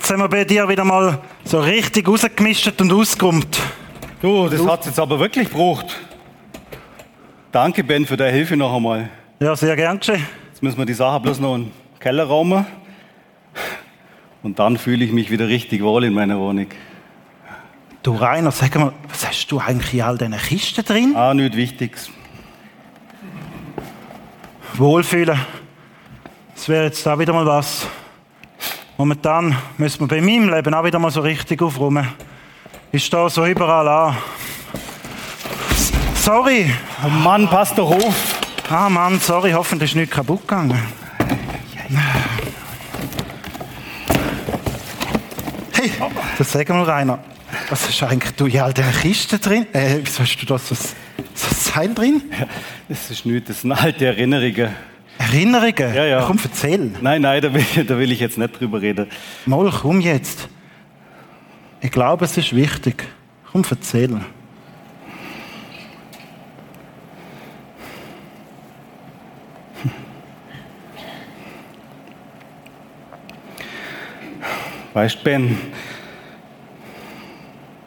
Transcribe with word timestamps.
Jetzt 0.00 0.10
haben 0.10 0.20
wir 0.20 0.28
bei 0.28 0.44
dir 0.44 0.66
wieder 0.66 0.82
mal 0.82 1.18
so 1.44 1.60
richtig 1.60 2.08
rausgemischt 2.08 2.80
und 2.80 2.90
ausgeräumt. 2.90 3.60
Du, 4.22 4.48
das 4.48 4.66
hat's 4.66 4.86
jetzt 4.86 4.98
aber 4.98 5.20
wirklich 5.20 5.50
gebraucht. 5.50 5.94
Danke, 7.52 7.84
Ben, 7.84 8.06
für 8.06 8.16
deine 8.16 8.32
Hilfe 8.32 8.56
noch 8.56 8.74
einmal. 8.74 9.10
Ja, 9.40 9.54
sehr 9.54 9.76
gern 9.76 9.98
geschehen. 9.98 10.26
Jetzt 10.48 10.62
müssen 10.62 10.78
wir 10.78 10.86
die 10.86 10.94
Sache 10.94 11.20
bloß 11.20 11.38
noch 11.40 11.54
in 11.54 11.64
den 11.64 11.72
Keller 12.00 12.24
raumen. 12.24 12.64
Und 14.42 14.58
dann 14.58 14.78
fühle 14.78 15.04
ich 15.04 15.12
mich 15.12 15.30
wieder 15.30 15.48
richtig 15.48 15.82
wohl 15.82 16.04
in 16.04 16.14
meiner 16.14 16.38
Wohnung. 16.38 16.68
Du 18.02 18.14
Rainer, 18.16 18.52
sag 18.52 18.74
mal, 18.76 18.94
was 19.06 19.28
hast 19.28 19.48
du 19.48 19.58
eigentlich 19.58 19.92
in 19.92 20.00
all 20.00 20.16
diesen 20.16 20.38
Kisten 20.38 20.82
drin? 20.82 21.12
Ah, 21.14 21.34
nichts 21.34 21.58
Wichtiges. 21.58 22.10
Wohlfühlen. 24.72 25.38
Das 26.54 26.70
wäre 26.70 26.84
jetzt 26.84 27.04
da 27.04 27.18
wieder 27.18 27.34
mal 27.34 27.44
was. 27.44 27.86
Momentan 29.00 29.56
müssen 29.78 30.00
wir 30.00 30.08
bei 30.08 30.20
meinem 30.20 30.52
Leben 30.52 30.74
auch 30.74 30.84
wieder 30.84 30.98
mal 30.98 31.10
so 31.10 31.22
richtig 31.22 31.62
aufräumen. 31.62 32.06
Ich 32.92 33.06
stehe 33.06 33.30
so 33.30 33.46
überall 33.46 33.88
an. 33.88 34.16
Sorry. 36.16 36.70
Oh 37.02 37.08
Mann, 37.08 37.48
pass 37.48 37.74
doch 37.74 37.90
auf. 37.90 38.40
Ah 38.68 38.90
Mann, 38.90 39.18
sorry, 39.18 39.52
hoffentlich 39.52 39.92
ist 39.92 39.96
nichts 39.96 40.14
kaputt 40.14 40.42
gegangen. 40.42 40.78
Hey, 45.72 45.92
das 46.36 46.52
sag 46.52 46.68
mal, 46.68 46.82
Rainer. 46.82 47.20
Was 47.70 47.88
ist 47.88 48.02
eigentlich 48.02 48.34
du 48.34 48.44
in 48.48 48.60
all 48.60 48.74
diesen 48.74 48.92
Kisten 48.92 49.40
drin? 49.40 49.66
Äh, 49.72 50.00
wieso 50.04 50.24
hast 50.24 50.36
du 50.36 50.44
da 50.44 50.58
so, 50.58 50.74
so 50.74 50.84
ein 51.48 51.54
Seil 51.54 51.94
drin? 51.94 52.20
Das 52.86 53.10
ist 53.10 53.24
nichts, 53.24 53.48
das 53.48 53.62
sind 53.62 53.72
alte 53.72 54.04
Erinnerungen. 54.04 54.89
Erinnerungen? 55.32 55.94
Ja, 55.94 56.04
ja. 56.04 56.22
Komm, 56.26 56.38
erzähl. 56.42 56.90
Nein, 57.00 57.22
nein, 57.22 57.40
da 57.42 57.52
will, 57.52 57.84
da 57.86 57.98
will 57.98 58.10
ich 58.12 58.20
jetzt 58.20 58.38
nicht 58.38 58.58
drüber 58.58 58.80
reden. 58.80 59.06
Mal, 59.46 59.70
komm 59.70 60.00
jetzt. 60.00 60.48
Ich 61.80 61.90
glaube, 61.90 62.24
es 62.24 62.36
ist 62.36 62.54
wichtig. 62.54 63.04
Komm, 63.52 63.64
erzähl. 63.70 64.20
Weißt 74.92 75.22
Ben, 75.22 75.56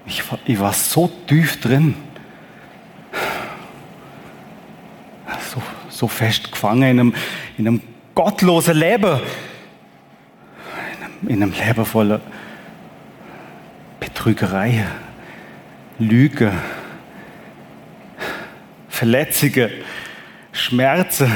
ich, 0.06 0.30
war- 0.32 0.40
ich 0.46 0.60
war 0.60 0.74
so 0.74 1.10
tief 1.28 1.60
drin. 1.60 1.96
So, 5.94 6.08
fest 6.08 6.52
gefangen 6.52 6.82
in 6.82 7.00
einem, 7.00 7.16
in 7.56 7.68
einem 7.68 7.82
gottlosen 8.16 8.76
Leben. 8.76 9.20
In 10.98 11.04
einem, 11.04 11.28
in 11.28 11.44
einem 11.44 11.54
Leben 11.54 11.86
voller 11.86 12.20
Betrügerei, 14.00 14.88
Lüge, 16.00 16.52
Verletzungen, 18.90 19.70
Schmerzen, 20.52 21.32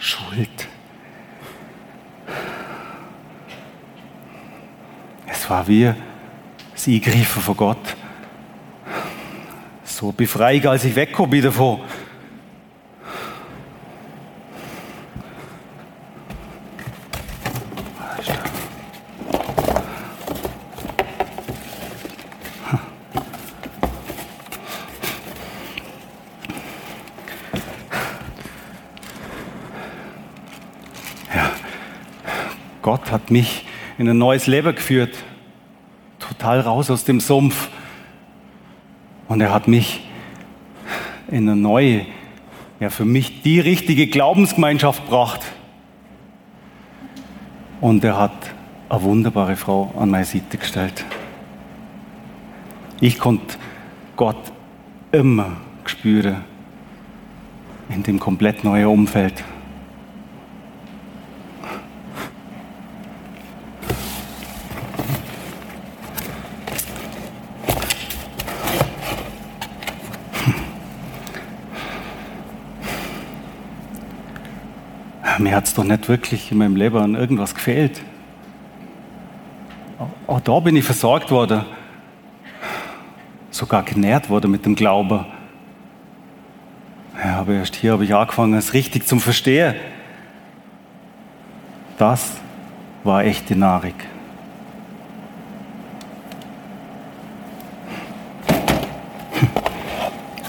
Schuld. 0.00 0.68
Es 5.28 5.48
war 5.48 5.68
wie 5.68 5.94
das 6.72 6.88
Eingreifen 6.88 7.42
von 7.42 7.56
Gott. 7.56 7.96
So 9.84 10.10
befreiend, 10.10 10.66
als 10.66 10.84
ich 10.84 10.96
wegkomme 10.96 11.28
bin 11.28 11.42
davon. 11.42 11.80
Ja, 18.26 18.34
Gott 32.82 33.10
hat 33.10 33.30
mich 33.30 33.66
in 33.98 34.08
ein 34.08 34.18
neues 34.18 34.46
Leben 34.46 34.74
geführt. 34.74 35.14
Total 36.18 36.60
raus 36.60 36.90
aus 36.90 37.04
dem 37.04 37.20
Sumpf. 37.20 37.68
Und 39.28 39.40
er 39.40 39.52
hat 39.52 39.68
mich 39.68 40.00
in 41.28 41.48
eine 41.48 41.56
neue, 41.56 42.06
ja 42.80 42.90
für 42.90 43.04
mich 43.04 43.42
die 43.42 43.60
richtige 43.60 44.06
Glaubensgemeinschaft 44.06 45.04
gebracht. 45.04 45.40
Und 47.84 48.02
er 48.02 48.18
hat 48.18 48.32
eine 48.88 49.02
wunderbare 49.02 49.56
Frau 49.56 49.92
an 49.98 50.08
meine 50.08 50.24
Seite 50.24 50.56
gestellt. 50.56 51.04
Ich 52.98 53.18
konnte 53.18 53.58
Gott 54.16 54.38
immer 55.12 55.58
spüren 55.84 56.44
in 57.90 58.02
dem 58.02 58.18
komplett 58.18 58.64
neuen 58.64 58.86
Umfeld. 58.86 59.44
Mir 75.38 75.53
hat 75.64 75.68
es 75.68 75.74
doch 75.74 75.84
nicht 75.84 76.10
wirklich 76.10 76.52
in 76.52 76.58
meinem 76.58 76.76
Leben 76.76 76.98
an 76.98 77.14
irgendwas 77.14 77.54
gefehlt. 77.54 78.02
Auch 80.26 80.40
da 80.40 80.60
bin 80.60 80.76
ich 80.76 80.84
versorgt 80.84 81.30
worden. 81.30 81.64
Sogar 83.50 83.82
genährt 83.82 84.28
worden 84.28 84.50
mit 84.50 84.66
dem 84.66 84.74
Glauben. 84.74 85.24
Ja, 87.24 87.40
aber 87.40 87.54
erst 87.54 87.76
hier 87.76 87.92
habe 87.92 88.04
ich 88.04 88.14
angefangen, 88.14 88.52
es 88.52 88.74
richtig 88.74 89.06
zum 89.06 89.20
Verstehen. 89.20 89.74
Das 91.96 92.32
war 93.02 93.24
echte 93.24 93.56
Nahrung. 93.56 93.94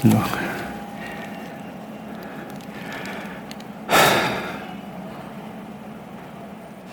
Look. 0.03 0.54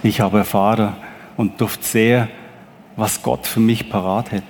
Ich 0.04 0.20
habe 0.20 0.38
erfahren 0.38 0.94
und 1.36 1.60
durfte 1.60 1.84
sehen, 1.84 2.28
was 2.96 3.22
Gott 3.22 3.46
für 3.46 3.60
mich 3.60 3.88
parat 3.88 4.32
hat. 4.32 4.42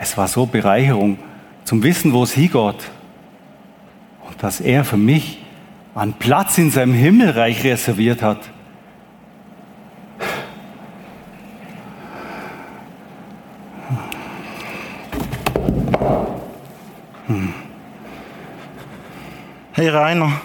Es 0.00 0.16
war 0.16 0.28
so 0.28 0.46
Bereicherung 0.46 1.18
zum 1.64 1.82
Wissen, 1.82 2.12
wo 2.12 2.22
es 2.22 2.32
hingeht. 2.32 2.90
Und 4.26 4.42
dass 4.42 4.60
er 4.60 4.84
für 4.84 4.96
mich 4.96 5.38
einen 5.94 6.12
Platz 6.12 6.58
in 6.58 6.70
seinem 6.70 6.94
Himmelreich 6.94 7.64
reserviert 7.64 8.22
hat. 8.22 8.38
Hey 19.72 19.88
Rainer, 19.88 20.40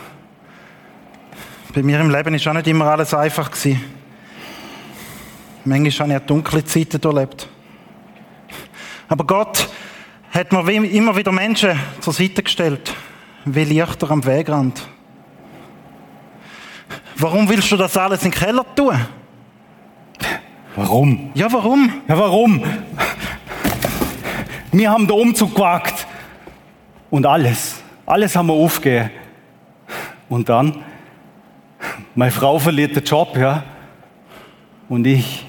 bei 1.79 1.83
mir 1.83 2.01
im 2.01 2.09
Leben 2.09 2.33
ist 2.33 2.45
auch 2.45 2.51
nicht 2.51 2.67
immer 2.67 2.87
alles 2.87 3.13
einfach 3.13 3.49
gewesen. 3.49 3.81
Manchmal 5.63 6.09
habe 6.09 6.11
ich 6.11 6.21
auch 6.21 6.25
dunkle 6.25 6.65
Zeiten 6.65 7.01
erlebt. 7.01 7.47
Aber 9.07 9.23
Gott 9.23 9.69
hat 10.31 10.51
mir 10.51 10.83
immer 10.83 11.15
wieder 11.15 11.31
Menschen 11.31 11.79
zur 12.01 12.11
Seite 12.11 12.43
gestellt, 12.43 12.93
wie 13.45 13.63
Lichter 13.63 14.11
am 14.11 14.25
Wegrand. 14.25 14.85
Warum 17.15 17.47
willst 17.47 17.71
du 17.71 17.77
das 17.77 17.95
alles 17.95 18.25
in 18.25 18.31
den 18.31 18.37
Keller 18.37 18.65
tun? 18.75 18.99
Warum? 20.75 21.31
Ja, 21.33 21.49
warum? 21.49 21.93
Ja, 22.09 22.17
warum? 22.17 22.61
Wir 24.73 24.91
haben 24.91 25.07
den 25.07 25.17
Umzug 25.17 25.55
gewagt. 25.55 26.05
Und 27.09 27.25
alles, 27.25 27.81
alles 28.05 28.35
haben 28.35 28.47
wir 28.47 28.53
aufgegeben. 28.53 29.11
Und 30.27 30.49
dann, 30.49 30.83
meine 32.19 32.31
Frau 32.33 32.60
verliert 32.60 32.98
den 32.98 33.04
Job, 33.06 33.38
ja. 33.38 33.63
Und 34.89 35.07
ich, 35.07 35.45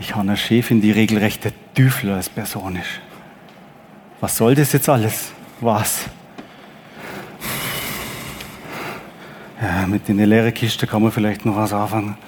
ich 0.00 0.10
habe 0.10 0.22
eine 0.22 0.36
Chefin, 0.36 0.80
die 0.80 0.90
regelrechte 0.90 1.52
Teufel 1.72 2.10
als 2.10 2.28
Person 2.28 2.74
ist. 2.74 3.00
Was 4.20 4.36
soll 4.36 4.56
das 4.56 4.72
jetzt 4.72 4.88
alles? 4.88 5.30
Was? 5.60 6.06
Ja, 9.62 9.86
mit 9.86 10.08
den 10.08 10.18
leeren 10.18 10.52
Kisten 10.52 10.88
kann 10.88 11.00
man 11.00 11.12
vielleicht 11.12 11.46
noch 11.46 11.54
was 11.54 11.72
anfangen. 11.72 12.18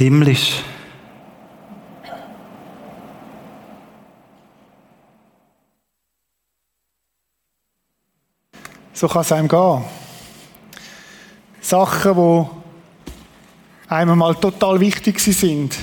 Himmlisch. 0.00 0.62
So 8.94 9.08
kann 9.08 9.20
es 9.20 9.32
einem 9.32 9.46
gehen. 9.46 9.84
Sachen, 11.60 12.14
die 12.14 13.92
einem 13.92 14.16
mal 14.16 14.34
total 14.36 14.80
wichtig 14.80 15.20
sind, 15.20 15.76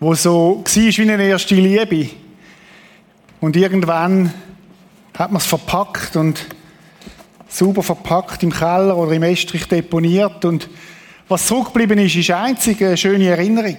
wo 0.00 0.14
so 0.14 0.64
war 0.64 0.74
wie 0.74 1.12
eine 1.12 1.22
erste 1.22 1.54
Liebe. 1.54 2.08
Und 3.42 3.56
irgendwann 3.56 4.32
hat 5.18 5.32
man 5.32 5.42
es 5.42 5.46
verpackt 5.46 6.16
und 6.16 6.46
sauber 7.46 7.82
verpackt 7.82 8.42
im 8.42 8.52
Keller 8.54 8.96
oder 8.96 9.12
im 9.12 9.22
Estrich 9.22 9.68
deponiert 9.68 10.46
und 10.46 10.70
was 11.28 11.46
zurückgeblieben 11.46 11.98
ist, 11.98 12.16
ist 12.16 12.30
einzig 12.30 12.82
eine 12.82 12.96
schöne 12.96 13.28
Erinnerung. 13.28 13.76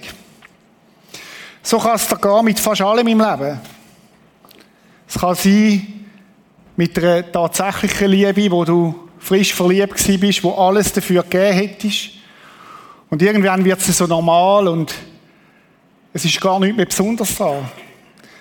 So 1.62 1.78
kann 1.78 1.96
es 1.96 2.06
da 2.06 2.16
gehen 2.16 2.44
mit 2.44 2.60
fast 2.60 2.80
allem 2.80 3.06
im 3.06 3.18
Leben. 3.18 3.60
Es 5.08 5.18
kann 5.18 5.34
sein, 5.34 6.06
mit 6.76 6.96
einer 6.98 7.30
tatsächlichen 7.30 8.08
Liebe, 8.08 8.50
wo 8.50 8.64
du 8.64 9.08
frisch 9.18 9.52
verliebt 9.52 10.02
bist, 10.20 10.42
wo 10.42 10.52
alles 10.52 10.92
dafür 10.92 11.22
gegeben 11.22 11.52
hättest. 11.52 12.10
Und 13.10 13.20
irgendwann 13.20 13.64
wird 13.64 13.80
es 13.80 13.98
so 13.98 14.06
normal 14.06 14.68
und 14.68 14.94
es 16.12 16.24
ist 16.24 16.40
gar 16.40 16.58
nicht 16.60 16.76
mehr 16.76 16.86
besonders 16.86 17.36
dran. 17.36 17.68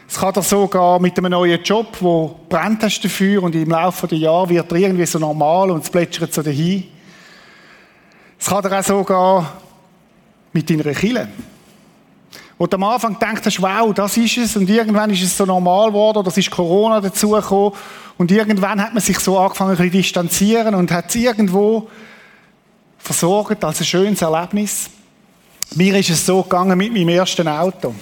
Es 0.07 0.17
kann 0.17 0.33
dir 0.33 0.41
so 0.41 0.69
mit 1.01 1.17
einem 1.17 1.31
neuen 1.31 1.61
Job, 1.61 1.97
wo 1.99 2.39
brennt 2.47 2.83
hast 2.83 3.01
dafür 3.01 3.43
und 3.43 3.55
im 3.55 3.69
Laufe 3.69 4.07
der 4.07 4.17
Jahre 4.17 4.49
wird 4.49 4.71
er 4.71 4.77
irgendwie 4.77 5.05
so 5.05 5.19
normal 5.19 5.71
und 5.71 5.83
es 5.83 5.89
plätschert 5.89 6.33
so 6.33 6.41
dahin. 6.41 6.85
Es 8.39 8.47
kann 8.47 8.63
dir 8.63 8.79
auch 8.79 8.83
so 8.83 9.03
gehen 9.03 9.45
mit 10.53 10.69
deiner 10.69 10.93
Kille. 10.93 11.27
Wo 12.57 12.67
du 12.67 12.75
am 12.75 12.83
Anfang 12.83 13.17
hast, 13.45 13.61
wow, 13.61 13.93
das 13.93 14.17
ist 14.17 14.37
es, 14.37 14.55
und 14.55 14.69
irgendwann 14.69 15.09
ist 15.09 15.21
es 15.21 15.37
so 15.37 15.45
normal 15.45 15.89
geworden, 15.89 16.19
oder 16.19 16.29
es 16.29 16.37
ist 16.37 16.49
Corona 16.49 17.01
dazugekommen, 17.01 17.73
und 18.17 18.31
irgendwann 18.31 18.81
hat 18.81 18.93
man 18.93 19.01
sich 19.01 19.19
so 19.19 19.37
angefangen, 19.37 19.71
ein 19.71 19.77
bisschen 19.77 19.91
distanzieren 19.91 20.75
und 20.75 20.91
hat 20.91 21.09
es 21.09 21.15
irgendwo 21.15 21.87
versorgt 22.97 23.63
als 23.63 23.79
ein 23.79 23.85
schönes 23.85 24.21
Erlebnis. 24.21 24.89
Mir 25.75 25.95
ist 25.97 26.09
es 26.09 26.25
so 26.25 26.43
gegangen 26.43 26.77
mit 26.77 26.91
meinem 26.91 27.09
ersten 27.09 27.47
Auto. 27.47 27.93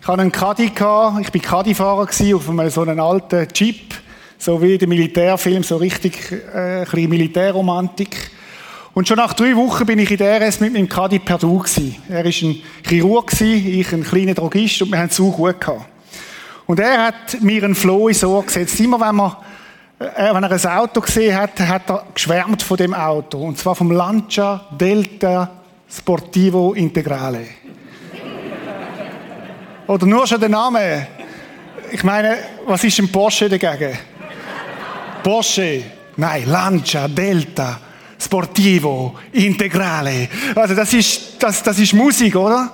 Ich 0.00 0.06
hatte 0.06 0.22
einen 0.22 0.30
Caddy, 0.30 0.66
ich 0.66 0.80
war 0.80 1.20
Caddy-Fahrer 1.20 2.02
auf 2.02 2.48
einem 2.48 2.70
so 2.70 2.82
einem 2.82 3.00
alten 3.00 3.48
Jeep, 3.52 3.94
so 4.38 4.62
wie 4.62 4.78
der 4.78 4.86
Militärfilm, 4.86 5.64
so 5.64 5.76
richtig 5.76 6.30
äh, 6.30 6.80
ein 6.80 6.84
bisschen 6.84 7.10
Militärromantik. 7.10 8.30
Und 8.96 9.06
schon 9.06 9.18
nach 9.18 9.34
drei 9.34 9.54
Wochen 9.54 9.84
bin 9.84 9.98
ich 9.98 10.10
in 10.10 10.16
der 10.16 10.40
RS 10.40 10.58
mit 10.60 10.72
meinem 10.72 10.88
Caddy 10.88 11.18
per 11.18 11.36
Du 11.36 11.58
gewesen. 11.58 11.96
Er 12.08 12.24
war 12.24 12.32
ein 12.32 12.62
Chirurg, 12.88 13.30
ich 13.38 13.92
ein 13.92 14.02
kleiner 14.02 14.32
Drogist 14.32 14.80
und 14.80 14.90
wir 14.90 14.98
haben 14.98 15.08
es 15.08 15.16
so 15.16 15.30
gut 15.30 15.60
gehabt. 15.60 15.84
Und 16.64 16.80
er 16.80 17.08
hat 17.08 17.42
mir 17.42 17.62
einen 17.62 17.74
Flow 17.74 18.08
ins 18.08 18.24
Ohr 18.24 18.42
gesetzt. 18.42 18.80
Immer 18.80 18.98
wenn, 18.98 19.16
man, 19.16 19.36
äh, 19.98 20.32
wenn 20.32 20.42
er 20.42 20.50
ein 20.50 20.78
Auto 20.78 21.02
gesehen 21.02 21.36
hat, 21.36 21.60
hat 21.60 21.90
er 21.90 22.06
geschwärmt 22.14 22.62
von 22.62 22.78
dem 22.78 22.94
Auto. 22.94 23.36
Und 23.36 23.58
zwar 23.58 23.74
vom 23.74 23.90
Lancia 23.90 24.64
Delta 24.70 25.50
Sportivo 25.86 26.72
Integrale. 26.72 27.48
Oder 29.88 30.06
nur 30.06 30.26
schon 30.26 30.40
der 30.40 30.48
Name. 30.48 31.06
Ich 31.92 32.02
meine, 32.02 32.38
was 32.64 32.82
ist 32.82 32.98
ein 32.98 33.12
Porsche 33.12 33.50
dagegen? 33.50 33.94
Porsche. 35.22 35.82
Nein, 36.16 36.44
Lancia, 36.46 37.06
Delta. 37.08 37.80
Sportivo, 38.18 39.16
Integrale. 39.32 40.28
Also 40.54 40.74
das 40.74 40.92
ist, 40.92 41.42
das, 41.42 41.62
das 41.62 41.78
ist 41.78 41.92
Musik, 41.92 42.36
oder? 42.36 42.72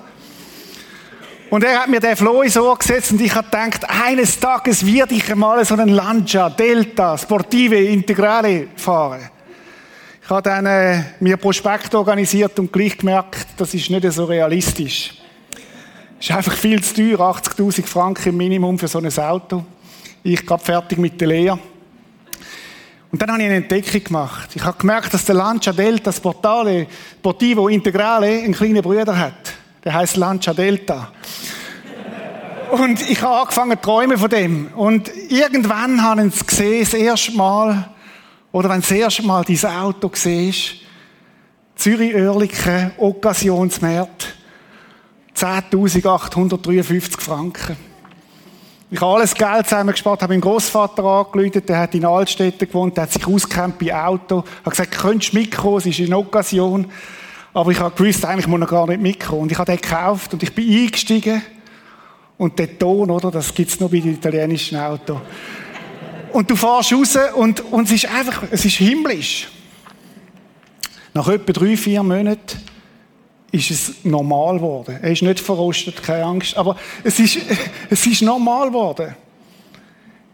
Und 1.50 1.64
er 1.64 1.80
hat 1.80 1.88
mir 1.88 2.00
den 2.00 2.16
Floh 2.16 2.40
ins 2.40 2.56
Ohr 2.56 2.78
gesetzt 2.78 3.12
und 3.12 3.20
ich 3.20 3.34
habe 3.34 3.44
gedacht, 3.44 3.84
eines 3.86 4.40
Tages 4.40 4.86
werde 4.86 5.14
ich 5.14 5.30
einmal 5.30 5.62
so 5.66 5.74
einen 5.74 5.90
Lancia, 5.90 6.48
Delta, 6.48 7.18
Sportive, 7.18 7.76
Integrale 7.76 8.68
fahren. 8.74 9.28
Ich 10.24 10.30
habe 10.30 10.42
dann 10.42 10.64
äh, 10.64 11.02
mir 11.20 11.36
Prospekt 11.36 11.94
organisiert 11.94 12.58
und 12.58 12.72
gleich 12.72 12.96
gemerkt, 12.96 13.48
das 13.58 13.74
ist 13.74 13.90
nicht 13.90 14.10
so 14.12 14.24
realistisch. 14.24 15.14
Ist 16.18 16.30
einfach 16.30 16.54
viel 16.54 16.82
zu 16.82 16.94
teuer, 16.94 17.18
80.000 17.18 17.84
Franken 17.84 18.30
im 18.30 18.36
Minimum 18.38 18.78
für 18.78 18.88
so 18.88 18.98
ein 18.98 19.18
Auto. 19.18 19.64
Ich 20.22 20.46
gerade 20.46 20.64
fertig 20.64 20.96
mit 20.96 21.20
der 21.20 21.28
Lehre. 21.28 21.58
Und 23.12 23.20
dann 23.20 23.30
habe 23.30 23.42
ich 23.42 23.46
eine 23.46 23.56
Entdeckung 23.56 24.04
gemacht. 24.04 24.48
Ich 24.54 24.64
habe 24.64 24.78
gemerkt, 24.78 25.12
dass 25.12 25.26
der 25.26 25.34
Lancia 25.34 25.70
Delta 25.74 26.10
Sportale 26.10 26.86
Sportivo 27.18 27.68
Integrale 27.68 28.42
einen 28.42 28.54
kleinen 28.54 28.82
Bruder 28.82 29.16
hat. 29.16 29.52
Der 29.84 29.92
heißt 29.92 30.16
Lancia 30.16 30.54
Delta. 30.54 31.12
Und 32.70 33.06
ich 33.10 33.20
habe 33.20 33.42
angefangen 33.42 33.76
zu 33.76 33.82
träumen 33.82 34.16
von 34.16 34.30
dem. 34.30 34.68
Und 34.68 35.10
irgendwann 35.28 36.02
haben 36.02 36.30
sie 36.30 36.38
es 36.38 36.46
gesehen, 36.46 36.84
das 36.84 36.94
erste 36.94 37.32
Mal, 37.32 37.90
oder 38.50 38.70
wenn 38.70 38.80
du 38.80 38.88
das 38.88 38.90
erste 38.90 39.22
Mal 39.24 39.44
dieses 39.44 39.66
Auto 39.66 40.10
siehst, 40.14 40.76
Zürich-Oerlikon, 41.76 42.92
Occasionsmarkt, 42.96 44.34
10.853 45.36 47.20
Franken. 47.20 47.91
Ich 48.92 49.00
habe 49.00 49.14
alles 49.14 49.34
Geld 49.34 49.66
zusammengespart, 49.66 50.20
habe 50.20 50.34
meinen 50.34 50.42
Großvater 50.42 51.02
angerufen, 51.02 51.64
der 51.66 51.78
hat 51.78 51.94
in 51.94 52.04
Altstädten 52.04 52.68
gewohnt, 52.68 52.94
der 52.94 53.04
hat 53.04 53.12
sich 53.12 53.26
ausgekämpft 53.26 53.78
bei 53.78 53.94
Auto, 53.94 54.44
hat 54.62 54.70
gesagt, 54.70 54.90
könntest 54.90 55.32
du 55.32 55.38
mitkommen, 55.38 55.78
es 55.78 55.86
ist 55.86 56.00
eine 56.00 56.18
Occasion. 56.18 56.84
Aber 57.54 57.70
ich 57.70 57.80
habe 57.80 57.96
gewusst, 57.96 58.22
eigentlich 58.26 58.46
muss 58.46 58.60
er 58.60 58.66
gar 58.66 58.86
nicht 58.86 59.00
mitkommen. 59.00 59.44
Und 59.44 59.52
ich 59.52 59.56
habe 59.56 59.72
den 59.72 59.80
gekauft 59.80 60.34
und 60.34 60.42
ich 60.42 60.54
bin 60.54 60.70
eingestiegen. 60.70 61.40
Und 62.36 62.58
der 62.58 62.78
Ton, 62.78 63.10
oder, 63.10 63.30
das 63.30 63.54
gibt's 63.54 63.80
nur 63.80 63.90
bei 63.90 64.00
den 64.00 64.12
italienischen 64.12 64.76
Autos. 64.76 65.20
Und 66.30 66.50
du 66.50 66.54
fährst 66.54 66.92
raus 66.92 67.18
und, 67.34 67.60
und 67.72 67.86
es 67.86 67.92
ist 67.92 68.14
einfach, 68.14 68.42
es 68.50 68.62
ist 68.62 68.76
himmlisch. 68.76 69.48
Nach 71.14 71.28
etwa 71.28 71.50
drei, 71.50 71.78
vier 71.78 72.02
Monaten 72.02 72.60
ist 73.52 73.70
es 73.70 74.04
normal 74.04 74.56
geworden. 74.56 74.98
Er 75.00 75.12
ist 75.12 75.22
nicht 75.22 75.38
verrostet, 75.38 76.02
keine 76.02 76.24
Angst. 76.24 76.56
Aber 76.56 76.76
es 77.04 77.20
ist, 77.20 77.38
es 77.90 78.06
ist 78.06 78.22
normal 78.22 78.68
geworden. 78.68 79.14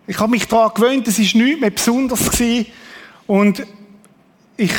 Ich 0.07 0.19
habe 0.19 0.31
mich 0.31 0.47
daran 0.47 0.71
gewöhnt, 0.73 1.07
es 1.09 1.19
ist 1.19 1.35
nichts 1.35 1.61
mehr 1.61 1.71
besonders 1.71 2.31
gewesen. 2.31 2.67
Und 3.27 3.67
ich 4.57 4.73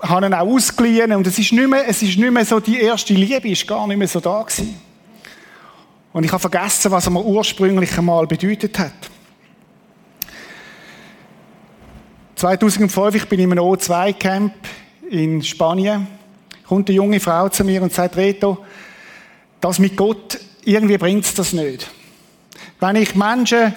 habe 0.00 0.26
ihn 0.26 0.34
auch 0.34 0.46
ausgeliehen. 0.46 1.12
Und 1.12 1.26
es 1.26 1.38
ist 1.38 1.52
nicht 1.52 1.68
mehr, 1.68 1.88
es 1.88 2.02
ist 2.02 2.18
nicht 2.18 2.30
mehr 2.30 2.44
so, 2.44 2.60
die 2.60 2.78
erste 2.78 3.14
Liebe 3.14 3.48
ist 3.48 3.66
gar 3.66 3.86
nicht 3.86 3.96
mehr 3.96 4.08
so 4.08 4.20
da 4.20 4.42
gewesen. 4.42 4.78
Und 6.12 6.24
ich 6.24 6.30
habe 6.30 6.40
vergessen, 6.40 6.90
was 6.90 7.06
er 7.06 7.12
mir 7.12 7.24
ursprünglich 7.24 7.96
einmal 7.96 8.26
bedeutet 8.26 8.78
hat. 8.78 8.92
2005, 12.36 13.14
ich 13.14 13.28
bin 13.28 13.40
in 13.40 13.52
einem 13.52 13.64
O2-Camp 13.64 14.52
in 15.10 15.42
Spanien 15.42 16.06
kommt 16.68 16.88
eine 16.88 16.96
junge 16.96 17.20
Frau 17.20 17.48
zu 17.48 17.64
mir 17.64 17.82
und 17.82 17.92
sagt, 17.92 18.16
Reto, 18.16 18.58
das 19.60 19.78
mit 19.78 19.96
Gott, 19.96 20.38
irgendwie 20.64 20.98
bringt 20.98 21.24
es 21.24 21.34
das 21.34 21.52
nicht. 21.52 21.88
Wenn 22.80 22.96
ich 22.96 23.14
Menschen 23.14 23.74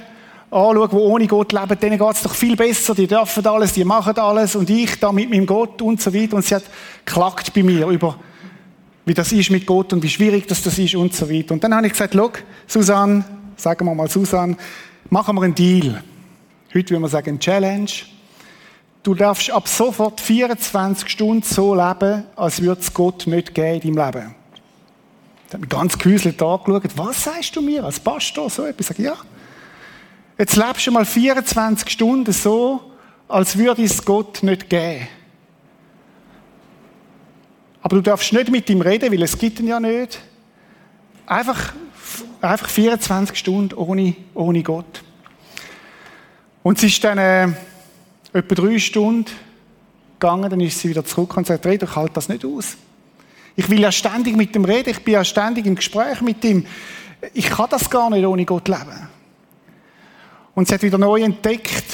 anschaue, 0.51 0.89
die 0.89 0.96
ohne 0.96 1.27
Gott 1.27 1.51
leben, 1.51 1.79
denen 1.79 2.00
geht 2.00 2.15
es 2.15 2.24
doch 2.24 2.34
viel 2.34 2.55
besser, 2.55 2.96
die 2.96 3.08
dürfen 3.08 3.46
alles, 3.46 3.74
die 3.74 3.86
machen 3.86 4.17
alles 4.17 4.55
und 4.55 4.69
ich 4.69 5.00
da 5.00 5.12
mit 5.12 5.29
meinem 5.29 5.46
Gott 5.46 5.81
und 5.81 6.01
so 6.01 6.13
weiter. 6.13 6.36
Und 6.36 6.46
sie 6.46 6.55
hat 6.55 6.63
klagt 7.05 7.53
bei 7.53 7.63
mir 7.63 7.88
über, 7.88 8.17
wie 9.05 9.13
das 9.13 9.31
ist 9.31 9.51
mit 9.51 9.65
Gott 9.65 9.93
und 9.93 10.01
wie 10.01 10.10
schwierig 10.10 10.48
das, 10.48 10.63
das 10.63 10.77
ist 10.79 10.96
und 10.96 11.13
so 11.13 11.29
weiter. 11.29 11.53
Und 11.53 11.63
dann 11.63 11.75
habe 11.75 11.88
ich 11.88 11.93
gesagt, 11.93 12.13
schau, 12.15 12.31
Susanne, 12.67 13.24
sagen 13.55 13.86
wir 13.86 13.93
mal 13.93 14.10
Susanne, 14.10 14.58
machen 15.10 15.36
wir 15.36 15.43
einen 15.43 15.55
Deal. 15.55 16.03
Heute 16.74 16.89
würde 16.89 17.00
man 17.00 17.10
sagen, 17.10 17.39
Challenge. 17.39 17.89
Du 19.01 19.13
darfst 19.13 19.50
ab 19.51 19.68
sofort 19.68 20.20
24 20.20 21.08
Stunden 21.10 21.44
so 21.44 21.74
leben, 21.74 22.25
als 22.36 22.62
würde 22.62 22.82
es 22.82 22.94
Gott 22.94 23.27
nicht 23.27 23.56
geben 23.56 23.88
in 23.88 23.96
deinem 23.96 24.13
Leben. 24.13 24.36
Er 25.50 25.53
hat 25.53 25.62
mich 25.62 25.70
ganz 25.70 25.98
gehäuselt 25.98 26.41
angeschaut. 26.41 26.98
Was 26.98 27.24
sagst 27.24 27.56
du 27.56 27.62
mir 27.62 27.84
als 27.84 28.00
Pastor 28.00 28.50
so 28.50 28.65
etwas? 28.65 28.89
Ich 28.91 28.98
sage, 28.98 29.03
ja. 29.03 29.18
Jetzt 30.38 30.56
lebst 30.56 30.86
du 30.86 30.91
mal 30.91 31.06
24 31.06 31.89
Stunden 31.89 32.32
so, 32.32 32.82
als 33.27 33.58
würde 33.58 33.84
es 33.84 34.03
Gott 34.03 34.44
nicht 34.44 34.70
geben. 34.70 35.08
Aber 37.82 37.96
du 37.96 38.01
darfst 38.01 38.34
nicht 38.34 38.51
mit 38.51 38.70
ihm 38.70 38.82
reden, 38.82 39.12
weil 39.12 39.24
es 39.24 39.38
gibt 39.38 39.60
ihn 39.60 39.68
ja 39.68 39.79
nicht. 39.79 40.20
Einfach, 41.25 41.74
einfach 42.41 42.70
24 42.70 43.38
Stunden 43.38 43.74
ohne, 43.75 44.15
ohne 44.34 44.62
Gott. 44.62 45.03
Und 46.63 46.77
es 46.77 46.84
ist 46.84 47.03
dann, 47.03 47.18
äh, 47.18 47.48
etwa 48.34 48.56
drei 48.56 48.80
Stunden 48.80 49.26
gegangen, 50.20 50.50
dann 50.50 50.60
ist 50.60 50.80
sie 50.80 50.90
wieder 50.90 51.06
zurück 51.06 51.36
und 51.38 51.48
sagt, 51.48 51.66
Reda, 51.66 51.86
ich 51.86 51.96
halte 51.96 52.14
das 52.14 52.30
nicht 52.30 52.46
aus. 52.46 52.78
Ich 53.56 53.70
will 53.70 53.80
ja 53.80 53.92
ständig 53.92 54.36
mit 54.36 54.56
dem 54.56 54.66
reden, 54.66 54.90
ich 54.90 55.04
bin 55.04 55.16
ja 55.16 55.24
ständig 55.24 55.66
im 55.66 55.76
Gespräch 55.76 56.22
mit 56.22 56.44
ihm. 56.44 56.66
Ich 57.34 57.50
kann 57.50 57.68
das 57.70 57.90
gar 57.90 58.10
nicht 58.10 58.26
ohne 58.26 58.46
Gott 58.46 58.68
leben. 58.68 59.10
Und 60.56 60.68
sie 60.68 60.74
hat 60.74 60.84
wieder 60.84 60.98
neu 60.98 61.22
entdeckt, 61.22 61.86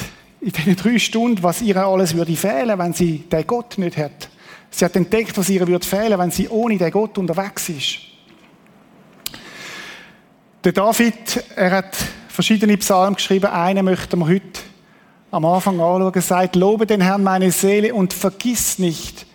in 0.42 0.52
diesen 0.52 0.76
drei 0.76 1.00
Stunden, 1.00 1.42
was 1.42 1.62
ihr 1.62 1.78
alles 1.78 2.16
würde 2.16 2.36
fehlen, 2.36 2.78
wenn 2.78 2.94
sie 2.94 3.20
den 3.20 3.48
Gott 3.48 3.78
nicht 3.78 3.98
hat, 3.98 4.30
Sie 4.76 4.84
hat 4.84 4.96
entdeckt, 4.98 5.38
was 5.38 5.48
ihr 5.48 5.66
wird 5.66 5.86
fehlen, 5.86 6.20
wenn 6.20 6.32
sie 6.32 6.50
ohne 6.50 6.78
den 6.78 6.92
Gott 6.92 7.18
unterwegs 7.18 7.70
ist. 7.70 8.00
Der 10.66 10.74
David, 10.74 11.46
er 11.56 11.72
hat 11.72 11.96
verschiedene 12.28 12.76
Psalmen 12.76 13.16
geschrieben. 13.16 13.46
Einen 13.46 13.86
möchten 13.86 14.20
wir 14.20 14.28
heute 14.28 14.60
am 15.36 15.44
Anfang 15.46 15.80
anschauen. 15.80 16.22
Sagt, 16.22 16.56
lobe 16.56 16.86
den 16.86 17.02
Herrn 17.02 17.22
meine 17.22 17.52
Seele 17.52 17.94
und 17.94 18.14
vergiss 18.14 18.80
nicht, 18.80 19.26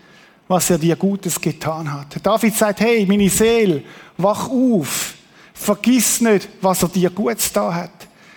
was 0.48 0.70
er 0.70 0.78
dir 0.78 0.96
Gutes 0.96 1.40
getan 1.40 1.92
hat. 1.92 2.16
David 2.22 2.54
sagt, 2.54 2.80
hey, 2.80 3.04
meine 3.06 3.28
Seele, 3.28 3.82
wach 4.16 4.48
auf. 4.48 5.14
Vergiss 5.52 6.22
nicht, 6.22 6.48
was 6.62 6.82
er 6.82 6.88
dir 6.88 7.10
Gutes 7.10 7.52
da 7.52 7.72
hat. 7.72 7.90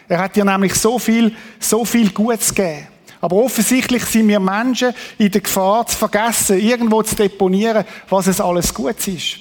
Er 0.10 0.20
hat 0.20 0.36
dir 0.36 0.44
nämlich 0.44 0.76
so 0.76 1.00
viel, 1.00 1.34
so 1.58 1.86
viel 1.86 2.12
Gutes 2.12 2.54
gegeben. 2.54 2.88
Aber 3.22 3.38
offensichtlich 3.38 4.04
sind 4.04 4.28
wir 4.28 4.42
Menschen 4.42 4.94
in 5.18 5.32
der 5.32 5.40
Gefahr 5.40 5.88
zu 5.88 5.98
vergessen, 5.98 6.60
irgendwo 6.60 7.02
zu 7.04 7.16
deponieren, 7.16 7.86
was 8.10 8.28
es 8.28 8.42
alles 8.42 8.74
Gutes 8.74 9.08
ist. 9.08 9.38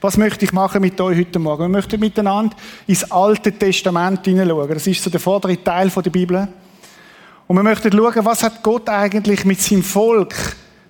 Was 0.00 0.16
möchte 0.16 0.46
ich 0.46 0.52
machen 0.54 0.80
mit 0.80 0.98
euch 0.98 1.18
heute 1.18 1.38
Morgen? 1.38 1.64
Wir 1.64 1.68
möchten 1.68 2.00
miteinander 2.00 2.56
ins 2.86 3.08
Alte 3.10 3.52
Testament 3.52 4.24
hineinschauen. 4.24 4.68
Das 4.70 4.86
ist 4.86 5.02
so 5.02 5.10
der 5.10 5.20
vordere 5.20 5.62
Teil 5.62 5.90
der 5.90 6.10
Bibel. 6.10 6.48
Und 7.46 7.56
wir 7.56 7.62
möchten 7.62 7.92
schauen, 7.92 8.24
was 8.24 8.42
hat 8.42 8.62
Gott 8.62 8.88
eigentlich 8.88 9.44
mit 9.44 9.60
seinem 9.60 9.82
Volk 9.82 10.34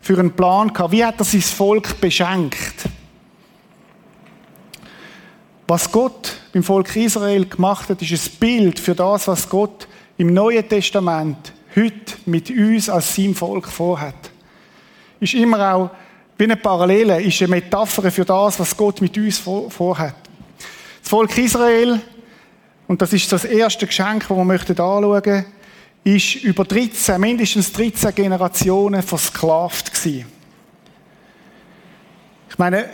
für 0.00 0.18
einen 0.18 0.32
Plan 0.32 0.72
gehabt? 0.72 0.92
Wie 0.92 1.04
hat 1.04 1.18
er 1.18 1.24
sein 1.24 1.40
Volk 1.40 2.00
beschenkt? 2.00 2.88
Was 5.66 5.90
Gott 5.90 6.34
beim 6.52 6.62
Volk 6.62 6.94
Israel 6.96 7.46
gemacht 7.46 7.88
hat, 7.88 8.02
ist 8.02 8.12
ein 8.12 8.38
Bild 8.38 8.78
für 8.78 8.94
das, 8.94 9.26
was 9.26 9.48
Gott 9.48 9.88
im 10.18 10.34
Neuen 10.34 10.68
Testament 10.68 11.52
heute 11.74 12.14
mit 12.26 12.50
uns 12.50 12.90
als 12.90 13.14
seinem 13.14 13.34
Volk 13.34 13.66
vorhat. 13.68 14.14
Ist 15.20 15.34
immer 15.34 15.74
auch 15.74 15.90
wie 16.36 16.44
eine 16.44 16.56
Parallele, 16.56 17.22
ist 17.22 17.40
eine 17.40 17.48
Metapher 17.48 18.10
für 18.10 18.24
das, 18.24 18.58
was 18.58 18.76
Gott 18.76 19.00
mit 19.00 19.16
uns 19.16 19.38
vorhat. 19.38 20.14
Das 21.00 21.08
Volk 21.08 21.36
Israel, 21.38 22.00
und 22.88 23.00
das 23.00 23.12
ist 23.12 23.30
das 23.32 23.44
erste 23.44 23.86
Geschenk, 23.86 24.26
das 24.28 24.36
wir 24.36 24.44
möchten 24.44 24.72
anschauen, 24.72 25.44
ist 26.04 26.36
über 26.36 26.64
13, 26.64 27.20
mindestens 27.20 27.72
13 27.72 28.14
Generationen 28.14 29.02
versklavt 29.02 29.92
gewesen. 29.92 30.26
Ich 32.50 32.58
meine, 32.58 32.86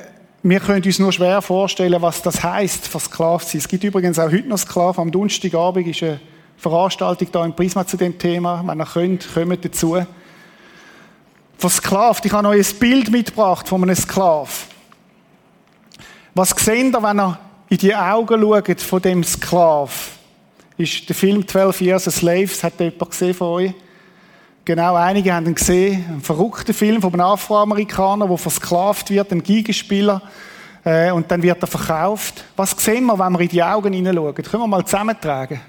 wir 0.43 0.61
können 0.61 0.85
uns 0.85 0.99
nur 0.99 1.13
schwer 1.13 1.43
vorstellen, 1.43 2.01
was 2.01 2.23
das 2.23 2.43
heißt, 2.43 2.87
versklavt 2.87 3.49
sein. 3.49 3.59
Es 3.59 3.69
gibt 3.69 3.83
übrigens 3.83 4.19
auch 4.19 4.31
heute 4.31 4.49
noch 4.49 4.59
Sklaven. 4.59 5.03
Am 5.03 5.11
Donnerstagabend 5.11 5.87
ist 5.89 6.03
eine 6.03 6.21
Veranstaltung 6.57 7.29
da 7.33 7.45
im 7.45 7.57
Prisma 7.57 7.87
zu 7.87 7.97
dem 7.97 8.19
Thema. 8.19 8.63
Wenn 8.65 8.79
ihr 8.79 8.87
könnt, 8.87 9.35
kommt 9.35 9.65
dazu. 9.65 9.97
Versklavt. 11.57 12.25
Ich 12.25 12.33
habe 12.33 12.49
euch 12.49 12.73
ein 12.73 12.79
Bild 12.79 13.11
mitgebracht 13.11 13.69
von 13.69 13.83
einem 13.83 13.97
Sklav. 13.97 14.67
Was 16.35 16.51
seht 16.51 16.95
ihr, 16.95 17.03
wenn 17.03 17.19
ihr 17.19 17.39
in 17.71 17.79
die 17.79 17.95
Augen 17.97 18.41
schaut 18.41 18.81
von 18.81 19.03
dem 19.03 19.25
Sklav? 19.25 20.18
Ist 20.79 21.09
der 21.09 21.17
Film 21.17 21.47
12 21.47 21.81
Years 21.81 22.07
a 22.07 22.11
Slave, 22.13 22.47
das 22.47 22.63
hat 22.63 22.79
jemand 22.79 23.11
gesehen 23.11 23.35
von 23.35 23.49
euch? 23.49 23.75
Genau, 24.65 24.95
einige 24.95 25.35
haben 25.35 25.47
ihn 25.47 25.57
gesehen. 25.57 26.05
Ein 26.09 26.21
verrückter 26.21 26.73
Film 26.73 27.03
von 27.03 27.13
einem 27.13 27.23
Afroamerikaner, 27.23 28.29
der 28.29 28.39
versklavt 28.39 29.11
wird, 29.11 29.33
ein 29.33 29.43
Gigenspieler. 29.43 30.23
Äh, 30.85 31.11
und 31.11 31.29
dann 31.29 31.43
wird 31.43 31.61
er 31.61 31.67
verkauft. 31.67 32.45
Was 32.55 32.77
sehen 32.79 33.07
wir, 33.07 33.19
wenn 33.19 33.33
wir 33.33 33.41
in 33.41 33.49
die 33.49 33.61
Augen 33.61 33.93
hineinschauen? 33.93 34.35
Können 34.37 34.63
wir 34.63 34.67
mal 34.69 34.85
zusammentragen? 34.85 35.61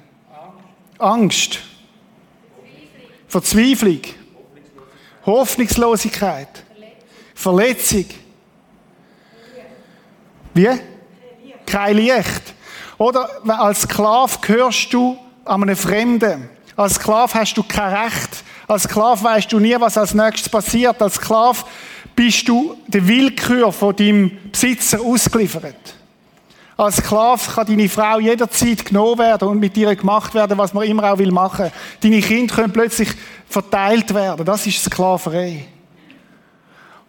Angst. 0.99 1.59
Verzweiflung. 3.27 4.01
Hoffnungslosigkeit. 5.25 6.63
Verletzung. 7.33 8.05
Wie? 10.53 10.69
Kein 11.65 11.95
Licht. 11.95 12.53
Oder 12.99 13.29
als 13.47 13.81
Sklav 13.81 14.41
gehörst 14.41 14.93
du 14.93 15.17
an 15.45 15.63
einen 15.63 15.75
Fremden. 15.75 16.49
Als 16.75 16.95
Sklav 16.95 17.33
hast 17.33 17.55
du 17.55 17.63
kein 17.63 17.95
Recht. 17.95 18.43
Als 18.67 18.83
Sklav 18.83 19.23
weißt 19.23 19.51
du 19.51 19.59
nie, 19.59 19.75
was 19.79 19.97
als 19.97 20.13
nächstes 20.13 20.49
passiert. 20.49 21.01
Als 21.01 21.15
Sklav 21.15 21.65
bist 22.13 22.47
du 22.47 22.75
der 22.87 23.07
Willkür 23.07 23.71
von 23.71 23.95
deinem 23.95 24.31
Besitzer 24.51 24.99
ausgeliefert. 24.99 25.95
Als 26.75 26.97
Sklav 26.97 27.55
kann 27.55 27.67
deine 27.67 27.87
Frau 27.87 28.19
jederzeit 28.19 28.85
genommen 28.85 29.19
werden 29.19 29.47
und 29.47 29.59
mit 29.59 29.77
ihr 29.77 29.95
gemacht 29.95 30.33
werden, 30.33 30.57
was 30.57 30.73
man 30.73 30.83
immer 30.83 31.11
auch 31.11 31.17
will 31.17 31.31
machen. 31.31 31.71
Deine 32.01 32.19
Kinder 32.19 32.53
können 32.53 32.73
plötzlich 32.73 33.09
verteilt 33.47 34.13
werden. 34.13 34.45
Das 34.45 34.67
ist 34.67 34.83
Sklaverei. 34.83 35.67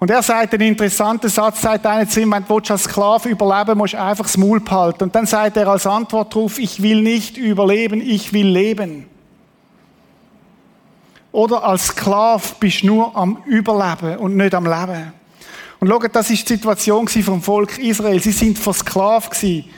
Und 0.01 0.11
er 0.11 0.23
sagt 0.23 0.55
einen 0.55 0.69
interessanten 0.69 1.29
Satz, 1.29 1.61
sagt 1.61 1.85
einer 1.85 2.09
zu 2.09 2.23
ihm, 2.23 2.33
wenn 2.33 2.47
du 2.47 2.57
als 2.57 2.85
Sklave 2.85 3.29
überleben 3.29 3.77
musst 3.77 3.95
einfach 3.95 4.25
das 4.25 4.39
Maul 4.39 4.59
behalten. 4.59 5.05
Und 5.05 5.15
dann 5.15 5.27
sagt 5.27 5.59
er 5.59 5.69
als 5.69 5.87
Antwort 5.87 6.35
darauf, 6.35 6.59
ich 6.59 6.81
will 6.81 7.03
nicht 7.03 7.37
überleben, 7.37 8.01
ich 8.01 8.33
will 8.33 8.47
leben. 8.47 9.07
Oder 11.33 11.63
als 11.63 11.89
Sklave 11.89 12.43
bist 12.59 12.83
du 12.83 12.87
nur 12.87 13.15
am 13.15 13.43
Überleben 13.45 14.17
und 14.17 14.39
nicht 14.39 14.55
am 14.55 14.65
Leben. 14.65 15.13
Und 15.81 15.89
schaut, 15.89 16.17
das 16.17 16.31
ist 16.31 16.49
die 16.49 16.55
Situation 16.55 17.07
vom 17.07 17.43
Volk 17.43 17.77
Israel. 17.77 18.21
Sie 18.21 18.33
sind 18.33 18.59
versklavt 18.59 19.33
gewesen. 19.33 19.69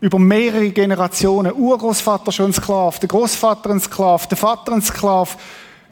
Über 0.00 0.18
mehrere 0.18 0.70
Generationen. 0.70 1.52
Urgroßvater 1.54 2.32
schon 2.32 2.46
ein 2.46 2.52
Sklav, 2.54 2.98
der 2.98 3.08
Großvater 3.08 3.70
ein 3.70 3.80
Sklav, 3.80 4.26
der 4.26 4.36
Vater 4.36 4.72
ein 4.72 4.82
Sklav. 4.82 5.36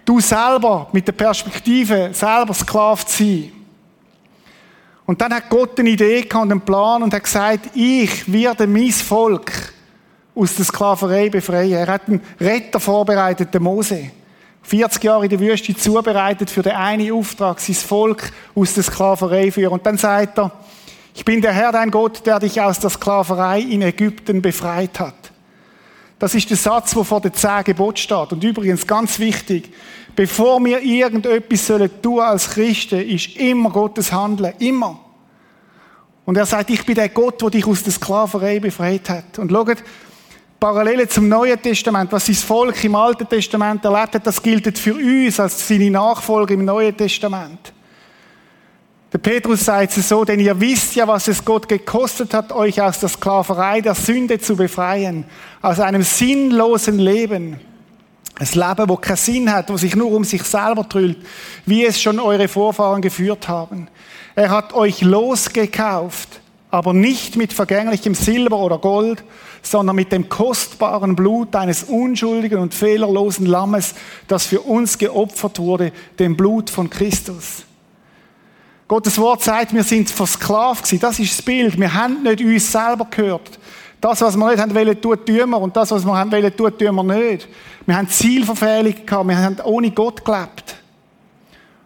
Du 0.04 0.18
selber 0.18 0.88
mit 0.90 1.06
der 1.06 1.12
Perspektive, 1.12 2.10
selber 2.12 2.54
Sklav 2.54 3.06
zu 3.06 3.22
sein. 3.22 3.52
Und 5.08 5.22
dann 5.22 5.32
hat 5.32 5.48
Gott 5.48 5.80
eine 5.80 5.88
Idee 5.88 6.20
gehabt 6.20 6.44
und 6.44 6.52
einen 6.52 6.60
Plan 6.60 7.02
und 7.02 7.14
hat 7.14 7.24
gesagt, 7.24 7.70
ich 7.74 8.30
werde 8.30 8.66
mein 8.66 8.90
Volk 8.90 9.72
aus 10.34 10.54
der 10.56 10.66
Sklaverei 10.66 11.30
befreien. 11.30 11.72
Er 11.72 11.86
hat 11.86 12.08
einen 12.08 12.20
Retter 12.38 12.78
vorbereitet, 12.78 13.54
den 13.54 13.62
Mose. 13.62 14.10
40 14.64 15.02
Jahre 15.02 15.24
in 15.24 15.30
der 15.30 15.40
Wüste 15.40 15.74
zubereitet 15.74 16.50
für 16.50 16.60
den 16.60 16.72
einen 16.72 17.10
Auftrag, 17.10 17.58
sein 17.58 17.74
Volk 17.74 18.30
aus 18.54 18.74
der 18.74 18.82
Sklaverei 18.82 19.50
führen. 19.50 19.72
Und 19.72 19.86
dann 19.86 19.96
sagt 19.96 20.38
er, 20.38 20.52
ich 21.14 21.24
bin 21.24 21.40
der 21.40 21.54
Herr, 21.54 21.72
dein 21.72 21.90
Gott, 21.90 22.26
der 22.26 22.38
dich 22.38 22.60
aus 22.60 22.78
der 22.78 22.90
Sklaverei 22.90 23.60
in 23.60 23.80
Ägypten 23.80 24.42
befreit 24.42 25.00
hat. 25.00 25.32
Das 26.18 26.34
ist 26.34 26.50
der 26.50 26.58
Satz, 26.58 26.92
der 26.92 27.04
vor 27.04 27.22
den 27.22 27.32
zehn 27.32 27.64
Gebot 27.64 27.98
steht. 27.98 28.32
Und 28.32 28.44
übrigens 28.44 28.86
ganz 28.86 29.18
wichtig, 29.18 29.72
bevor 30.18 30.58
wir 30.64 30.82
irgendetwas 30.82 31.64
sollen 31.64 32.02
tun 32.02 32.18
als 32.18 32.50
Christen, 32.50 33.08
ist 33.08 33.36
immer 33.36 33.70
Gottes 33.70 34.10
Handeln. 34.10 34.52
Immer. 34.58 34.98
Und 36.24 36.36
er 36.36 36.44
sagt, 36.44 36.70
ich 36.70 36.84
bin 36.84 36.96
der 36.96 37.08
Gott, 37.10 37.40
der 37.40 37.50
dich 37.50 37.64
aus 37.64 37.84
der 37.84 37.92
Sklaverei 37.92 38.58
befreit 38.58 39.08
hat. 39.08 39.38
Und 39.38 39.52
schaut, 39.52 39.76
Parallele 40.58 41.06
zum 41.06 41.28
Neuen 41.28 41.62
Testament, 41.62 42.10
was 42.10 42.26
sein 42.26 42.34
Volk 42.34 42.82
im 42.82 42.96
Alten 42.96 43.28
Testament 43.28 43.84
erlebt 43.84 44.16
hat, 44.16 44.26
das 44.26 44.42
gilt 44.42 44.76
für 44.76 44.96
uns 44.96 45.38
als 45.38 45.68
seine 45.68 45.88
Nachfolger 45.88 46.54
im 46.54 46.64
Neuen 46.64 46.96
Testament. 46.96 47.72
Der 49.12 49.18
Petrus 49.18 49.66
sagt 49.66 49.96
es 49.96 50.08
so, 50.08 50.24
denn 50.24 50.40
ihr 50.40 50.58
wisst 50.58 50.96
ja, 50.96 51.06
was 51.06 51.28
es 51.28 51.44
Gott 51.44 51.68
gekostet 51.68 52.34
hat, 52.34 52.50
euch 52.50 52.82
aus 52.82 52.98
der 52.98 53.08
Sklaverei 53.08 53.82
der 53.82 53.94
Sünde 53.94 54.40
zu 54.40 54.56
befreien, 54.56 55.26
aus 55.62 55.78
einem 55.78 56.02
sinnlosen 56.02 56.98
Leben. 56.98 57.67
Ein 58.38 58.48
Leben, 58.52 58.88
wo 58.88 58.96
keinen 58.96 59.16
Sinn 59.16 59.52
hat, 59.52 59.68
wo 59.68 59.76
sich 59.76 59.96
nur 59.96 60.12
um 60.12 60.24
sich 60.24 60.44
selber 60.44 60.84
drüllt, 60.84 61.18
wie 61.66 61.84
es 61.84 62.00
schon 62.00 62.20
eure 62.20 62.46
Vorfahren 62.46 63.02
geführt 63.02 63.48
haben. 63.48 63.88
Er 64.36 64.50
hat 64.50 64.72
euch 64.74 65.00
losgekauft, 65.00 66.40
aber 66.70 66.92
nicht 66.92 67.34
mit 67.34 67.52
vergänglichem 67.52 68.14
Silber 68.14 68.58
oder 68.58 68.78
Gold, 68.78 69.24
sondern 69.62 69.96
mit 69.96 70.12
dem 70.12 70.28
kostbaren 70.28 71.16
Blut 71.16 71.56
eines 71.56 71.84
unschuldigen 71.84 72.60
und 72.60 72.74
fehlerlosen 72.74 73.46
Lammes, 73.46 73.94
das 74.28 74.46
für 74.46 74.60
uns 74.60 74.98
geopfert 74.98 75.58
wurde, 75.58 75.92
dem 76.18 76.36
Blut 76.36 76.70
von 76.70 76.88
Christus. 76.88 77.64
Gottes 78.86 79.18
Wort 79.18 79.42
sagt, 79.42 79.74
wir 79.74 79.82
sind 79.82 80.08
versklavt 80.08 80.84
gewesen. 80.84 81.00
Das 81.00 81.18
ist 81.18 81.38
das 81.38 81.42
Bild. 81.42 81.78
Wir 81.78 81.92
haben 81.92 82.22
nicht 82.22 82.40
uns 82.40 82.72
selber 82.72 83.06
gehört. 83.10 83.58
Das, 84.00 84.20
was 84.20 84.36
wir 84.36 84.50
nicht 84.50 84.60
haben 84.60 84.74
wollen, 84.74 85.00
tun, 85.00 85.18
tun 85.24 85.50
wir. 85.50 85.58
Und 85.58 85.76
das, 85.76 85.90
was 85.90 86.04
wir 86.04 86.16
haben 86.16 86.30
wollen, 86.30 86.56
tun, 86.56 86.72
tun 86.78 86.94
wir 86.94 87.02
nicht. 87.02 87.48
Wir 87.84 87.96
haben 87.96 88.08
Zielverfehlung 88.08 88.94
gehabt. 89.04 89.28
Wir 89.28 89.38
haben 89.38 89.56
ohne 89.64 89.90
Gott 89.90 90.24
gelebt. 90.24 90.76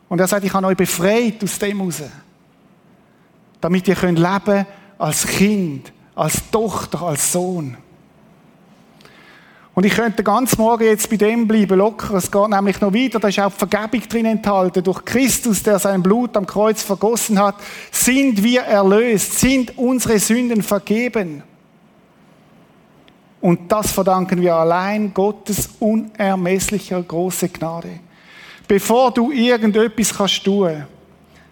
Und 0.09 0.21
er 0.21 0.27
sagt, 0.27 0.45
ich 0.45 0.53
habe 0.53 0.67
euch 0.67 0.77
befreit 0.77 1.43
aus 1.43 1.59
dem 1.59 1.81
raus. 1.81 2.03
Damit 3.61 3.89
ihr 3.89 3.95
könnt 3.95 4.19
leben 4.19 4.67
als 4.99 5.27
Kind 5.27 5.93
als 6.15 6.51
Tochter, 6.51 7.03
als 7.03 7.33
Sohn. 7.33 7.77
Und 9.75 9.87
ich 9.87 9.95
könnte 9.95 10.23
ganz 10.23 10.59
morgen 10.59 10.85
jetzt 10.85 11.09
bei 11.09 11.17
dem 11.17 11.49
bleiben, 11.49 11.79
locker. 11.79 12.15
Es 12.15 12.31
geht 12.31 12.49
nämlich 12.49 12.79
noch 12.83 12.93
weiter. 12.93 13.19
Da 13.19 13.29
ist 13.29 13.41
auch 13.41 13.51
Vergebung 13.51 14.07
drin 14.07 14.27
enthalten. 14.27 14.85
Durch 14.85 15.03
Christus, 15.03 15.63
der 15.63 15.79
sein 15.79 16.03
Blut 16.03 16.37
am 16.37 16.47
Kreuz 16.47 16.83
vergossen 16.83 17.39
hat, 17.39 17.55
sind 17.91 18.43
wir 18.43 18.63
erlöst, 18.63 19.39
sind 19.39 19.79
unsere 19.79 20.19
Sünden 20.19 20.63
vergeben. 20.63 21.43
Und 23.43 23.73
das 23.73 23.91
verdanken 23.91 24.41
wir 24.41 24.55
allein 24.55 25.13
Gottes 25.13 25.69
unermesslicher 25.81 27.03
große 27.03 27.49
Gnade. 27.49 27.99
Bevor 28.69 29.13
du 29.13 29.33
irgendetwas 29.33 30.15
kannst 30.15 30.45
tun, 30.45 30.87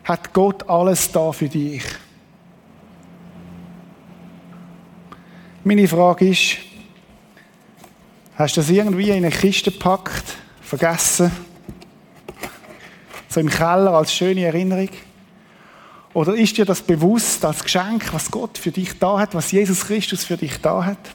hat 0.04 0.32
Gott 0.32 0.68
alles 0.70 1.11
da 1.11 1.32
für 1.32 1.49
dich. 1.49 1.82
Meine 5.64 5.88
Frage 5.88 6.28
ist, 6.28 6.59
hast 8.37 8.56
du 8.56 8.61
das 8.61 8.70
irgendwie 8.70 9.11
in 9.11 9.16
eine 9.16 9.30
Kiste 9.30 9.73
gepackt, 9.73 10.37
vergessen? 10.62 11.32
So 13.28 13.40
im 13.40 13.50
Keller 13.50 13.94
als 13.94 14.14
schöne 14.14 14.44
Erinnerung? 14.44 14.90
Oder 16.14 16.35
ist 16.35 16.56
dir 16.56 16.64
das 16.64 16.82
bewusst 16.82 17.44
als 17.44 17.64
Geschenk, 17.64 18.12
was 18.12 18.30
Gott 18.30 18.59
für 18.59 18.70
dich 18.70 18.97
da 19.00 19.18
hat, 19.18 19.35
was 19.35 19.50
Jesus 19.50 19.85
Christus 19.85 20.25
für 20.25 20.37
dich 20.37 20.61
da 20.61 20.85
hat? 20.85 21.14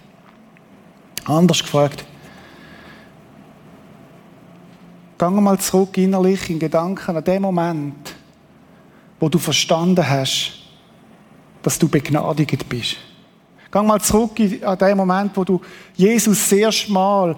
Anders 1.26 1.64
gefragt. 1.64 2.06
Geh 5.18 5.30
mal 5.30 5.60
zurück 5.60 5.98
innerlich 5.98 6.50
in 6.50 6.60
Gedanken 6.60 7.16
an 7.16 7.24
den 7.24 7.42
Moment, 7.42 8.16
wo 9.20 9.28
du 9.28 9.40
verstanden 9.40 10.08
hast, 10.08 10.54
dass 11.64 11.80
du 11.80 11.88
begnadigt 11.88 12.68
bist. 12.70 12.98
Geh 13.72 13.82
mal 13.82 14.00
zurück 14.02 14.40
an 14.64 14.78
den 14.78 14.98
Moment, 14.98 15.36
wo 15.36 15.44
du 15.44 15.62
Jesus 15.96 16.38
das 16.38 16.52
erste 16.52 16.92
Mal 16.92 17.36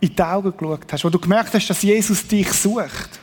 in 0.00 0.14
die 0.14 0.22
Augen 0.22 0.52
geschaut 0.56 0.92
hast, 0.92 1.04
wo 1.04 1.10
du 1.10 1.18
gemerkt 1.18 1.54
hast, 1.54 1.68
dass 1.68 1.82
Jesus 1.82 2.26
dich 2.26 2.52
sucht. 2.52 3.20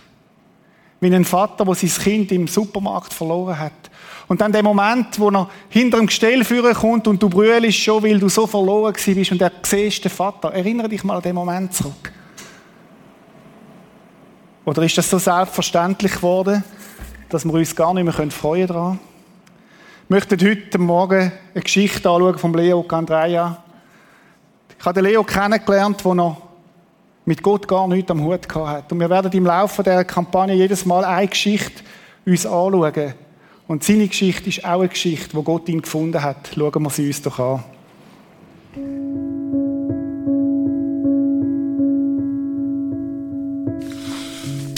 Wie 1.01 1.13
ein 1.13 1.25
Vater, 1.25 1.65
der 1.65 1.75
sein 1.75 1.89
Kind 1.89 2.31
im 2.31 2.47
Supermarkt 2.47 3.13
verloren 3.13 3.59
hat. 3.59 3.90
Und 4.31 4.39
dann 4.39 4.53
der 4.53 4.63
Moment, 4.63 5.19
wo 5.19 5.29
er 5.29 5.49
hinter 5.67 5.97
dem 5.97 6.07
Gestell 6.07 6.45
führen 6.45 6.73
kommt 6.73 7.05
und 7.05 7.21
du 7.21 7.27
brüllst 7.27 7.77
schon, 7.77 8.01
weil 8.01 8.17
du 8.17 8.29
so 8.29 8.47
verloren 8.47 8.93
bist 8.93 9.29
und 9.33 9.41
er 9.41 9.51
siehst 9.61 10.05
den 10.05 10.09
Vater. 10.09 10.53
Erinnere 10.53 10.87
dich 10.87 11.03
mal 11.03 11.17
an 11.17 11.21
den 11.21 11.35
Moment 11.35 11.73
zurück. 11.73 12.13
Oder 14.63 14.83
ist 14.83 14.97
das 14.97 15.09
so 15.09 15.17
selbstverständlich 15.17 16.13
geworden, 16.13 16.63
dass 17.27 17.43
wir 17.43 17.53
uns 17.53 17.75
gar 17.75 17.93
nicht 17.93 18.05
mehr 18.05 18.31
freuen 18.31 18.67
daran? 18.67 18.99
möchte 20.07 20.37
heute 20.37 20.77
Morgen 20.77 21.33
eine 21.53 21.61
Geschichte 21.61 22.09
anschauen 22.09 22.37
von 22.37 22.53
Leo 22.53 22.85
Andrea. 22.87 23.61
Ich 24.79 24.85
habe 24.85 24.93
den 24.93 25.11
Leo 25.11 25.25
kennengelernt, 25.25 26.05
der 26.05 26.13
noch 26.13 26.41
mit 27.25 27.43
Gott 27.43 27.67
gar 27.67 27.85
nichts 27.85 28.09
am 28.09 28.23
Hut 28.23 28.47
hat. 28.55 28.93
Und 28.93 28.99
wir 29.01 29.09
werden 29.09 29.29
im 29.33 29.45
Laufe 29.45 29.83
der 29.83 30.05
Kampagne 30.05 30.55
jedes 30.55 30.85
Mal 30.85 31.03
eine 31.03 31.27
Geschichte 31.27 31.83
uns 32.25 32.45
anschauen. 32.45 33.13
Und 33.71 33.85
seine 33.85 34.09
Geschichte 34.09 34.49
ist 34.49 34.65
auch 34.65 34.81
eine 34.81 34.89
Geschichte, 34.89 35.29
wo 35.31 35.43
Gott 35.43 35.69
ihn 35.69 35.81
gefunden 35.81 36.21
hat. 36.21 36.51
Schauen 36.53 36.83
wir 36.83 36.89
sie 36.89 37.07
uns 37.07 37.21
doch 37.21 37.39
an. 37.39 37.63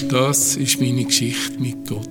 Das 0.10 0.56
ist 0.56 0.80
meine 0.80 1.06
Geschichte 1.06 1.60
mit 1.60 1.90
Gott. 1.90 2.08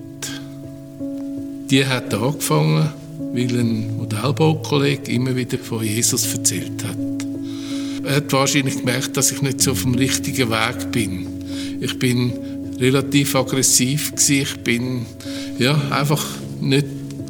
Die 1.69 1.85
hat 1.85 2.13
angefangen 2.13 2.89
weil 3.31 3.57
ein 3.57 3.95
Modellbaukollege 3.95 5.09
immer 5.09 5.37
wieder 5.37 5.59
von 5.59 5.85
Jesus 5.85 6.33
erzählt 6.33 6.83
hat. 6.83 6.97
Er 8.03 8.17
hat 8.17 8.33
wahrscheinlich 8.33 8.79
gemerkt, 8.79 9.15
dass 9.15 9.31
ich 9.31 9.41
nicht 9.41 9.61
so 9.61 9.71
auf 9.71 9.83
dem 9.83 9.95
richtigen 9.95 10.49
Weg 10.49 10.91
bin. 10.91 11.27
Ich 11.79 11.97
bin 11.97 12.33
relativ 12.77 13.35
aggressiv. 13.35 14.11
Ich 14.27 14.57
bin 14.65 15.05
ja 15.57 15.79
einfach 15.89 16.42
nicht, 16.63 16.87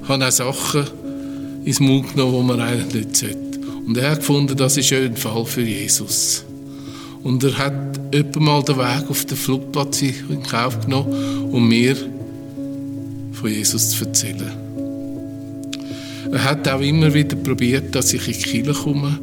habe 0.07 0.27
auch 0.27 0.31
Sachen 0.31 0.85
ins 1.65 1.79
Mund 1.79 2.13
genommen, 2.13 2.41
die 2.41 2.47
man 2.47 2.61
eigentlich 2.61 2.93
nicht 2.93 3.17
sollte. 3.17 3.59
Und 3.85 3.97
er 3.97 4.11
hat 4.11 4.19
gefunden, 4.19 4.55
das 4.55 4.77
ist 4.77 4.91
ein 4.93 5.17
Fall 5.17 5.45
für 5.45 5.61
Jesus. 5.61 6.45
Und 7.23 7.43
er 7.43 7.57
hat 7.57 7.99
etwa 8.11 8.39
mal 8.39 8.63
den 8.63 8.77
Weg 8.77 9.09
auf 9.09 9.25
den 9.25 9.37
Flugplatz 9.37 10.01
in 10.01 10.43
Kauf 10.43 10.79
genommen, 10.81 11.49
um 11.51 11.67
mir 11.67 11.95
von 13.33 13.49
Jesus 13.49 13.91
zu 13.91 14.05
erzählen. 14.05 14.51
Er 16.31 16.43
hat 16.43 16.67
auch 16.67 16.81
immer 16.81 17.13
wieder 17.13 17.35
probiert, 17.35 17.93
dass 17.95 18.13
ich 18.13 18.27
in 18.27 18.33
Kirche 18.33 18.73
komme. 18.73 19.19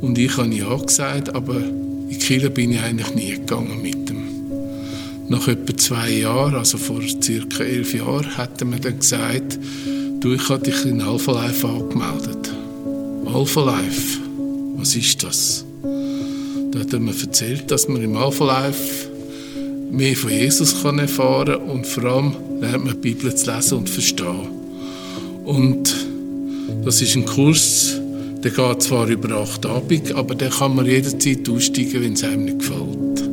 Und 0.00 0.18
ich 0.18 0.36
habe 0.36 0.54
ja 0.54 0.76
gesagt, 0.76 1.34
aber 1.34 1.56
in 1.56 2.18
Kirche 2.18 2.50
bin 2.50 2.72
ich 2.72 2.80
eigentlich 2.80 3.14
nie 3.14 3.30
gegangen. 3.30 3.82
Nach 5.28 5.48
etwa 5.48 5.76
zwei 5.76 6.10
Jahren, 6.10 6.54
also 6.54 6.76
vor 6.76 7.00
circa 7.22 7.64
elf 7.64 7.94
Jahren, 7.94 8.36
hat 8.36 8.60
er 8.60 8.66
mir 8.66 8.78
dann 8.78 8.98
gesagt, 8.98 9.58
du, 10.20 10.34
ich 10.34 10.48
habe 10.48 10.62
dich 10.62 10.84
in 10.84 11.00
Alpha 11.00 11.32
Life 11.32 11.66
angemeldet. 11.66 12.52
Alpha 13.26 13.64
Life, 13.64 14.18
was 14.76 14.94
ist 14.94 15.22
das? 15.22 15.64
Da 16.72 16.80
hat 16.80 16.92
er 16.92 17.00
mir 17.00 17.14
erzählt, 17.18 17.70
dass 17.70 17.88
man 17.88 18.02
im 18.02 18.16
Alpha 18.16 18.44
Life 18.44 19.08
mehr 19.90 20.14
von 20.14 20.30
Jesus 20.30 20.82
kann 20.82 20.98
erfahren 20.98 21.56
und 21.56 21.86
vor 21.86 22.04
allem 22.04 22.32
lernt 22.60 22.84
man 22.84 22.94
die 22.94 23.14
Bibel 23.14 23.34
zu 23.34 23.50
lesen 23.50 23.78
und 23.78 23.88
verstehen. 23.88 24.48
Und 25.44 25.94
das 26.84 27.00
ist 27.00 27.16
ein 27.16 27.24
Kurs, 27.24 27.98
der 28.42 28.50
geht 28.50 28.82
zwar 28.82 29.08
über 29.08 29.36
acht 29.36 29.64
Abend, 29.64 30.14
aber 30.14 30.34
der 30.34 30.50
kann 30.50 30.74
man 30.74 30.84
jederzeit 30.84 31.48
aussteigen, 31.48 32.02
wenn 32.02 32.12
es 32.12 32.24
einem 32.24 32.44
nicht 32.44 32.58
gefällt. 32.58 33.23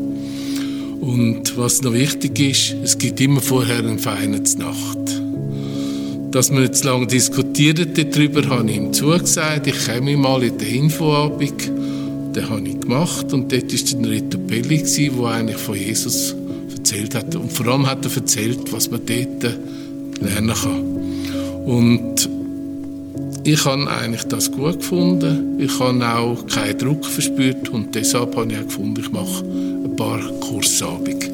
Und 1.01 1.57
was 1.57 1.81
noch 1.81 1.93
wichtig 1.93 2.39
ist, 2.39 2.75
es 2.83 2.97
gibt 2.97 3.19
immer 3.19 3.41
vorher 3.41 3.79
eine 3.79 3.97
feine 3.97 4.37
Nacht. 4.37 5.21
Dass 6.29 6.51
wir 6.51 6.61
jetzt 6.61 6.83
lange 6.83 7.07
diskutieren 7.07 7.91
darüber, 7.93 8.47
habe 8.47 8.69
ich 8.69 8.77
ihm 8.77 8.93
zugesagt. 8.93 9.65
Ich 9.67 9.85
komme 9.85 10.15
mal 10.15 10.43
in 10.43 10.57
den 10.59 10.75
Infoabend. 10.75 11.69
Den 12.35 12.49
habe 12.49 12.67
ich 12.67 12.79
gemacht 12.79 13.33
und 13.33 13.51
dort 13.51 13.73
war 13.73 13.99
ein 13.99 14.05
Reto 14.05 14.37
Pelli, 14.37 14.83
der 14.83 15.25
eigentlich 15.25 15.57
von 15.57 15.75
Jesus 15.75 16.35
erzählt 16.73 17.15
hat. 17.15 17.35
Und 17.35 17.51
vor 17.51 17.67
allem 17.67 17.87
hat 17.87 18.05
er 18.05 18.15
erzählt, 18.15 18.71
was 18.71 18.89
man 18.89 19.01
dort 19.05 19.57
lernen 20.21 20.53
kann. 20.53 21.65
Und 21.65 22.29
ich 23.43 23.65
habe 23.65 23.89
eigentlich 23.89 24.23
das 24.23 24.51
gut 24.51 24.79
gefunden. 24.79 25.59
Ich 25.59 25.79
habe 25.79 26.07
auch 26.07 26.45
keinen 26.47 26.77
Druck 26.77 27.05
verspürt 27.05 27.69
und 27.69 27.95
deshalb 27.95 28.35
habe 28.35 28.51
ich 28.51 28.59
auch 28.59 28.63
gefunden, 28.63 28.99
ich 28.99 29.11
mache 29.11 29.43
ein 29.43 29.95
paar 29.95 30.21
Kursabende. 30.39 31.27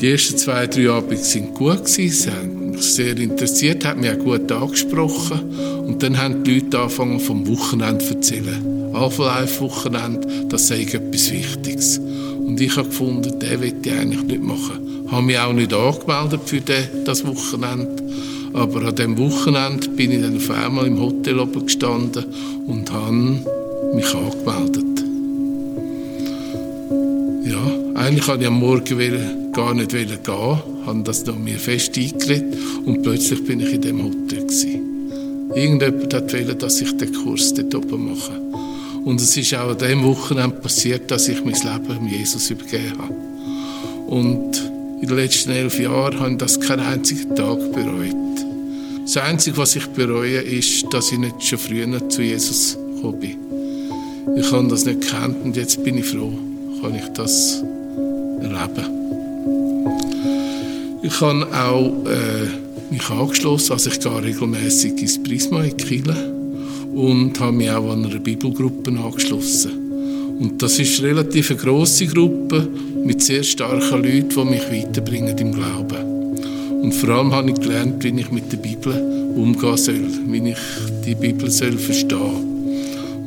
Die 0.00 0.10
ersten 0.10 0.38
zwei, 0.38 0.66
drei 0.66 0.90
Abende 0.90 1.16
waren 1.16 1.54
gut. 1.54 1.86
Sie 1.86 2.10
haben 2.30 2.70
mich 2.70 2.82
sehr 2.82 3.16
interessiert, 3.16 3.84
haben 3.84 4.00
mich 4.00 4.10
auch 4.10 4.18
gut 4.18 4.50
angesprochen. 4.50 5.40
Und 5.86 6.02
dann 6.02 6.16
haben 6.16 6.42
die 6.42 6.60
Leute 6.60 6.78
angefangen 6.78 7.20
vom 7.20 7.46
Wochenende 7.46 8.04
zu 8.04 8.14
erzählen. 8.14 8.94
Alpha 8.94 9.40
Life 9.40 9.60
Wochenende, 9.60 10.26
das 10.48 10.68
sei 10.68 10.82
etwas 10.82 11.30
Wichtiges. 11.30 11.98
Und 11.98 12.60
ich 12.60 12.76
habe 12.76 12.88
gefunden, 12.88 13.38
den 13.38 13.60
will 13.60 13.74
ich 13.82 13.92
eigentlich 13.92 14.22
nicht 14.22 14.42
machen. 14.42 15.04
Ich 15.04 15.12
habe 15.12 15.22
mich 15.22 15.38
auch 15.38 15.52
nicht 15.52 15.72
angemeldet 15.72 16.40
für 16.46 16.62
das 17.04 17.26
Wochenende. 17.26 18.02
Aber 18.52 18.84
an 18.84 18.96
dem 18.96 19.18
Wochenende 19.18 19.88
bin 19.90 20.10
ich 20.10 20.22
dann 20.22 20.36
auf 20.36 20.50
einmal 20.50 20.86
im 20.86 21.00
Hotel 21.00 21.38
oben 21.38 21.64
gestanden 21.64 22.24
und 22.66 22.92
habe 22.92 23.12
mich 23.94 24.14
angemeldet. 24.14 24.84
Ja, 27.44 28.00
eigentlich 28.00 28.28
wollte 28.28 28.42
ich 28.42 28.48
am 28.48 28.60
Morgen 28.60 29.52
gar 29.52 29.74
nicht 29.74 29.90
gehen, 29.90 30.08
habe 30.86 31.02
das 31.04 31.24
noch 31.26 31.36
mir 31.36 31.58
fest 31.58 31.96
eingeredet 31.96 32.56
und 32.84 33.02
plötzlich 33.02 33.44
bin 33.44 33.60
ich 33.60 33.74
in 33.74 33.82
dem 33.82 34.02
Hotel. 34.02 34.20
Irgendjemand 35.54 36.32
wollen, 36.32 36.58
dass 36.58 36.80
ich 36.80 36.96
den 36.96 37.12
Kurs 37.12 37.52
dort 37.54 37.74
oben 37.74 38.10
mache. 38.10 38.40
Und 39.04 39.20
es 39.20 39.36
ist 39.36 39.54
auch 39.54 39.70
an 39.70 39.78
diesem 39.78 40.04
Wochenende 40.04 40.56
passiert, 40.56 41.10
dass 41.10 41.28
ich 41.28 41.44
mein 41.44 41.54
Leben 41.54 42.08
Jesus 42.08 42.50
übergeben 42.50 42.98
habe. 42.98 43.14
Und 44.06 44.69
in 45.00 45.08
den 45.08 45.16
letzten 45.16 45.50
elf 45.50 45.78
Jahren 45.78 46.20
habe 46.20 46.32
ich 46.32 46.38
das 46.38 46.60
keinen 46.60 46.80
einzigen 46.80 47.34
Tag 47.34 47.58
bereut. 47.72 48.14
Das 49.02 49.16
Einzige, 49.16 49.56
was 49.56 49.74
ich 49.76 49.86
bereue, 49.86 50.40
ist, 50.40 50.86
dass 50.92 51.10
ich 51.10 51.18
nicht 51.18 51.42
schon 51.42 51.58
früher 51.58 52.08
zu 52.08 52.22
Jesus 52.22 52.76
gekommen 52.94 53.18
bin. 53.18 53.36
Ich 54.36 54.52
habe 54.52 54.68
das 54.68 54.84
nicht 54.84 55.00
gekannt 55.00 55.36
und 55.42 55.56
jetzt 55.56 55.82
bin 55.82 55.98
ich 55.98 56.06
froh, 56.06 56.32
kann 56.80 56.94
ich 56.94 57.08
das 57.14 57.62
erleben. 58.40 59.00
Ich 61.02 61.20
habe 61.20 61.46
auch 61.50 62.04
äh, 62.06 62.92
mich 62.92 63.08
angeschlossen, 63.08 63.72
also 63.72 63.90
ich 63.90 64.00
gehe 64.00 64.22
regelmäßig 64.22 65.00
ins 65.00 65.22
Prisma 65.22 65.64
in 65.64 65.76
Kiel 65.76 66.14
und 66.94 67.40
habe 67.40 67.52
mich 67.52 67.70
auch 67.70 67.90
an 67.90 68.04
einer 68.04 68.18
Bibelgruppe 68.18 68.90
angeschlossen. 68.90 69.89
Und 70.40 70.62
das 70.62 70.78
ist 70.78 70.98
eine 71.00 71.08
relativ 71.08 71.54
grosse 71.58 72.06
Gruppe 72.06 72.66
mit 73.04 73.22
sehr 73.22 73.42
starken 73.42 74.02
Leuten, 74.02 74.30
die 74.30 74.44
mich 74.44 74.62
weiterbringen 74.72 75.36
im 75.36 75.52
Glauben. 75.52 76.80
Und 76.80 76.94
vor 76.94 77.10
allem 77.10 77.32
habe 77.34 77.50
ich 77.50 77.60
gelernt, 77.60 78.02
wie 78.02 78.18
ich 78.18 78.30
mit 78.30 78.50
der 78.50 78.56
Bibel 78.56 78.94
umgehen 79.36 79.76
soll, 79.76 80.08
wie 80.28 80.50
ich 80.50 80.58
die 81.04 81.14
Bibel 81.14 81.50
soll 81.50 81.72
verstehen 81.72 82.18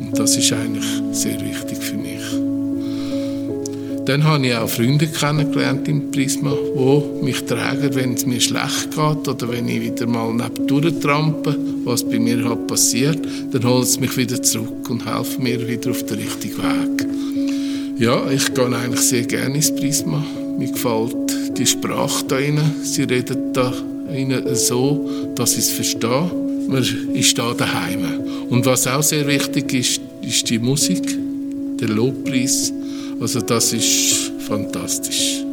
Und 0.02 0.17
das 0.17 0.36
ist 0.36 0.52
eigentlich 0.54 0.86
sehr 1.12 1.39
wichtig 1.39 1.78
für 1.78 1.97
mich. 1.97 2.53
Dann 4.06 4.24
habe 4.26 4.46
ich 4.46 4.54
auch 4.54 4.68
Freunde 4.68 5.08
kennengelernt 5.08 5.88
im 5.88 6.12
Prisma, 6.12 6.54
die 6.54 7.24
mich 7.24 7.46
tragen, 7.46 7.96
wenn 7.96 8.16
es 8.16 8.26
mir 8.26 8.42
schlecht 8.42 8.92
geht 8.92 9.28
oder 9.28 9.50
wenn 9.50 9.70
ich 9.70 9.82
wieder 9.82 10.08
mal 10.08 10.34
neben 10.34 11.02
trampe, 11.02 11.56
was 11.86 12.04
bei 12.04 12.20
mir 12.20 12.44
halt 12.44 12.68
passiert, 12.68 13.20
dann 13.52 13.63
holen 13.63 13.86
sie 13.86 14.02
mich 14.02 14.18
wieder 14.18 14.42
zurück 14.42 14.89
und 14.89 15.06
helfen 15.06 15.44
mir 15.44 15.66
wieder 15.68 15.92
auf 15.92 16.06
den 16.06 16.18
richtigen 16.18 16.58
Weg. 16.58 17.08
Ja, 17.98 18.30
ich 18.30 18.54
gehe 18.54 18.66
eigentlich 18.66 19.02
sehr 19.02 19.24
gerne 19.24 19.56
ins 19.56 19.74
Prisma. 19.74 20.22
Mir 20.58 20.72
gefällt 20.72 21.58
die 21.58 21.66
Sprache 21.66 22.26
da 22.28 22.36
rein. 22.36 22.60
Sie 22.84 23.04
reden 23.04 23.54
da 23.54 23.74
ihnen 24.13 24.44
so, 24.56 25.10
dass 25.36 25.54
ich 25.54 25.60
es 25.60 25.70
verstehe. 25.72 26.30
Man 26.68 26.84
ist 27.13 27.38
da 27.38 27.54
daheim. 27.54 28.06
Und 28.50 28.66
was 28.66 28.88
auch 28.88 29.04
sehr 29.04 29.26
wichtig 29.28 29.74
ist, 29.74 30.02
ist 30.22 30.50
die 30.50 30.60
Musik, 30.60 31.18
der 31.80 31.89
Lobpreis. 31.89 32.74
Also 33.24 33.40
das 33.40 33.72
ist 33.72 34.34
fantastisch. 34.40 35.46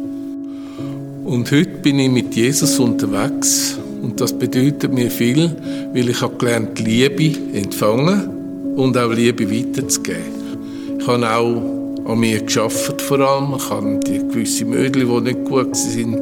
Und 1.23 1.49
heute 1.51 1.77
bin 1.81 1.99
ich 1.99 2.11
mit 2.11 2.35
Jesus 2.35 2.77
unterwegs 2.79 3.77
und 4.01 4.19
das 4.19 4.33
bedeutet 4.33 4.91
mir 4.91 5.09
viel, 5.09 5.55
weil 5.93 6.09
ich 6.09 6.21
habe 6.21 6.35
gelernt, 6.35 6.77
Liebe 6.79 7.33
empfangen 7.53 8.75
und 8.75 8.97
auch 8.97 9.13
Liebe 9.13 9.49
weiterzugeben. 9.49 10.99
Ich 10.99 11.07
habe 11.07 11.29
auch 11.29 12.11
an 12.11 12.19
mir 12.19 12.41
geschafft 12.41 13.01
vor 13.01 13.21
allem. 13.21 13.53
Ich 13.55 13.69
habe 13.69 14.01
die 14.05 14.17
gewisse 14.17 14.65
Mödel, 14.65 15.05
die 15.05 15.33
nicht 15.33 15.45
gut 15.45 15.73
sind, 15.73 16.19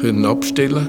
können 0.00 0.24
abstellen 0.24 0.86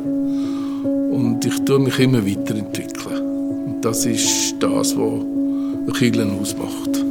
und 1.09 1.43
ich 1.43 1.59
tue 1.65 1.79
mich 1.79 1.97
immer 1.97 2.23
weiterentwickeln. 2.23 3.19
Und 3.65 3.81
das 3.81 4.05
ist 4.05 4.57
das, 4.59 4.95
was 4.95 5.97
Kirchen 5.97 6.39
ausmacht. 6.39 7.03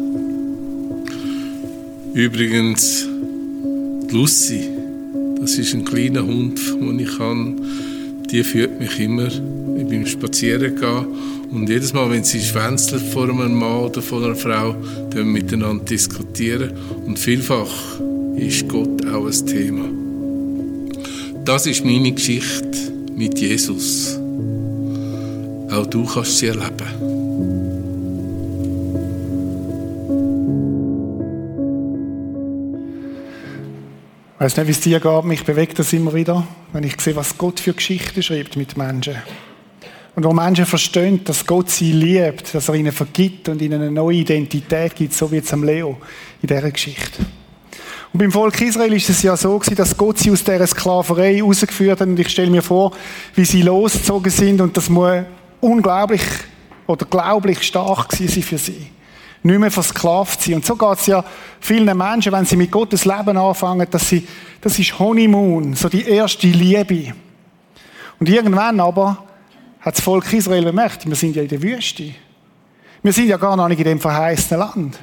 Übrigens, 2.14 3.06
Lucy, 4.10 4.68
das 5.40 5.54
ist 5.54 5.72
ein 5.72 5.84
kleiner 5.84 6.22
Hund, 6.22 6.60
den 6.78 6.98
ich 6.98 7.18
habe. 7.18 7.54
Die 8.30 8.44
führt 8.44 8.78
mich 8.78 9.00
immer 9.00 9.30
beim 9.30 10.06
Spazierengehen. 10.06 11.06
Und 11.50 11.70
jedes 11.70 11.94
Mal, 11.94 12.10
wenn 12.10 12.22
sie 12.22 12.40
schwänzelt 12.40 13.02
vor 13.02 13.30
einem 13.30 13.54
Mann 13.54 13.84
oder 13.84 14.02
vor 14.02 14.22
einer 14.22 14.34
Frau, 14.34 14.76
dann 15.10 15.32
miteinander 15.32 15.84
diskutieren. 15.84 16.72
Und 17.06 17.18
vielfach 17.18 17.98
ist 18.36 18.68
Gott 18.68 19.06
auch 19.06 19.26
ein 19.26 19.46
Thema. 19.46 19.88
Das 21.46 21.66
ist 21.66 21.82
meine 21.82 22.12
Geschichte 22.12 22.92
mit 23.16 23.38
Jesus. 23.38 24.18
Auch 25.70 25.86
du 25.86 26.04
kannst 26.04 26.38
sie 26.38 26.48
erleben. 26.48 27.11
Weiß 34.42 34.56
nicht, 34.56 34.66
wie 34.66 34.72
es 34.72 34.80
dir 34.80 34.98
geht, 34.98 35.24
mich 35.24 35.44
bewegt 35.44 35.78
das 35.78 35.92
immer 35.92 36.12
wieder, 36.14 36.44
wenn 36.72 36.82
ich 36.82 37.00
sehe, 37.00 37.14
was 37.14 37.38
Gott 37.38 37.60
für 37.60 37.74
Geschichten 37.74 38.24
schreibt 38.24 38.56
mit 38.56 38.76
Menschen. 38.76 39.14
Und 40.16 40.24
wo 40.24 40.32
Menschen 40.32 40.66
verstehen, 40.66 41.22
dass 41.24 41.46
Gott 41.46 41.70
sie 41.70 41.92
liebt, 41.92 42.52
dass 42.52 42.68
er 42.68 42.74
ihnen 42.74 42.90
vergibt 42.90 43.48
und 43.48 43.62
ihnen 43.62 43.80
eine 43.80 43.90
neue 43.92 44.16
Identität 44.16 44.96
gibt, 44.96 45.14
so 45.14 45.30
wie 45.30 45.36
jetzt 45.36 45.52
am 45.52 45.62
Leo 45.62 45.96
in 46.42 46.48
dieser 46.48 46.72
Geschichte. 46.72 47.24
Und 48.12 48.18
beim 48.18 48.32
Volk 48.32 48.60
Israel 48.60 48.92
ist 48.92 49.08
es 49.08 49.22
ja 49.22 49.36
so 49.36 49.56
gewesen, 49.56 49.76
dass 49.76 49.96
Gott 49.96 50.18
sie 50.18 50.32
aus 50.32 50.42
dieser 50.42 50.66
Sklaverei 50.66 51.40
rausgeführt 51.40 52.00
hat. 52.00 52.08
Und 52.08 52.18
ich 52.18 52.28
stelle 52.28 52.50
mir 52.50 52.62
vor, 52.62 52.92
wie 53.36 53.44
sie 53.44 53.62
losgezogen 53.62 54.30
sind. 54.30 54.60
Und 54.60 54.76
das 54.76 54.90
muss 54.90 55.22
unglaublich 55.60 56.22
oder 56.88 57.06
glaublich 57.06 57.62
stark 57.62 58.08
gewesen 58.08 58.34
sein 58.34 58.42
für 58.42 58.58
sie 58.58 58.86
nicht 59.42 59.58
mehr 59.58 59.70
versklavt 59.70 60.42
sein. 60.42 60.54
Und 60.54 60.66
so 60.66 60.76
geht 60.76 60.98
es 60.98 61.06
ja 61.06 61.24
vielen 61.60 61.96
Menschen, 61.96 62.32
wenn 62.32 62.44
sie 62.44 62.56
mit 62.56 62.70
Gottes 62.70 63.04
Leben 63.04 63.36
anfangen, 63.36 63.86
dass 63.90 64.08
sie, 64.08 64.26
das 64.60 64.78
ist 64.78 64.98
Honeymoon, 64.98 65.74
so 65.74 65.88
die 65.88 66.06
erste 66.06 66.46
Liebe. 66.46 67.14
Und 68.20 68.28
irgendwann 68.28 68.78
aber 68.78 69.24
hat 69.80 69.96
das 69.96 70.04
Volk 70.04 70.32
Israel 70.32 70.64
bemerkt, 70.64 71.06
wir 71.06 71.16
sind 71.16 71.34
ja 71.34 71.42
in 71.42 71.48
der 71.48 71.60
Wüste. 71.60 72.12
Wir 73.02 73.12
sind 73.12 73.26
ja 73.26 73.36
gar 73.36 73.56
noch 73.56 73.68
nicht 73.68 73.80
in 73.80 73.84
dem 73.84 74.00
verheißenen 74.00 74.60
Land. 74.60 74.98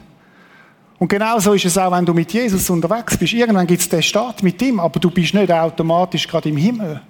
Und 1.00 1.08
genauso 1.08 1.54
ist 1.54 1.66
es 1.66 1.78
auch, 1.78 1.92
wenn 1.92 2.06
du 2.06 2.14
mit 2.14 2.32
Jesus 2.32 2.70
unterwegs 2.70 3.18
bist. 3.18 3.34
Irgendwann 3.34 3.68
gibt 3.68 3.82
es 3.82 3.90
den 3.90 4.04
Start 4.04 4.42
mit 4.44 4.62
ihm, 4.62 4.80
aber 4.80 5.00
du 5.00 5.10
bist 5.10 5.34
nicht 5.34 5.52
automatisch 5.52 6.28
gerade 6.28 6.50
im 6.50 6.58
Himmel. 6.58 7.02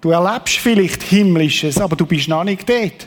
Du 0.00 0.10
erlebst 0.10 0.56
vielleicht 0.56 1.02
Himmlisches, 1.02 1.80
aber 1.80 1.94
du 1.94 2.06
bist 2.06 2.28
noch 2.28 2.44
nicht 2.44 2.68
dort. 2.68 3.06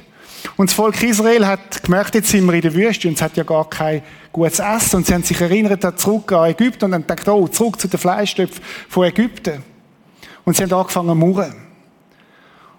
Und 0.57 0.69
das 0.69 0.75
Volk 0.75 1.01
Israel 1.01 1.47
hat 1.47 1.83
gemerkt, 1.83 2.15
jetzt 2.15 2.29
sind 2.29 2.45
wir 2.45 2.53
in 2.53 2.61
der 2.61 2.73
Wüste 2.73 3.07
und 3.07 3.15
es 3.15 3.21
hat 3.21 3.37
ja 3.37 3.43
gar 3.43 3.69
kein 3.69 4.01
gutes 4.31 4.59
Essen. 4.59 4.97
Und 4.97 5.07
sie 5.07 5.13
haben 5.13 5.23
sich 5.23 5.39
erinnert 5.39 5.83
an 5.85 5.97
zurück 5.97 6.31
an 6.31 6.49
Ägypten 6.49 6.85
und 6.85 6.93
haben 6.93 7.07
gedacht, 7.07 7.27
oh, 7.29 7.47
zurück 7.47 7.79
zu 7.79 7.87
den 7.87 7.99
Fleischtöpfen 7.99 8.63
von 8.89 9.05
Ägypten. 9.05 9.63
Und 10.45 10.55
sie 10.55 10.63
haben 10.63 10.73
angefangen 10.73 11.09
zu 11.09 11.15
murren. 11.15 11.55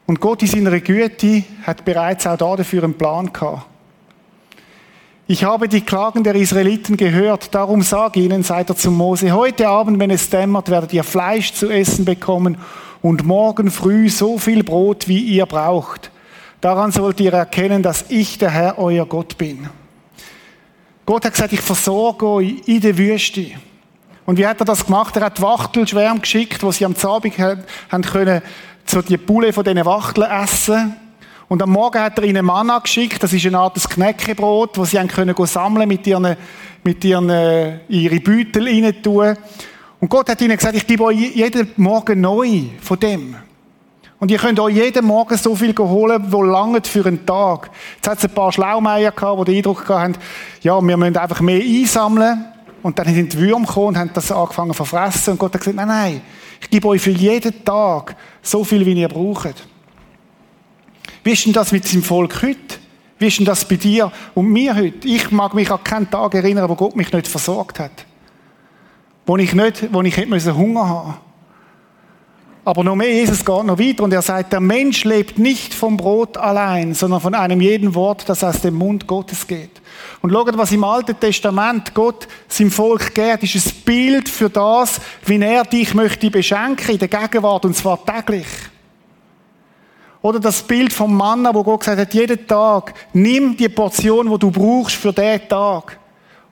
Und 0.07 0.21
Gott 0.21 0.43
in 0.43 0.49
seiner 0.49 0.79
Güte 0.81 1.45
hat 1.63 1.85
bereits 1.85 2.27
auch 2.27 2.57
dafür 2.57 2.85
einen 2.85 2.95
Plan 2.95 3.33
gehabt. 3.33 3.67
Ich 5.27 5.43
habe 5.43 5.69
die 5.69 5.81
Klagen 5.81 6.23
der 6.23 6.35
Israeliten 6.35 6.99
gehört, 6.99 7.55
darum 7.55 7.81
sage 7.81 8.21
ihnen, 8.21 8.43
seid 8.43 8.69
er 8.69 8.77
zu 8.77 8.91
Mose, 8.91 9.33
heute 9.33 9.69
Abend, 9.69 9.99
wenn 9.99 10.11
es 10.11 10.29
dämmert, 10.29 10.69
werdet 10.69 10.93
ihr 10.93 11.03
Fleisch 11.03 11.55
zu 11.55 11.71
essen 11.71 12.05
bekommen 12.05 12.59
und 13.01 13.25
morgen 13.25 13.71
früh 13.71 14.11
so 14.11 14.37
viel 14.37 14.63
Brot, 14.63 15.09
wie 15.09 15.21
ihr 15.21 15.47
braucht. 15.47 16.11
Daran 16.65 16.93
sollt 16.93 17.21
ihr 17.21 17.35
erkennen, 17.35 17.83
dass 17.83 18.07
ich 18.09 18.39
der 18.39 18.49
Herr, 18.49 18.79
euer 18.79 19.05
Gott 19.05 19.37
bin. 19.37 19.69
Gott 21.05 21.27
hat 21.27 21.35
gesagt, 21.35 21.53
ich 21.53 21.61
versorge 21.61 22.27
euch 22.27 22.55
in 22.65 22.81
der 22.81 22.97
Wüste. 22.97 23.49
Und 24.25 24.39
wie 24.39 24.47
hat 24.47 24.61
er 24.61 24.65
das 24.65 24.87
gemacht? 24.87 25.15
Er 25.19 25.27
hat 25.27 25.43
Wachtelschwärme 25.43 26.21
geschickt, 26.21 26.63
wo 26.63 26.73
sie 26.73 26.87
am 26.87 26.95
Abend 27.03 27.37
haben 27.37 28.03
können, 28.03 28.41
so 28.87 29.03
die 29.03 29.19
Bulle 29.19 29.53
von 29.53 29.63
diesen 29.63 29.85
Wachteln 29.85 30.27
essen. 30.31 30.97
Und 31.49 31.63
am 31.63 31.69
Morgen 31.69 32.01
hat 32.01 32.17
er 32.17 32.25
ihnen 32.25 32.47
Manna 32.47 32.79
geschickt, 32.79 33.23
das 33.23 33.35
ist 33.35 33.45
eine 33.45 33.59
Art 33.59 33.79
Knäckebrot, 33.91 34.79
wo 34.79 34.87
sie 34.87 34.99
haben 34.99 35.09
können 35.09 35.35
sammeln 35.45 35.87
mit 35.87 36.07
ihren, 36.07 36.35
mit 36.83 37.05
ihren, 37.05 37.29
äh, 37.29 37.81
ihre 37.89 38.21
Beutel 38.21 38.67
rein 38.67 39.03
tun. 39.03 39.37
Und 40.01 40.09
Gott 40.09 40.31
hat 40.31 40.41
ihnen 40.41 40.57
gesagt, 40.57 40.77
ich 40.77 40.87
gebe 40.87 41.05
euch 41.05 41.37
jeden 41.37 41.73
Morgen 41.77 42.23
neu 42.23 42.63
von 42.81 42.99
dem. 42.99 43.37
Und 44.21 44.31
ihr 44.31 44.39
könnt 44.39 44.61
euch 44.61 44.75
jeden 44.75 45.05
Morgen 45.05 45.37
so 45.37 45.55
viel 45.55 45.77
holen, 45.77 46.25
wo 46.29 46.43
langt 46.43 46.87
für 46.87 47.05
einen 47.05 47.27
Tag. 47.27 47.71
Jetzt 47.97 48.09
hat 48.09 48.19
es 48.19 48.25
ein 48.25 48.31
paar 48.31 48.53
Schlaumeier 48.53 49.11
gehabt, 49.11 49.41
die 49.41 49.45
den 49.53 49.57
Eindruck 49.57 49.89
hatten, 49.89 50.17
ja, 50.63 50.81
wir 50.81 50.97
müssen 50.97 51.17
einfach 51.17 51.41
mehr 51.41 51.61
einsammeln. 51.61 52.45
Und 52.83 52.99
dann 52.99 53.13
sind 53.13 53.33
die 53.33 53.39
Würmer 53.39 53.67
gekommen 53.67 53.89
und 53.89 53.99
haben 53.99 54.11
das 54.13 54.31
angefangen 54.31 54.71
zu 54.71 54.85
verfressen. 54.85 55.33
Und 55.33 55.39
Gott 55.39 55.55
hat 55.55 55.61
gesagt, 55.61 55.77
nein, 55.77 55.89
nein, 55.89 56.21
ich 56.61 56.71
gebe 56.71 56.87
euch 56.89 57.03
für 57.03 57.11
jeden 57.11 57.65
Tag 57.65 58.15
so 58.43 58.63
viel, 58.63 58.85
wie 58.87 58.93
ihr 58.93 59.09
braucht. 59.09 59.67
Wie 61.23 61.33
ist 61.33 61.47
denn 61.47 61.55
das 61.55 61.73
mit 61.73 61.87
seinem 61.87 62.03
Volk 62.03 62.43
heute? 62.43 62.79
Wie 63.19 63.29
ist 63.29 63.39
denn 63.39 63.47
das 63.47 63.67
bei 63.67 63.77
dir 63.77 64.13
und 64.35 64.51
mir 64.51 64.77
heute? 64.77 65.09
Ich 65.09 65.31
mag 65.31 65.55
mich 65.55 65.71
an 65.71 65.83
keinen 65.83 66.11
Tag 66.11 66.35
erinnern, 66.35 66.69
wo 66.69 66.75
Gott 66.75 66.95
mich 66.95 67.11
nicht 67.13 67.27
versorgt 67.27 67.81
hat. 67.81 68.05
Wo 69.25 69.37
ich 69.39 69.55
nicht, 69.55 69.93
wo 69.93 70.03
ich 70.03 70.17
hätte 70.17 70.55
Hunger 70.55 70.87
haben. 70.87 71.15
Aber 72.67 72.83
noch 72.83 72.97
mehr, 72.97 73.13
Jesus 73.13 73.45
geht 73.45 73.65
noch 73.65 73.79
weiter 73.79 74.05
und 74.05 74.13
er 74.13 74.23
sagt, 74.23 74.53
der 74.55 74.61
Mensch 74.61 75.05
lebt 75.05 75.39
nicht 75.39 75.75
vom 75.75 75.99
Brot 75.99 76.39
allein, 76.39 76.95
sondern 76.95 77.21
von 77.21 77.35
einem 77.35 77.61
jeden 77.61 77.95
Wort, 77.95 78.27
das 78.27 78.43
aus 78.43 78.63
dem 78.63 78.75
Mund 78.75 79.07
Gottes 79.07 79.47
geht. 79.47 79.83
Und 80.23 80.33
schaut, 80.33 80.57
was 80.57 80.73
im 80.73 80.83
Alten 80.83 81.19
Testament 81.21 81.93
Gott 81.93 82.27
seinem 82.49 82.71
Volk 82.71 83.15
gibt, 83.15 83.43
ist 83.43 83.67
ein 83.67 83.83
Bild 83.85 84.29
für 84.31 84.49
das, 84.49 84.99
wie 85.27 85.39
er 85.39 85.65
dich 85.65 85.93
möchte 85.93 86.31
beschenken 86.31 86.93
in 86.93 86.99
der 86.99 87.09
Gegenwart, 87.09 87.67
und 87.67 87.77
zwar 87.77 88.03
täglich. 88.03 88.47
Oder 90.23 90.41
das 90.41 90.63
Bild 90.63 90.91
vom 90.91 91.15
Mann, 91.15 91.47
wo 91.53 91.63
Gott 91.63 91.81
gesagt 91.81 92.01
hat, 92.01 92.15
jeden 92.15 92.47
Tag, 92.47 92.95
nimm 93.13 93.59
die 93.59 93.69
Portion, 93.69 94.31
wo 94.31 94.39
du 94.39 94.51
brauchst 94.51 94.97
für 94.97 95.13
den 95.13 95.47
Tag. 95.47 95.99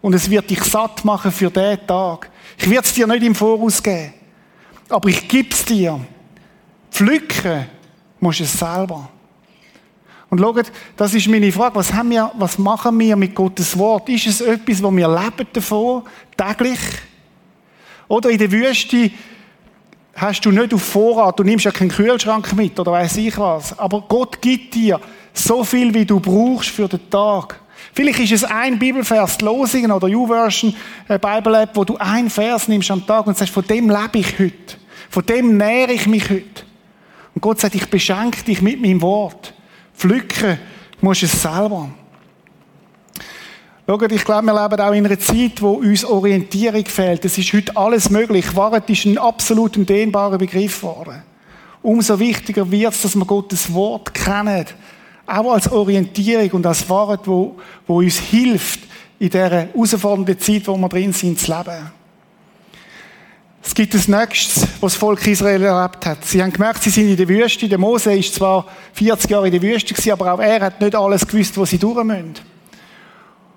Und 0.03 0.13
es 0.13 0.29
wird 0.29 0.51
dich 0.51 0.63
satt 0.63 1.07
machen 1.07 1.33
für 1.33 1.51
den 1.51 1.79
Tag. 1.87 2.29
Ich 2.59 2.69
werde 2.69 2.85
es 2.85 2.93
dir 2.93 3.07
nicht 3.07 3.23
im 3.23 3.35
Voraus 3.35 3.83
geben 3.83 4.13
aber 4.93 5.09
ich 5.09 5.29
gib's 5.29 5.65
dir. 5.65 6.01
Pflücken 6.91 7.67
musst 8.21 8.41
du 8.41 8.45
es 8.45 8.53
selber. 8.53 9.09
Und 10.31 10.41
schaut, 10.41 10.73
das 10.97 11.15
ist 11.15 11.29
meine 11.29 11.53
Frage. 11.53 11.75
Was, 11.75 11.93
haben 11.93 12.11
wir, 12.11 12.31
was 12.39 12.57
machen 12.57 12.99
wir 12.99 13.17
mit 13.17 13.35
Gottes 13.35 13.77
Wort? 13.77 14.09
Ist 14.09 14.27
es 14.27 14.41
etwas, 14.41 14.83
wo 14.83 14.91
wir 14.91 15.09
leben 15.09 15.47
davon, 15.53 16.03
täglich? 16.37 16.79
Oder 18.09 18.31
in 18.31 18.39
der 18.39 18.51
Wüste 18.51 19.11
hast 20.15 20.45
du 20.45 20.51
nicht 20.51 20.73
auf 20.75 20.83
Vorrat, 20.83 21.39
du 21.39 21.45
nimmst 21.45 21.65
ja 21.65 21.71
keinen 21.71 21.91
Kühlschrank 21.91 22.53
mit 22.55 22.79
oder 22.79 22.93
weiß 22.93 23.17
ich 23.19 23.37
was. 23.39 23.79
Aber 23.79 24.03
Gott 24.03 24.41
gibt 24.41 24.75
dir 24.75 25.01
so 25.33 25.65
viel, 25.65 25.93
wie 25.95 26.05
du 26.05 26.21
brauchst 26.21 26.71
für 26.71 26.89
den 26.89 27.09
Tag. 27.11 27.61
Vielleicht 27.95 28.21
ist 28.21 28.33
es 28.33 28.45
ein 28.45 28.79
Bibelvers, 28.79 29.41
Losingen 29.41 29.93
oder 29.93 30.09
YouVersion, 30.09 30.75
äh, 31.09 31.19
Bible 31.19 31.63
App, 31.63 31.71
wo 31.75 31.85
du 31.85 31.97
ein 31.99 32.31
Vers 32.31 32.69
nimmst 32.69 32.91
am 32.91 33.07
Tag 33.07 33.27
und 33.27 33.37
sagst, 33.37 33.53
von 33.53 33.67
dem 33.67 33.91
lebe 33.91 34.19
ich 34.19 34.39
heute. 34.39 34.82
Von 35.13 35.27
dem 35.27 35.59
nähere 35.59 35.93
ich 35.93 36.07
mich 36.07 36.31
heute. 36.31 36.65
Und 37.35 37.43
Gott 37.43 37.61
sagt, 37.61 37.75
ich 37.75 37.91
beschenke 37.91 38.43
dich 38.45 38.63
mit 38.63 38.81
meinem 38.81 39.03
Wort. 39.03 39.53
Pflücken 39.95 40.59
musst 41.03 41.21
du 41.21 41.27
es 41.27 41.43
selber. 41.43 41.91
Schaut, 43.87 44.11
ich 44.11 44.25
glaube, 44.25 44.47
wir 44.47 44.63
leben 44.63 44.81
auch 44.81 44.93
in 44.93 45.05
einer 45.05 45.19
Zeit, 45.19 45.61
wo 45.61 45.73
uns 45.73 46.07
Orientierung 46.07 46.87
fehlt. 46.87 47.27
Es 47.27 47.37
ist 47.37 47.53
heute 47.53 47.77
alles 47.77 48.09
möglich. 48.09 48.57
Wahrheit 48.57 48.89
ist 48.89 49.05
ein 49.05 49.19
absolut 49.19 49.77
dehnbarer 49.87 50.39
Begriff 50.39 50.81
geworden. 50.81 51.23
Umso 51.83 52.19
wichtiger 52.19 52.71
wird 52.71 52.95
es, 52.95 53.03
dass 53.03 53.15
wir 53.15 53.27
Gottes 53.27 53.71
Wort 53.75 54.15
kennen. 54.15 54.65
Auch 55.27 55.53
als 55.53 55.71
Orientierung 55.71 56.53
und 56.53 56.67
als 56.67 56.89
Wahrheit, 56.89 57.21
wo, 57.25 57.57
wo 57.87 57.99
uns 57.99 58.19
hilft, 58.19 58.81
in 59.19 59.29
dieser 59.29 59.51
herausfordernden 59.51 60.39
Zeit, 60.39 60.67
wo 60.67 60.79
wir 60.79 60.89
drin 60.89 61.13
sind, 61.13 61.39
zu 61.39 61.55
leben. 61.55 62.02
Es 63.65 63.75
gibt 63.75 63.95
das 63.95 64.09
Nächste, 64.09 64.63
was 64.81 64.93
das 64.93 64.97
Volk 64.97 65.25
Israel 65.27 65.63
erlebt 65.63 66.05
hat. 66.05 66.25
Sie 66.25 66.43
haben 66.43 66.53
gemerkt, 66.53 66.83
sie 66.83 66.91
sind 66.91 67.09
in 67.09 67.17
der 67.17 67.29
Wüste. 67.29 67.69
Der 67.69 67.79
Mose 67.79 68.13
ist 68.13 68.35
zwar 68.35 68.67
40 68.95 69.31
Jahre 69.31 69.47
in 69.47 69.53
der 69.53 69.63
Wüste 69.63 69.95
gewesen, 69.95 70.11
aber 70.11 70.35
auch 70.35 70.41
er 70.41 70.61
hat 70.61 70.81
nicht 70.81 70.97
alles 70.97 71.27
gewusst, 71.27 71.57
wo 71.57 71.65
sie 71.65 71.79
durch 71.79 72.03
müssen. 72.03 72.35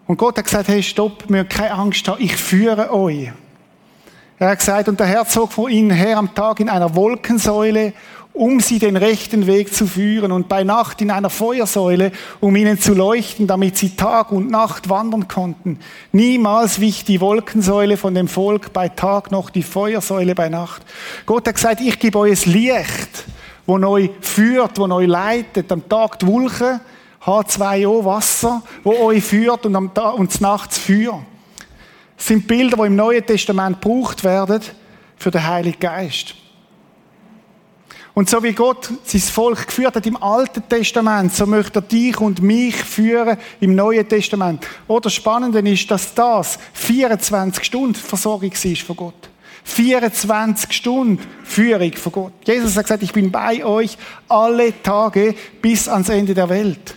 Und 0.06 0.18
Gott 0.18 0.38
hat 0.38 0.46
gesagt, 0.46 0.68
hey, 0.68 0.84
stopp, 0.84 1.24
wir 1.28 1.44
keine 1.46 1.72
Angst 1.72 2.08
haben, 2.08 2.22
ich 2.22 2.36
führe 2.36 2.94
euch. 2.94 3.32
Er 4.38 4.50
hat 4.50 4.60
gesagt, 4.60 4.88
und 4.90 5.00
der 5.00 5.08
Herr 5.08 5.26
zog 5.26 5.52
vor 5.52 5.70
ihnen 5.70 5.90
her 5.90 6.18
am 6.18 6.34
Tag 6.36 6.60
in 6.60 6.70
einer 6.70 6.94
Wolkensäule 6.94 7.94
um 8.36 8.60
sie 8.60 8.80
den 8.80 8.98
rechten 8.98 9.48
Weg 9.48 9.74
zu 9.74 9.88
führen 9.88 10.34
und 10.34 10.50
bei 10.50 10.66
Nacht 10.66 11.02
in 11.02 11.10
einer 11.10 11.30
Feuersäule, 11.30 12.12
um 12.42 12.56
ihnen 12.58 12.78
zu 12.78 12.94
leuchten, 12.94 13.48
damit 13.48 13.78
sie 13.78 13.96
Tag 13.96 14.34
und 14.34 14.52
Nacht 14.52 14.90
wandern 14.90 15.30
konnten. 15.30 15.80
Niemals 16.12 16.82
wich 16.82 17.06
die 17.06 17.22
Wolkensäule 17.22 17.96
von 17.96 18.14
dem 18.14 18.28
Volk 18.28 18.74
bei 18.74 18.90
Tag 18.90 19.32
noch 19.32 19.50
die 19.50 19.64
Feuersäule 19.64 20.36
bei 20.36 20.50
Nacht. 20.50 20.82
Gott 21.26 21.48
hat 21.48 21.56
gesagt, 21.56 21.80
ich 21.80 21.98
gebe 21.98 22.20
euch 22.20 22.32
das 22.32 22.46
Licht, 22.46 23.24
wo 23.66 23.80
euch 23.80 24.12
führt, 24.20 24.78
wo 24.80 24.94
euch 24.94 25.08
leitet. 25.08 25.72
Am 25.72 25.88
Tag 25.88 26.20
die 26.20 26.28
Wolken, 26.28 26.82
H2O 27.24 28.04
Wasser, 28.04 28.62
wo 28.84 28.98
euch 28.98 29.24
führt 29.24 29.66
und 29.66 29.78
am 29.78 29.94
Tag 29.94 30.20
und 30.20 30.42
nachts 30.42 30.78
Feuer. 30.78 31.24
Das 32.18 32.28
sind 32.28 32.48
Bilder, 32.48 32.76
die 32.76 32.88
im 32.88 32.98
Neuen 32.98 33.26
Testament 33.26 33.82
gebraucht 33.82 34.26
werden 34.26 34.60
für 35.16 35.32
den 35.32 35.48
Heiligen 35.48 35.80
Geist. 35.80 36.36
Und 38.16 38.30
so 38.30 38.42
wie 38.42 38.54
Gott 38.54 38.90
sein 39.04 39.20
Volk 39.20 39.68
geführt 39.68 39.98
hat 39.98 40.06
im 40.08 40.16
Alten 40.24 40.64
Testament, 40.70 41.34
so 41.34 41.46
möchte 41.46 41.80
er 41.80 41.82
dich 41.82 42.18
und 42.22 42.42
mich 42.42 42.76
führen 42.76 43.38
im 43.60 43.76
Neuen 43.76 44.08
Testament. 44.08 44.66
Oder 44.88 45.02
das 45.02 45.16
Spannende 45.16 45.60
ist, 45.60 45.92
dass 45.92 46.14
das 46.16 46.58
24 46.74 47.62
Stunden 47.66 47.96
Versorgung 47.96 48.54
ist 48.54 48.82
von 48.84 48.96
Gott. 48.96 49.30
24 49.66 50.72
Stunden 50.72 51.22
Führung 51.44 51.92
von 51.92 52.12
Gott. 52.14 52.34
Jesus 52.46 52.78
hat 52.78 52.86
gesagt, 52.86 53.04
ich 53.04 53.12
bin 53.12 53.32
bei 53.32 53.66
euch 53.66 53.98
alle 54.30 54.82
Tage 54.82 55.36
bis 55.62 55.90
ans 55.90 56.08
Ende 56.08 56.34
der 56.34 56.48
Welt. 56.48 56.96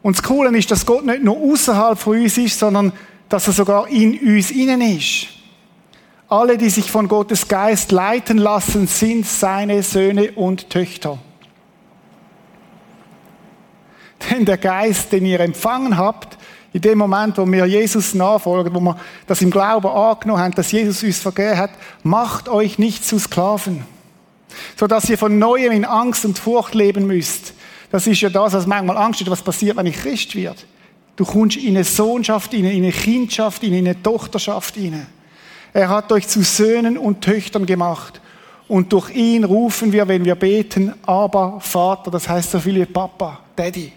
Und 0.00 0.16
das 0.16 0.22
Coole 0.22 0.56
ist, 0.56 0.70
dass 0.70 0.86
Gott 0.86 1.04
nicht 1.04 1.22
nur 1.22 1.36
außerhalb 1.36 1.98
von 1.98 2.18
uns 2.18 2.38
ist, 2.38 2.58
sondern 2.58 2.94
dass 3.28 3.46
er 3.46 3.52
sogar 3.52 3.88
in 3.88 4.18
uns 4.20 4.50
innen 4.52 4.80
ist. 4.80 5.37
Alle, 6.28 6.58
die 6.58 6.68
sich 6.68 6.90
von 6.90 7.08
Gottes 7.08 7.48
Geist 7.48 7.90
leiten 7.90 8.36
lassen, 8.36 8.86
sind 8.86 9.26
seine 9.26 9.82
Söhne 9.82 10.32
und 10.32 10.68
Töchter. 10.68 11.18
Denn 14.30 14.44
der 14.44 14.58
Geist, 14.58 15.10
den 15.12 15.24
ihr 15.24 15.40
empfangen 15.40 15.96
habt, 15.96 16.36
in 16.72 16.82
dem 16.82 16.98
Moment, 16.98 17.38
wo 17.38 17.46
wir 17.46 17.64
Jesus 17.64 18.12
nachfolgen, 18.12 18.74
wo 18.74 18.80
wir 18.80 18.98
das 19.26 19.40
im 19.40 19.50
Glauben 19.50 19.88
angenommen 19.88 20.42
haben, 20.42 20.54
dass 20.54 20.70
Jesus 20.70 21.02
uns 21.02 21.18
vergeben 21.18 21.56
hat, 21.56 21.70
macht 22.02 22.48
euch 22.48 22.78
nicht 22.78 23.06
zu 23.06 23.18
Sklaven. 23.18 23.84
So 24.76 24.86
dass 24.86 25.08
ihr 25.08 25.16
von 25.16 25.38
Neuem 25.38 25.72
in 25.72 25.84
Angst 25.86 26.26
und 26.26 26.38
Furcht 26.38 26.74
leben 26.74 27.06
müsst. 27.06 27.54
Das 27.90 28.06
ist 28.06 28.20
ja 28.20 28.28
das, 28.28 28.52
was 28.52 28.66
manchmal 28.66 28.98
Angst 28.98 29.22
ist, 29.22 29.30
was 29.30 29.40
passiert, 29.40 29.78
wenn 29.78 29.86
ich 29.86 29.96
Christ 29.96 30.34
werde. 30.34 30.60
Du 31.16 31.24
kommst 31.24 31.56
in 31.56 31.68
eine 31.68 31.84
Sohnschaft, 31.84 32.52
in 32.52 32.66
eine 32.66 32.92
Kindschaft, 32.92 33.62
in 33.62 33.74
eine 33.74 34.00
Tochterschaft 34.02 34.74
hinein. 34.74 35.06
Er 35.78 35.90
hat 35.90 36.10
euch 36.10 36.26
zu 36.26 36.42
Söhnen 36.42 36.98
und 36.98 37.20
Töchtern 37.20 37.64
gemacht. 37.64 38.20
Und 38.66 38.92
durch 38.92 39.10
ihn 39.10 39.44
rufen 39.44 39.92
wir, 39.92 40.08
wenn 40.08 40.24
wir 40.24 40.34
beten, 40.34 40.92
aber 41.06 41.60
Vater, 41.60 42.10
das 42.10 42.28
heißt 42.28 42.50
so 42.50 42.58
viel 42.58 42.80
wie 42.80 42.84
Papa, 42.84 43.38
Daddy. 43.54 43.92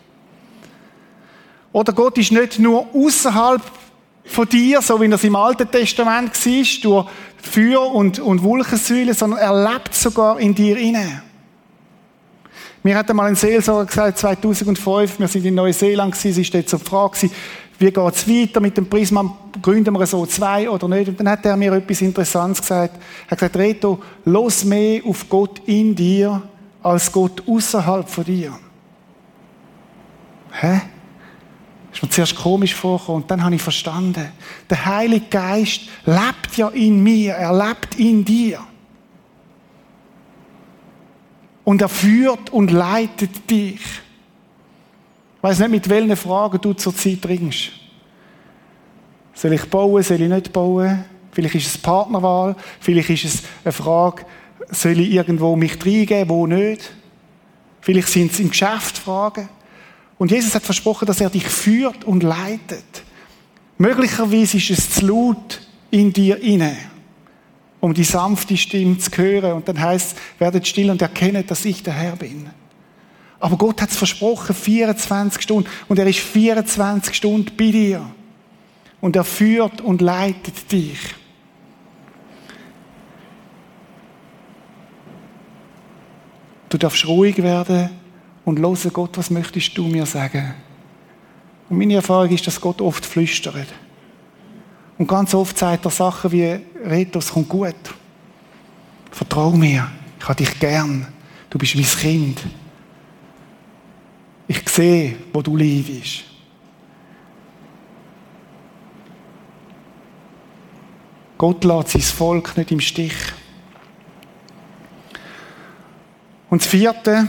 Oder 1.72 1.92
Gott 1.94 2.20
ist 2.20 2.32
nicht 2.32 2.60
nur 2.60 2.86
außerhalb 2.94 3.64
von 4.26 4.48
dir, 4.48 4.80
so 4.84 5.02
wie 5.02 5.08
es 5.08 5.24
im 5.24 5.36
Alten 5.36 5.72
Testament 5.72 6.46
war, 6.46 6.64
durch 6.84 7.08
Feuer 7.42 7.92
und, 7.92 8.20
und 8.20 8.44
Wolkensäule, 8.44 9.16
sondern 9.16 9.40
er 9.40 9.72
lebt 9.74 9.96
sogar 9.96 10.40
in 10.40 10.54
dir 10.54 10.78
inne. 10.78 11.24
Mir 12.84 12.96
hat 12.96 13.10
einmal 13.10 13.30
ein 13.30 13.36
Seelsorger 13.36 13.88
gesagt, 13.88 14.20
2005, 14.20 15.18
wir 15.18 15.28
sind 15.28 15.46
in 15.46 15.56
Neuseeland 15.56 16.14
gewesen, 16.14 16.36
sie 16.36 16.46
steht 16.46 16.70
zur 16.70 16.80
Frage, 16.80 17.32
wie 17.82 17.92
geht 17.92 18.16
es 18.16 18.28
weiter 18.28 18.60
mit 18.60 18.78
dem 18.78 18.88
Prisma, 18.88 19.38
gründen 19.62 19.94
wir 19.94 20.06
so 20.06 20.26
zwei 20.26 20.70
oder 20.70 20.88
nicht? 20.88 21.10
Und 21.10 21.20
dann 21.20 21.30
hat 21.30 21.46
er 21.46 21.58
mir 21.58 21.74
etwas 21.74 22.02
Interessantes 22.02 22.62
gesagt. 22.62 22.96
Er 23.26 23.32
hat 23.32 23.40
gesagt, 23.40 23.56
Reto, 23.58 24.02
los 24.26 24.64
mehr 24.64 25.02
auf 25.06 25.28
Gott 25.28 25.60
in 25.66 25.96
dir, 25.96 26.42
als 26.84 27.12
Gott 27.12 27.44
außerhalb 27.48 28.08
von 28.08 28.24
dir. 28.24 28.54
Hä? 30.52 30.82
Ist 31.92 32.04
mir 32.04 32.10
zuerst 32.10 32.36
komisch 32.36 32.76
vorgekommen 32.76 33.24
und 33.24 33.32
dann 33.32 33.44
habe 33.44 33.56
ich 33.56 33.62
verstanden. 33.62 34.32
Der 34.70 34.86
Heilige 34.86 35.26
Geist 35.30 35.82
lebt 36.06 36.56
ja 36.56 36.70
in 36.70 37.02
mir, 37.04 37.34
er 37.34 37.54
lebt 37.54 37.96
in 37.96 38.24
dir. 38.24 38.60
Und 41.64 41.82
er 41.82 41.90
führt 41.90 42.50
und 42.52 42.72
leitet 42.72 43.50
dich. 43.50 43.82
Ich 45.42 45.44
weiß 45.44 45.60
nicht, 45.60 45.72
mit 45.72 45.90
welchen 45.90 46.16
Fragen 46.16 46.62
du 46.62 46.74
zurzeit 46.74 47.26
ringst. 47.26 47.72
Soll 49.34 49.54
ich 49.54 49.66
bauen, 49.66 50.04
soll 50.04 50.22
ich 50.22 50.30
nicht 50.30 50.54
bauen? 50.54 51.04
Vielleicht 51.32 51.56
ist 51.56 51.66
es 51.66 51.78
Partnerwahl, 51.80 52.56
vielleicht 52.80 53.10
ist 53.10 53.26
es 53.26 53.44
eine 53.64 53.72
Frage, 53.72 54.24
soll 54.70 55.00
ich 55.00 55.12
irgendwo 55.12 55.56
mich 55.56 55.84
reingeben, 55.84 56.30
wo 56.30 56.46
nicht? 56.46 56.94
Vielleicht 57.80 58.10
sind 58.10 58.32
es 58.32 58.40
im 58.40 58.52
Geschäft 58.52 59.00
Fragen. 59.00 59.50
Und 60.20 60.30
Jesus 60.30 60.54
hat 60.54 60.62
versprochen, 60.62 61.08
dass 61.08 61.22
er 61.22 61.32
dich 61.32 61.48
führt 61.48 62.04
und 62.04 62.22
leitet. 62.22 63.04
Möglicherweise 63.80 64.58
ist 64.58 64.70
es 64.70 64.92
zu 64.92 65.08
laut 65.08 65.60
in 65.90 66.14
dir 66.14 66.40
inne, 66.40 66.78
um 67.80 67.96
die 67.96 68.04
sanfte 68.04 68.56
Stimme 68.58 69.00
zu 69.00 69.10
hören. 69.18 69.54
Und 69.54 69.68
dann 69.68 69.82
heißt 69.82 70.12
es, 70.12 70.40
werdet 70.40 70.68
still 70.68 70.92
und 70.92 71.02
erkennet, 71.02 71.50
dass 71.50 71.66
ich 71.66 71.82
der 71.82 71.94
Herr 71.94 72.16
bin. 72.16 72.52
Aber 73.42 73.58
Gott 73.58 73.82
hat 73.82 73.90
es 73.90 73.98
versprochen, 73.98 74.56
24 74.56 75.42
Stunden. 75.42 75.68
Und 75.88 75.98
er 75.98 76.06
ist 76.06 76.20
24 76.20 77.14
Stunden 77.14 77.52
bei 77.58 77.72
dir. 77.72 78.06
Und 79.02 79.16
er 79.16 79.24
führt 79.24 79.82
und 79.82 80.00
leitet 80.00 80.72
dich. 80.72 81.00
Du 86.70 86.78
darfst 86.78 87.06
ruhig 87.08 87.42
werden 87.42 87.90
und 88.46 88.60
hören, 88.60 88.94
Gott, 88.94 89.18
was 89.18 89.32
möchtest 89.32 89.76
du 89.76 89.88
mir 89.88 90.06
sagen? 90.06 90.54
Und 91.68 91.80
meine 91.80 91.96
Erfahrung 91.96 92.30
ist, 92.30 92.46
dass 92.46 92.62
Gott 92.62 92.80
oft 92.80 93.06
flüstert. 93.06 93.68
Und 95.00 95.08
ganz 95.08 95.34
oft 95.34 95.58
sagt 95.58 95.84
er 95.84 95.92
Sachen 95.92 96.32
wie, 96.32 96.60
Retos, 96.86 97.32
kommt 97.32 97.50
gut. 97.50 97.76
Vertrau 99.10 99.52
mir. 99.52 99.90
Ich 100.20 100.26
habe 100.26 100.36
dich 100.36 100.60
gern. 100.60 101.08
Du 101.50 101.58
bist 101.58 101.76
mein 101.76 101.86
Kind. 101.86 102.40
Ich 104.52 104.68
sehe, 104.68 105.16
wo 105.32 105.42
du 105.42 105.56
leidest. 105.56 106.26
Gott 111.38 111.64
lässt 111.64 111.92
sein 111.92 112.02
Volk 112.02 112.58
nicht 112.58 112.70
im 112.70 112.82
Stich. 112.82 113.16
Und 116.50 116.62
das 116.62 116.68
vierte 116.68 117.28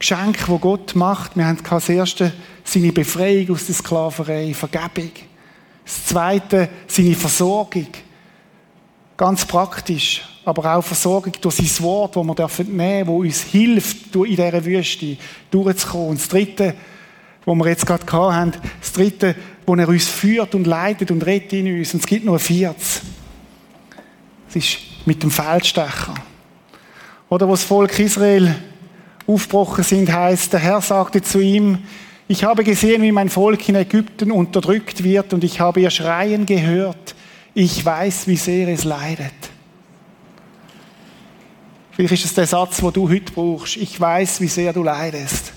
Geschenk, 0.00 0.38
das 0.48 0.60
Gott 0.60 0.96
macht, 0.96 1.36
wir 1.36 1.46
haben 1.46 1.62
das 1.62 1.88
erste, 1.90 2.32
seine 2.64 2.90
Befreiung 2.90 3.50
aus 3.50 3.66
der 3.66 3.76
Sklaverei, 3.76 4.52
Vergebung. 4.52 5.12
Das 5.84 6.06
zweite, 6.06 6.70
seine 6.88 7.14
Versorgung. 7.14 7.86
Ganz 9.16 9.44
praktisch 9.44 10.24
aber 10.48 10.74
auch 10.76 10.82
Versorgung 10.82 11.34
durch 11.42 11.56
sein 11.56 11.84
Wort, 11.84 12.16
das 12.16 12.24
wir 12.24 12.34
dürfen 12.34 12.74
nehmen, 12.74 13.06
wo 13.06 13.18
uns 13.18 13.42
hilft, 13.42 14.16
in 14.16 14.24
dieser 14.24 14.64
Wüste 14.64 15.18
durchzukommen. 15.50 16.08
Und 16.08 16.20
das 16.20 16.28
Dritte, 16.28 16.74
wo 17.44 17.54
wir 17.54 17.68
jetzt 17.68 17.86
gerade 17.86 18.10
haben, 18.10 18.52
das 18.80 18.92
Dritte, 18.94 19.34
wo 19.66 19.74
er 19.74 19.86
uns 19.86 20.08
führt 20.08 20.54
und 20.54 20.66
leitet 20.66 21.10
und 21.10 21.24
rettet 21.26 21.52
in 21.52 21.78
uns. 21.78 21.92
Und 21.92 22.00
es 22.00 22.06
gibt 22.06 22.24
noch 22.24 22.32
ein 22.32 22.38
viertes. 22.38 23.02
Es 24.48 24.56
ist 24.56 24.78
mit 25.04 25.22
dem 25.22 25.30
Feldstecher. 25.30 26.14
Oder 27.28 27.46
wo 27.46 27.52
das 27.52 27.64
Volk 27.64 27.98
Israel 27.98 28.54
aufgebrochen 29.26 29.84
sind, 29.84 30.10
heißt, 30.10 30.54
der 30.54 30.60
Herr 30.60 30.80
sagte 30.80 31.20
zu 31.20 31.40
ihm, 31.40 31.78
ich 32.26 32.44
habe 32.44 32.64
gesehen, 32.64 33.02
wie 33.02 33.12
mein 33.12 33.28
Volk 33.28 33.68
in 33.68 33.74
Ägypten 33.74 34.32
unterdrückt 34.32 35.04
wird 35.04 35.34
und 35.34 35.44
ich 35.44 35.60
habe 35.60 35.80
ihr 35.80 35.90
Schreien 35.90 36.46
gehört. 36.46 37.14
Ich 37.52 37.84
weiß, 37.84 38.26
wie 38.28 38.36
sehr 38.36 38.68
es 38.68 38.84
leidet. 38.84 39.57
Vielleicht 41.98 42.14
ist 42.14 42.26
es 42.26 42.34
der 42.34 42.46
Satz, 42.46 42.80
wo 42.80 42.92
du 42.92 43.10
heute 43.10 43.32
brauchst. 43.32 43.76
Ich 43.76 44.00
weiß, 44.00 44.40
wie 44.40 44.46
sehr 44.46 44.72
du 44.72 44.84
leidest. 44.84 45.52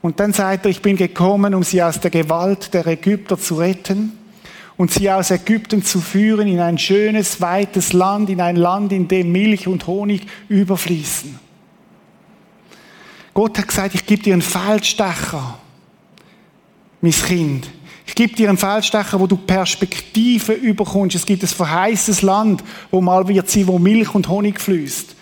Und 0.00 0.20
dann 0.20 0.32
sagt 0.32 0.66
er, 0.66 0.70
ich 0.70 0.82
bin 0.82 0.96
gekommen, 0.96 1.52
um 1.52 1.64
sie 1.64 1.82
aus 1.82 1.98
der 1.98 2.12
Gewalt 2.12 2.72
der 2.74 2.86
Ägypter 2.86 3.36
zu 3.36 3.56
retten 3.56 4.12
und 4.76 4.92
sie 4.92 5.10
aus 5.10 5.32
Ägypten 5.32 5.82
zu 5.82 6.00
führen 6.00 6.46
in 6.46 6.60
ein 6.60 6.78
schönes, 6.78 7.40
weites 7.40 7.92
Land, 7.92 8.30
in 8.30 8.40
ein 8.40 8.54
Land, 8.54 8.92
in 8.92 9.08
dem 9.08 9.32
Milch 9.32 9.66
und 9.66 9.88
Honig 9.88 10.28
überfließen. 10.48 11.36
Gott 13.34 13.58
hat 13.58 13.66
gesagt, 13.66 13.96
ich 13.96 14.06
gebe 14.06 14.22
dir 14.22 14.34
einen 14.34 14.42
Feldstecher, 14.42 15.58
mein 17.00 17.10
Kind. 17.10 17.68
Ich 18.06 18.14
gebe 18.14 18.36
dir 18.36 18.48
einen 18.48 18.58
Feldstecher, 18.58 19.18
wo 19.18 19.26
du 19.26 19.36
Perspektive 19.36 20.52
überkommst. 20.52 21.16
Es 21.16 21.26
gibt 21.26 21.42
ein 21.42 21.48
verheißes 21.48 22.22
Land, 22.22 22.62
wo 22.92 23.00
mal 23.00 23.26
wird 23.26 23.50
sein, 23.50 23.66
wo 23.66 23.80
Milch 23.80 24.14
und 24.14 24.28
Honig 24.28 24.60
fließt. 24.60 25.16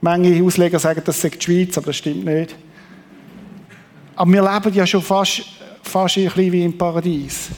Manche 0.00 0.42
Ausleger 0.42 0.78
sagen, 0.78 1.02
das 1.04 1.20
sei 1.20 1.28
die 1.28 1.40
Schweiz, 1.40 1.76
aber 1.76 1.88
das 1.88 1.96
stimmt 1.96 2.24
nicht. 2.24 2.56
Aber 4.16 4.32
wir 4.32 4.42
leben 4.42 4.74
ja 4.74 4.86
schon 4.86 5.02
fast, 5.02 5.42
fast 5.82 6.16
ein 6.16 6.24
bisschen 6.24 6.52
wie 6.52 6.64
im 6.64 6.76
Paradies. 6.76 7.48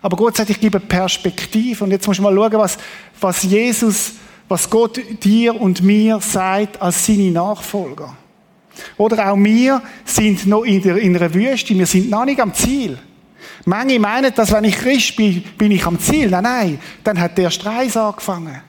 Aber 0.00 0.16
Gott 0.16 0.36
sagt, 0.36 0.50
ich 0.50 0.60
gebe 0.60 0.80
Perspektive. 0.80 1.84
Und 1.84 1.90
jetzt 1.90 2.06
musst 2.06 2.18
du 2.18 2.22
mal 2.22 2.34
schauen, 2.34 2.58
was, 2.58 2.78
was 3.20 3.42
Jesus, 3.42 4.12
was 4.48 4.68
Gott 4.68 5.00
dir 5.22 5.60
und 5.60 5.82
mir 5.82 6.20
sagt 6.20 6.80
als 6.80 7.04
seine 7.04 7.30
Nachfolger. 7.30 8.16
Oder 8.96 9.30
auch 9.30 9.36
wir 9.36 9.82
sind 10.04 10.46
noch 10.46 10.62
in, 10.62 10.80
der, 10.82 10.96
in 10.98 11.16
einer 11.16 11.32
Wüste, 11.34 11.76
wir 11.76 11.86
sind 11.86 12.10
noch 12.10 12.24
nicht 12.24 12.40
am 12.40 12.54
Ziel. 12.54 12.98
Manche 13.64 13.98
meinen, 13.98 14.32
dass 14.34 14.52
wenn 14.52 14.64
ich 14.64 14.76
Christ 14.76 15.16
bin, 15.16 15.42
bin 15.58 15.72
ich 15.72 15.84
am 15.84 15.98
Ziel. 15.98 16.30
Nein, 16.30 16.42
nein, 16.42 16.80
dann 17.02 17.18
hat 17.18 17.36
der 17.36 17.50
Streis 17.50 17.96
angefangen. 17.96 18.62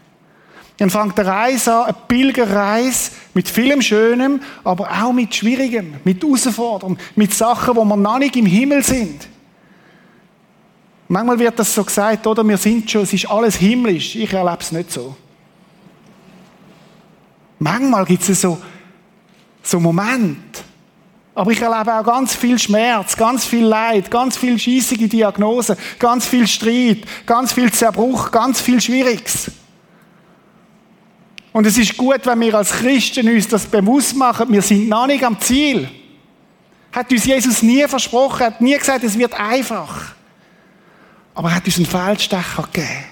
Dann 0.80 0.90
fängt 0.90 1.18
der 1.18 1.28
Reise 1.28 1.76
an, 1.76 1.84
eine 1.84 1.98
Pilgerreise 2.08 3.12
mit 3.34 3.50
vielem 3.50 3.82
Schönem, 3.82 4.42
aber 4.64 4.90
auch 4.90 5.12
mit 5.12 5.36
Schwierigem, 5.36 5.96
mit 6.06 6.24
Herausforderungen, 6.24 6.98
mit 7.16 7.34
Sachen, 7.34 7.76
wo 7.76 7.84
wir 7.84 7.98
noch 7.98 8.18
nicht 8.18 8.38
im 8.38 8.46
Himmel 8.46 8.82
sind. 8.82 9.28
Manchmal 11.10 11.38
wird 11.38 11.60
das 11.60 11.74
so 11.76 11.84
gesagt, 11.84 12.26
oder? 12.26 12.48
Wir 12.48 12.58
sind 12.58 12.90
schon, 12.90 13.02
es 13.02 13.12
ist 13.12 13.30
alles 13.30 13.58
himmlisch. 13.58 14.16
Ich 14.16 14.32
erlebe 14.32 14.60
es 14.62 14.72
nicht 14.72 14.92
so. 14.92 15.16
Manchmal 17.58 18.06
gibt 18.06 18.30
es 18.30 18.40
so, 18.40 18.58
so 19.62 19.80
Momente. 19.82 20.62
Aber 21.36 21.52
ich 21.52 21.62
erlebe 21.62 21.94
auch 21.94 22.06
ganz 22.06 22.36
viel 22.36 22.58
Schmerz, 22.58 23.18
ganz 23.18 23.46
viel 23.46 23.66
Leid, 23.66 24.10
ganz 24.10 24.38
viel 24.38 24.58
scheissige 24.58 25.10
Diagnosen, 25.10 25.76
ganz 25.98 26.26
viel 26.26 26.48
Streit, 26.48 27.00
ganz 27.26 27.52
viel 27.52 27.72
Zerbruch, 27.72 28.32
ganz 28.32 28.62
viel 28.62 28.80
Schwieriges. 28.80 29.52
Und 31.52 31.66
es 31.66 31.78
ist 31.78 31.98
gut, 31.98 32.26
wenn 32.26 32.40
wir 32.40 32.56
als 32.56 32.72
Christen 32.72 33.28
uns 33.28 33.48
das 33.48 33.66
bewusst 33.66 34.16
machen, 34.16 34.52
wir 34.52 34.62
sind 34.62 34.88
noch 34.88 35.08
nicht 35.08 35.24
am 35.24 35.40
Ziel. 35.40 35.90
Hat 36.92 37.12
uns 37.12 37.26
Jesus 37.26 37.64
nie 37.64 37.88
versprochen, 37.88 38.46
hat 38.46 38.62
nie 38.62 38.78
gesagt, 38.78 39.04
es 39.04 39.18
wird 39.18 39.34
einfach. 39.34 40.14
Aber 41.34 41.50
er 41.50 41.56
hat 41.56 41.66
uns 41.66 41.78
einen 41.78 41.86
Feldstecher 41.86 42.64
gegeben. 42.72 43.06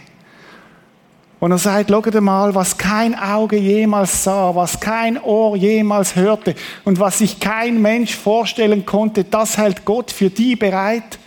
Und 1.40 1.52
er 1.52 1.60
sagt, 1.60 1.92
schaut 1.92 2.14
mal, 2.20 2.54
was 2.56 2.78
kein 2.78 3.14
Auge 3.14 3.58
jemals 3.58 4.24
sah, 4.24 4.56
was 4.56 4.80
kein 4.80 5.22
Ohr 5.22 5.56
jemals 5.56 6.16
hörte 6.16 6.56
und 6.84 7.00
was 7.00 7.20
sich 7.20 7.40
kein 7.40 7.80
Mensch 7.80 8.16
vorstellen 8.16 8.86
konnte, 8.86 9.24
das 9.24 9.58
hält 9.58 9.86
Gott 9.86 10.12
für 10.12 10.32
die 10.32 10.56
bereit, 10.56 11.20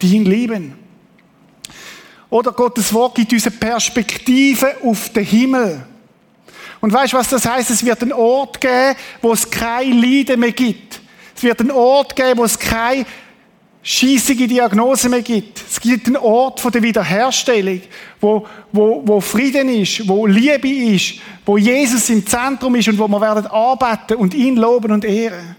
die 0.00 0.16
ihn 0.16 0.24
lieben. 0.24 0.74
Oder 2.30 2.52
Gottes 2.52 2.92
Wort 2.94 3.14
gibt 3.14 3.32
uns 3.32 3.46
eine 3.46 3.56
Perspektive 3.56 4.76
auf 4.84 5.10
den 5.10 5.24
Himmel. 5.24 5.86
Und 6.80 6.92
weißt 6.92 7.12
du, 7.12 7.16
was 7.16 7.28
das 7.28 7.44
heißt? 7.44 7.70
Es 7.70 7.84
wird 7.84 8.02
einen 8.02 8.12
Ort 8.12 8.60
geben, 8.60 8.96
wo 9.20 9.32
es 9.32 9.48
kein 9.50 10.00
Leiden 10.00 10.40
mehr 10.40 10.52
gibt. 10.52 11.00
Es 11.34 11.42
wird 11.42 11.60
einen 11.60 11.70
Ort 11.70 12.14
geben, 12.14 12.38
wo 12.38 12.44
es 12.44 12.58
keine 12.58 13.04
schießige 13.82 14.46
Diagnose 14.46 15.08
mehr 15.08 15.22
gibt. 15.22 15.62
Es 15.68 15.80
gibt 15.80 16.06
einen 16.06 16.16
Ort 16.16 16.60
von 16.60 16.70
der 16.70 16.82
Wiederherstellung, 16.82 17.80
wo, 18.20 18.46
wo, 18.72 19.02
wo 19.04 19.20
Frieden 19.20 19.68
ist, 19.68 20.06
wo 20.06 20.26
Liebe 20.26 20.68
ist, 20.68 21.14
wo 21.46 21.56
Jesus 21.56 22.10
im 22.10 22.26
Zentrum 22.26 22.74
ist 22.74 22.88
und 22.88 22.98
wo 22.98 23.08
wir 23.08 23.20
werden 23.20 23.46
arbeiten 23.46 24.16
und 24.16 24.34
ihn 24.34 24.56
loben 24.56 24.92
und 24.92 25.04
ehren. 25.04 25.56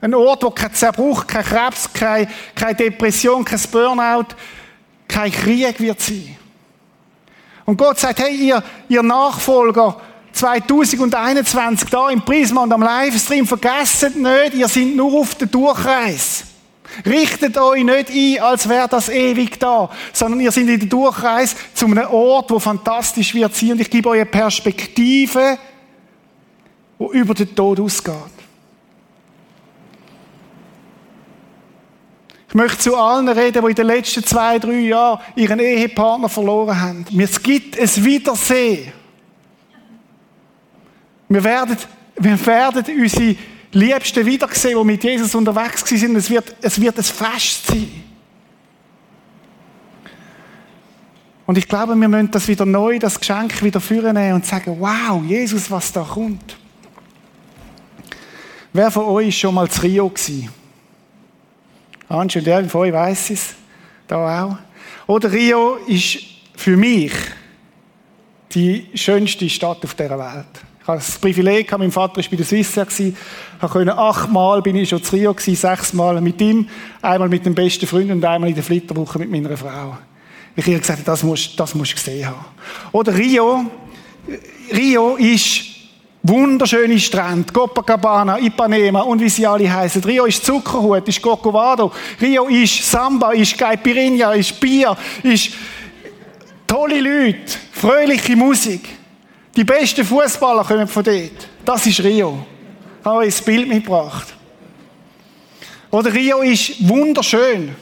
Ein 0.00 0.14
Ort, 0.14 0.44
wo 0.44 0.50
kein 0.50 0.72
Zerbruch, 0.72 1.26
kein 1.26 1.44
Krebs, 1.44 1.92
keine, 1.92 2.28
keine 2.54 2.74
Depression, 2.74 3.44
kein 3.44 3.60
Burnout, 3.72 4.26
kein 5.08 5.32
Krieg 5.32 5.80
wird 5.80 6.00
sein. 6.00 6.36
Und 7.64 7.76
Gott 7.76 7.98
sagt, 7.98 8.20
hey, 8.20 8.36
ihr, 8.36 8.62
ihr 8.88 9.02
Nachfolger, 9.02 10.00
2021 10.36 11.88
da 11.88 12.10
im 12.10 12.22
Prisma 12.22 12.62
und 12.62 12.72
am 12.72 12.82
Livestream, 12.82 13.46
vergesst 13.46 14.14
nicht, 14.14 14.54
ihr 14.54 14.68
seid 14.68 14.94
nur 14.94 15.20
auf 15.20 15.34
der 15.34 15.48
Durchreise. 15.48 16.44
Richtet 17.04 17.58
euch 17.58 17.84
nicht 17.84 18.10
ein, 18.10 18.42
als 18.42 18.68
wäre 18.68 18.88
das 18.88 19.08
ewig 19.08 19.58
da, 19.58 19.90
sondern 20.12 20.40
ihr 20.40 20.52
seid 20.52 20.68
in 20.68 20.78
der 20.78 20.88
Durchreise 20.88 21.56
zu 21.74 21.86
einem 21.86 22.06
Ort, 22.08 22.50
wo 22.50 22.58
fantastisch 22.58 23.34
wird 23.34 23.54
sein 23.54 23.72
und 23.72 23.80
ich 23.80 23.90
gebe 23.90 24.08
euch 24.08 24.20
eine 24.20 24.30
Perspektive, 24.30 25.58
wo 26.98 27.12
über 27.12 27.34
den 27.34 27.54
Tod 27.54 27.80
ausgeht. 27.80 28.14
Ich 32.48 32.54
möchte 32.54 32.78
zu 32.78 32.96
allen 32.96 33.28
reden, 33.28 33.62
die 33.62 33.70
in 33.70 33.74
den 33.74 33.86
letzten 33.86 34.24
zwei, 34.24 34.58
drei 34.58 34.78
Jahren 34.78 35.20
ihren 35.34 35.58
Ehepartner 35.58 36.28
verloren 36.28 36.80
haben. 36.80 37.04
Es 37.18 37.42
gibt 37.42 37.78
ein 37.78 38.04
Wiedersehen. 38.04 38.92
Wir 41.28 41.42
werden, 41.42 41.76
wir 42.16 42.46
werden 42.46 42.84
unsere 43.00 43.36
Liebsten 43.72 44.24
wiedersehen, 44.24 44.78
die 44.78 44.84
mit 44.84 45.04
Jesus 45.04 45.34
unterwegs 45.34 45.88
sind. 45.88 46.16
Es 46.16 46.30
wird, 46.30 46.56
es 46.62 46.80
wird 46.80 46.96
ein 46.96 47.04
Fest 47.04 47.66
sein. 47.66 48.04
Und 51.46 51.58
ich 51.58 51.68
glaube, 51.68 51.94
wir 51.94 52.08
müssen 52.08 52.30
das 52.30 52.48
wieder 52.48 52.66
neu, 52.66 52.98
das 52.98 53.20
Geschenk 53.20 53.62
wieder 53.62 53.80
führen 53.80 54.16
und 54.32 54.44
sagen, 54.44 54.76
wow, 54.80 55.22
Jesus, 55.24 55.70
was 55.70 55.92
da 55.92 56.02
kommt. 56.02 56.56
Wer 58.72 58.90
von 58.90 59.04
euch 59.04 59.28
ist 59.28 59.38
schon 59.38 59.54
mal 59.54 59.70
zu 59.70 59.82
Rio 59.82 60.08
gewesen? 60.08 60.50
Und 62.08 62.34
der 62.34 62.68
von 62.68 62.82
euch 62.82 62.92
weiss 62.92 63.30
es. 63.30 63.54
Da 64.06 64.44
auch. 64.44 64.58
Oder 65.06 65.32
Rio 65.32 65.76
ist 65.86 66.18
für 66.56 66.76
mich 66.76 67.12
die 68.52 68.88
schönste 68.94 69.48
Stadt 69.48 69.84
auf 69.84 69.94
dieser 69.94 70.18
Welt. 70.18 70.65
Ich 70.86 70.88
habe 70.88 70.98
das 71.00 71.18
Privileg, 71.18 71.76
mein 71.76 71.90
Vater 71.90 72.18
war 72.18 72.30
bei 72.30 72.36
der 72.36 72.46
Swissair, 72.46 72.86
konnte 73.58 73.98
achtmal, 73.98 74.62
bin 74.62 74.76
ich 74.76 74.88
schon 74.88 75.02
zu 75.02 75.16
Rio 75.16 75.34
gewesen, 75.34 75.56
sechsmal 75.56 76.20
mit 76.20 76.40
ihm, 76.40 76.68
einmal 77.02 77.28
mit 77.28 77.44
dem 77.44 77.56
besten 77.56 77.88
Freund 77.88 78.08
und 78.12 78.24
einmal 78.24 78.50
in 78.50 78.54
der 78.54 78.62
Flitterwoche 78.62 79.18
mit 79.18 79.28
meiner 79.28 79.56
Frau. 79.56 79.98
Ich 80.54 80.64
habe 80.64 80.78
gesagt, 80.78 81.08
das 81.08 81.24
musst, 81.24 81.58
das 81.58 81.74
musst 81.74 81.90
du 81.90 81.96
gesehen 81.96 82.28
haben. 82.28 82.44
Oder 82.92 83.12
Rio. 83.18 83.64
Rio 84.72 85.16
ist 85.16 85.64
wunderschöne 86.22 87.00
Strand, 87.00 87.52
Copacabana, 87.52 88.38
Ipanema 88.38 89.00
und 89.00 89.20
wie 89.20 89.28
sie 89.28 89.44
alle 89.44 89.68
heißen. 89.68 90.04
Rio 90.04 90.26
ist 90.26 90.46
Zuckerhut, 90.46 91.08
ist 91.08 91.20
Corcovado. 91.20 91.90
Rio 92.20 92.46
ist 92.46 92.88
Samba, 92.88 93.32
ist 93.32 93.58
Caipirinha, 93.58 94.34
ist 94.34 94.60
Bier, 94.60 94.96
ist 95.24 95.50
tolle 96.64 97.00
Leute, 97.00 97.58
fröhliche 97.72 98.36
Musik. 98.36 98.88
Die 99.56 99.64
besten 99.64 100.04
Fußballer 100.04 100.64
kommen 100.64 100.86
von 100.86 101.02
dort. 101.02 101.48
Das 101.64 101.86
ist 101.86 102.00
Rio. 102.00 102.44
Ich 103.00 103.06
habe 103.06 103.18
euch 103.18 103.34
das 103.34 103.42
Bild 103.42 103.66
mitgebracht. 103.66 104.34
Oder 105.90 106.12
Rio 106.12 106.42
ist 106.42 106.86
wunderschön. 106.86 107.74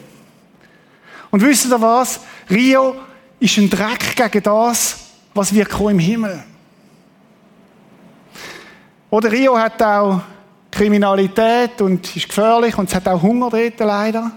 Und 1.32 1.42
wisst 1.42 1.66
ihr 1.66 1.80
was? 1.80 2.20
Rio 2.48 2.94
ist 3.40 3.58
ein 3.58 3.68
Dreck 3.68 4.14
gegen 4.14 4.42
das, 4.44 4.98
was 5.34 5.52
wir 5.52 5.66
im 5.90 5.98
Himmel. 5.98 6.44
Oder 9.10 9.32
Rio 9.32 9.58
hat 9.58 9.82
auch 9.82 10.20
Kriminalität 10.70 11.80
und 11.80 12.14
ist 12.14 12.28
gefährlich 12.28 12.76
und 12.78 12.88
es 12.88 12.94
hat 12.94 13.08
auch 13.08 13.20
Hunger 13.20 13.50
dort 13.50 13.80
leider. 13.80 14.30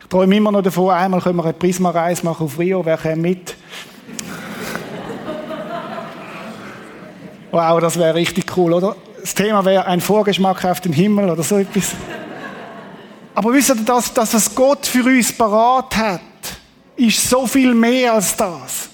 Ich 0.00 0.06
träume 0.06 0.36
immer 0.36 0.52
noch 0.52 0.62
davon, 0.62 0.90
einmal 0.90 1.20
können 1.20 1.36
wir 1.36 1.44
eine 1.44 1.52
Prisma-Reise 1.52 2.24
machen 2.24 2.44
auf 2.44 2.58
Rio, 2.58 2.84
wer 2.84 2.98
kommt 2.98 3.22
mit? 3.22 3.56
Wow, 7.54 7.78
das 7.78 7.96
wäre 7.96 8.16
richtig 8.16 8.46
cool, 8.56 8.72
oder? 8.72 8.96
Das 9.20 9.32
Thema 9.32 9.64
wäre 9.64 9.86
ein 9.86 10.00
Vorgeschmack 10.00 10.64
auf 10.64 10.80
den 10.80 10.92
Himmel 10.92 11.30
oder 11.30 11.44
so 11.44 11.56
etwas. 11.56 11.92
Aber 13.32 13.52
wisst 13.52 13.68
ihr, 13.68 13.76
das, 13.76 14.12
das, 14.12 14.34
was 14.34 14.52
Gott 14.52 14.84
für 14.84 15.04
uns 15.04 15.32
parat 15.32 15.96
hat, 15.96 16.20
ist 16.96 17.30
so 17.30 17.46
viel 17.46 17.72
mehr 17.72 18.14
als 18.14 18.36
das. 18.36 18.88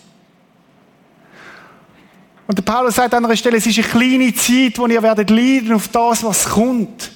Und 2.46 2.58
der 2.58 2.62
Paulus 2.62 2.96
sagt 2.96 3.14
an 3.14 3.24
einer 3.24 3.34
Stelle, 3.34 3.56
es 3.56 3.66
ist 3.66 3.78
eine 3.78 3.88
kleine 3.88 4.34
Zeit, 4.34 4.78
wo 4.78 4.86
ihr 4.86 5.02
werdet 5.02 5.30
leiden 5.30 5.72
auf 5.72 5.88
das, 5.88 6.22
was 6.22 6.50
kommt. 6.50 7.12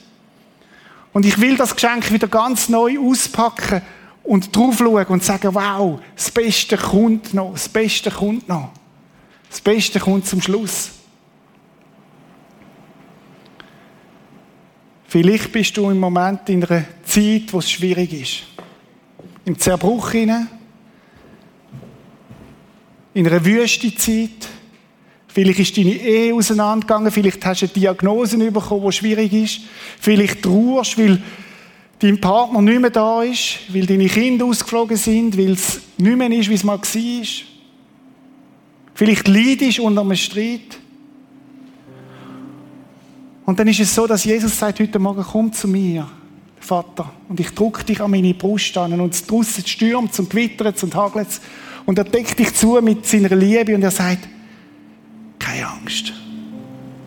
Und 1.13 1.27
ich 1.27 1.39
will 1.39 1.59
das 1.59 1.75
Geschenk 1.75 2.11
wieder 2.11 2.27
ganz 2.27 2.71
neu 2.71 2.99
auspacken 2.99 3.83
und 4.23 4.57
drauf 4.57 4.79
schauen 4.79 5.07
und 5.09 5.23
sagen, 5.23 5.55
wow, 5.55 6.01
das 6.17 6.31
Beste 6.31 6.79
kommt 6.79 7.35
noch, 7.35 7.53
das 7.53 7.69
Beste 7.69 8.11
kommt 8.11 8.49
noch. 8.49 8.71
Das 9.51 9.61
Beste 9.61 10.01
kommt 10.01 10.27
zum 10.27 10.41
Schluss. 10.41 11.04
Vielleicht 15.15 15.53
bist 15.53 15.77
du 15.77 15.89
im 15.91 16.01
Moment 16.01 16.49
in 16.49 16.65
einer 16.65 16.85
Zeit, 17.05 17.53
wo 17.53 17.61
es 17.61 17.71
schwierig 17.71 18.13
ist. 18.13 18.43
Im 19.45 19.57
Zerbruch 19.57 20.11
hinein. 20.11 20.49
In 23.15 23.29
einer 23.29 23.45
Wüstezeit. 23.45 24.49
Vielleicht 25.29 25.61
ist 25.61 25.77
deine 25.79 25.93
Ehe 25.93 26.35
auseinandergegangen. 26.35 27.13
Vielleicht 27.13 27.47
hast 27.47 27.63
du 27.63 27.69
Diagnosen 27.69 28.53
bekommen, 28.53 28.87
die 28.87 28.93
schwierig 28.93 29.33
ist. 29.33 29.61
Vielleicht 30.01 30.43
trauerst, 30.43 30.99
weil 30.99 31.23
dein 32.01 32.21
Partner 32.21 32.61
nicht 32.61 32.81
mehr 32.81 32.91
da 32.91 33.23
ist, 33.23 33.61
weil 33.69 33.87
deine 33.87 34.09
Kinder 34.09 34.47
ausgeflogen 34.47 34.97
sind, 34.97 35.39
weil 35.39 35.53
es 35.53 35.81
nicht 35.97 36.17
mehr 36.17 36.31
ist, 36.33 36.51
wie 36.51 36.55
es 36.55 36.65
mal 36.65 36.81
war. 36.81 37.27
Vielleicht 38.95 39.29
leidest 39.29 39.79
unter 39.79 40.01
einem 40.01 40.17
Streit. 40.17 40.81
Und 43.47 43.59
dann 43.59 43.69
ist 43.69 43.81
es 43.81 43.95
so, 43.95 44.07
dass 44.07 44.25
Jesus 44.25 44.59
sagt 44.59 44.81
heute 44.81 44.99
Morgen, 44.99 45.23
komm 45.23 45.53
zu 45.53 45.69
mir, 45.69 46.09
Vater, 46.59 47.13
und 47.29 47.39
ich 47.39 47.51
drücke 47.51 47.85
dich 47.85 48.01
an 48.01 48.11
meine 48.11 48.33
Brust 48.33 48.77
an 48.79 48.99
und 48.99 49.13
es 49.13 49.27
draussen 49.27 49.67
stürmt 49.67 50.19
und 50.19 50.31
gewittert 50.31 50.83
und 50.83 50.95
hagelt 50.95 51.29
und 51.85 51.99
er 51.99 52.05
deckt 52.05 52.39
dich 52.39 52.55
zu 52.55 52.81
mit 52.81 53.05
seiner 53.07 53.37
Liebe 53.37 53.75
und 53.75 53.83
er 53.83 53.91
sagt, 53.91 54.29
keine 55.39 55.69
Angst, 55.69 56.15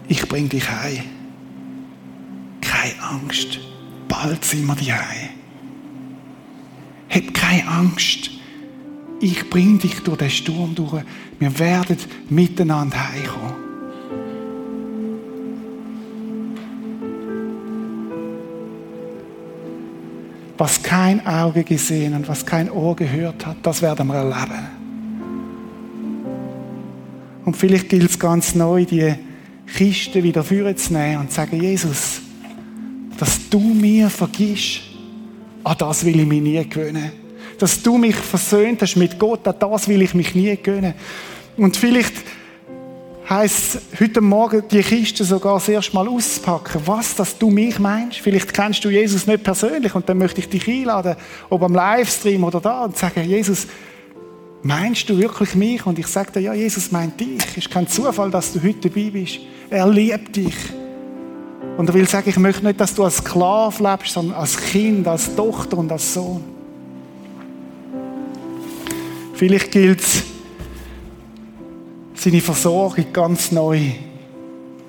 ich 0.08 0.28
bring 0.28 0.48
dich 0.48 0.70
heim. 0.70 1.04
Keine 2.62 3.02
Angst, 3.02 3.60
bald 4.08 4.46
sind 4.46 4.66
wir 4.68 4.76
die 4.76 4.94
heim. 4.94 5.30
Hab 7.10 7.34
keine 7.34 7.68
Angst, 7.68 8.30
ich 9.20 9.50
bring 9.50 9.80
dich 9.80 10.02
durch 10.04 10.18
den 10.18 10.30
Sturm 10.30 10.76
durch. 10.76 11.04
Wir 11.40 11.58
werden 11.58 11.98
miteinander 12.30 13.10
heimkommen. 13.10 13.67
Was 20.58 20.82
kein 20.82 21.26
Auge 21.26 21.64
gesehen 21.64 22.16
und 22.16 22.28
was 22.28 22.46
kein 22.46 22.72
Ohr 22.72 22.96
gehört 22.96 23.46
hat, 23.46 23.58
das 23.62 23.82
werden 23.82 24.08
wir 24.08 24.16
erleben. 24.16 24.68
Und 27.46 27.56
vielleicht 27.56 27.90
gilt 27.90 28.10
es 28.10 28.20
ganz 28.20 28.56
neu, 28.56 28.84
die 28.84 29.16
Kiste 29.68 30.24
wieder 30.24 30.44
vorzunehmen 30.44 31.22
und 31.22 31.30
zu 31.30 31.36
sagen, 31.36 31.62
Jesus, 31.62 32.22
dass 33.18 33.50
du 33.50 33.60
mir 33.60 34.10
vergisst, 34.10 34.82
an 35.64 35.76
das 35.78 36.06
will 36.06 36.20
ich 36.20 36.26
mich 36.26 36.42
nie 36.42 36.68
gewöhnen. 36.68 37.12
Dass 37.60 37.82
du 37.82 37.98
mich 37.98 38.16
versöhnt 38.16 38.82
hast 38.82 38.96
mit 38.96 39.18
Gott, 39.20 39.48
an 39.48 39.56
das 39.60 39.88
will 39.88 40.02
ich 40.02 40.14
mich 40.14 40.36
nie 40.36 40.58
gewöhnen. 40.58 40.94
Und 41.58 41.78
vielleicht 41.78 42.14
heisst 43.30 43.80
heute 44.00 44.22
Morgen 44.22 44.64
die 44.72 44.82
Kiste 44.82 45.24
sogar 45.24 45.62
das 45.66 45.94
Mal 45.94 46.08
auszupacken. 46.08 46.82
Was, 46.86 47.16
dass 47.16 47.38
du 47.38 47.50
mich 47.50 47.78
meinst? 47.80 48.20
Vielleicht 48.20 48.54
kennst 48.54 48.84
du 48.86 48.90
Jesus 48.90 49.28
nicht 49.28 49.44
persönlich 49.44 49.94
und 49.96 50.08
dann 50.08 50.18
möchte 50.18 50.40
ich 50.40 50.50
dich 50.50 50.68
einladen, 50.68 51.16
ob 51.50 51.62
am 51.64 51.74
Livestream 51.74 52.44
oder 52.44 52.62
da, 52.62 52.86
und 52.86 52.98
sagen, 52.98 53.24
Jesus, 53.24 53.68
meinst 54.64 55.10
du 55.10 55.18
wirklich 55.18 55.56
mich? 55.56 55.86
Und 55.86 56.00
ich 56.00 56.08
sage 56.08 56.32
dir, 56.32 56.40
ja, 56.40 56.54
Jesus 56.54 56.92
meint 56.92 57.20
dich. 57.20 57.38
Es 57.52 57.58
ist 57.58 57.72
kein 57.72 57.88
Zufall, 57.88 58.32
dass 58.32 58.54
du 58.54 58.64
heute 58.64 58.90
dabei 58.90 59.10
bist. 59.10 59.40
Er 59.70 59.88
liebt 59.90 60.36
dich. 60.36 60.56
Und 61.78 61.90
er 61.90 61.94
will 61.94 62.08
sagen, 62.08 62.30
ich 62.30 62.38
möchte 62.38 62.66
nicht, 62.66 62.80
dass 62.80 62.96
du 62.96 63.04
als 63.04 63.18
Sklave 63.18 63.84
lebst, 63.84 64.14
sondern 64.14 64.38
als 64.38 64.58
Kind, 64.58 65.08
als 65.08 65.36
Tochter 65.36 65.78
und 65.78 65.92
als 65.92 66.14
Sohn. 66.14 66.44
Vielleicht 69.34 69.72
gilt 69.72 70.00
es, 70.00 70.24
seine 72.18 72.42
Versorgung 72.42 73.06
ganz 73.14 73.52
neu 73.52 73.80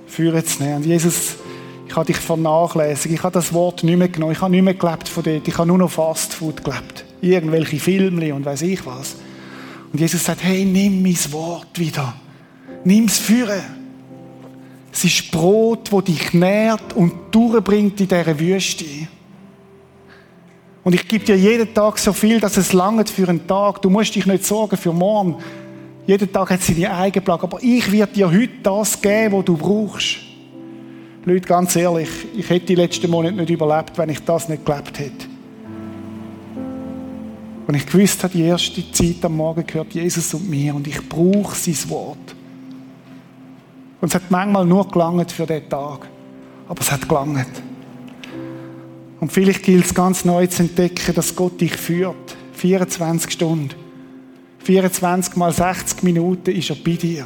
führen 0.07 0.45
zu 0.45 0.63
nehmen. 0.63 0.77
Und 0.77 0.87
Jesus, 0.87 1.37
ich 1.87 1.95
habe 1.95 2.07
dich 2.07 2.17
vernachlässigt. 2.17 3.15
Ich 3.15 3.23
habe 3.23 3.35
das 3.35 3.53
Wort 3.53 3.85
nicht 3.85 3.97
mehr 3.97 4.09
genommen. 4.09 4.33
Ich 4.33 4.41
habe 4.41 4.51
nicht 4.51 4.63
mehr 4.63 4.75
gelebt 4.75 5.09
von 5.09 5.23
dort. 5.23 5.47
Ich 5.47 5.57
habe 5.57 5.69
nur 5.69 5.79
noch 5.79 5.91
Fastfood 5.91 6.65
gelebt. 6.65 7.05
Irgendwelche 7.21 7.79
Filme 7.79 8.35
und 8.35 8.45
weiß 8.45 8.63
ich 8.63 8.85
was. 8.87 9.17
Und 9.93 10.01
Jesus 10.01 10.25
sagt, 10.25 10.43
hey, 10.43 10.65
nimm 10.65 11.03
mein 11.03 11.17
Wort 11.31 11.79
wieder. 11.79 12.15
Nimm 12.85 13.05
es 13.05 13.19
führen. 13.19 13.63
Es 14.93 15.05
ist 15.05 15.31
Brot, 15.31 15.93
das 15.93 16.05
dich 16.05 16.33
nährt 16.33 16.95
und 16.95 17.13
durchbringt 17.31 18.01
in 18.01 18.09
dieser 18.09 18.39
Wüste. 18.39 18.85
Und 20.85 20.95
ich 20.95 21.07
gebe 21.07 21.25
dir 21.25 21.37
jeden 21.37 21.73
Tag 21.75 21.99
so 21.99 22.13
viel, 22.13 22.41
dass 22.41 22.57
es 22.57 22.73
langt 22.73 23.11
für 23.11 23.29
einen 23.29 23.47
Tag. 23.47 23.83
Du 23.83 23.91
musst 23.91 24.15
dich 24.15 24.27
nicht 24.27 24.45
sorgen 24.45 24.77
für 24.77 24.93
morgen. 24.93 25.37
Jeder 26.09 26.33
Tag 26.33 26.49
hat 26.49 26.63
seine 26.63 26.91
eigene 26.91 27.23
Plage. 27.23 27.43
Aber 27.43 27.63
ich 27.63 27.93
werde 27.93 28.15
dir 28.15 28.31
heute 28.31 28.49
das 28.63 28.99
geben, 28.99 29.37
was 29.37 29.45
du 29.45 29.59
brauchst. 29.59 30.17
Leute, 31.27 31.47
ganz 31.47 31.77
ehrlich, 31.77 32.09
ich 32.35 32.49
hätte 32.49 32.65
die 32.65 32.77
letzten 32.77 33.11
Monate 33.11 33.35
nicht 33.35 33.51
überlebt, 33.51 33.99
wenn 33.99 34.09
ich 34.09 34.25
das 34.25 34.49
nicht 34.49 34.65
gelebt 34.65 34.99
hätte. 34.99 35.27
Und 37.67 37.75
ich 37.75 37.85
gewusst 37.85 38.25
habe, 38.25 38.33
die 38.33 38.45
erste 38.45 38.91
Zeit 38.91 39.23
am 39.23 39.37
Morgen 39.37 39.67
gehört 39.67 39.93
Jesus 39.93 40.33
und 40.33 40.49
mir 40.49 40.75
und 40.75 40.87
ich 40.87 41.07
brauche 41.07 41.55
sein 41.55 41.77
Wort. 41.91 42.35
Und 44.01 44.09
es 44.09 44.15
hat 44.15 44.31
manchmal 44.31 44.65
nur 44.65 44.89
gelangt 44.89 45.31
für 45.31 45.45
den 45.45 45.69
Tag. 45.69 46.09
Aber 46.71 46.81
es 46.81 46.91
hat 46.91 47.07
gelangt. 47.07 47.63
Und 49.21 49.31
vielleicht 49.31 49.63
gilt 49.63 49.85
es 49.85 49.93
ganz 49.93 50.25
neu 50.25 50.47
zu 50.47 50.63
entdecken, 50.63 51.15
dass 51.15 51.37
Gott 51.37 51.61
dich 51.61 51.77
führt. 51.77 52.35
24 52.55 53.31
Stunden. 53.31 53.88
24 54.59 55.37
mal 55.37 55.53
60 55.53 56.03
Minuten 56.03 56.51
ist 56.51 56.71
er 56.71 56.77
bei 56.77 56.93
dir. 56.93 57.25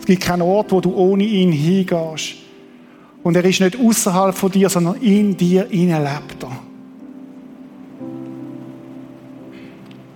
Es 0.00 0.06
gibt 0.06 0.22
keinen 0.22 0.42
Ort, 0.42 0.72
wo 0.72 0.80
du 0.80 0.94
ohne 0.94 1.24
ihn 1.24 1.52
hingehst. 1.52 2.36
Und 3.22 3.36
er 3.36 3.44
ist 3.44 3.60
nicht 3.60 3.78
außerhalb 3.78 4.34
von 4.34 4.50
dir, 4.50 4.68
sondern 4.68 4.96
in 5.02 5.36
dir 5.36 5.66
lebt 5.70 6.42
er. 6.42 6.58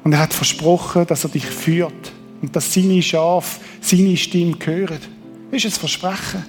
Und 0.05 0.13
er 0.13 0.19
hat 0.19 0.33
versprochen, 0.33 1.07
dass 1.07 1.25
er 1.25 1.31
dich 1.31 1.47
führt 1.47 2.13
und 2.41 2.57
dass 2.57 2.73
seine 2.73 3.03
Schafe 3.03 3.61
seine 3.81 4.17
Stimme 4.17 4.57
hören. 4.65 4.99
Das 5.51 5.65
ist 5.65 5.77
ein 5.77 5.81
Versprechen. 5.81 6.45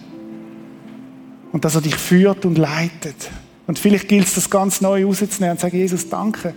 Und 1.52 1.66
dass 1.66 1.76
er 1.76 1.82
dich 1.82 1.96
führt 1.96 2.46
und 2.46 2.58
leitet. 2.58 3.30
Und 3.68 3.78
vielleicht 3.78 4.08
gilt 4.08 4.26
es, 4.26 4.34
das 4.34 4.50
ganz 4.50 4.82
neu 4.82 5.06
rauszunehmen 5.06 5.52
und 5.52 5.60
zu 5.60 5.68
sagen, 5.68 5.78
Jesus, 5.78 6.10
danke 6.10 6.56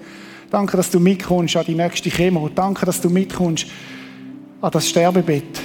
Danke, 0.57 0.79
dass 0.79 0.91
du 0.91 0.99
mitkommst 0.99 1.55
an 1.55 1.67
die 1.67 1.75
nächste 1.75 2.09
Chemo. 2.09 2.49
Danke, 2.49 2.87
dass 2.87 2.99
du 2.99 3.11
mitkommst 3.11 3.67
an 4.63 4.71
das 4.71 4.89
Sterbebett. 4.89 5.61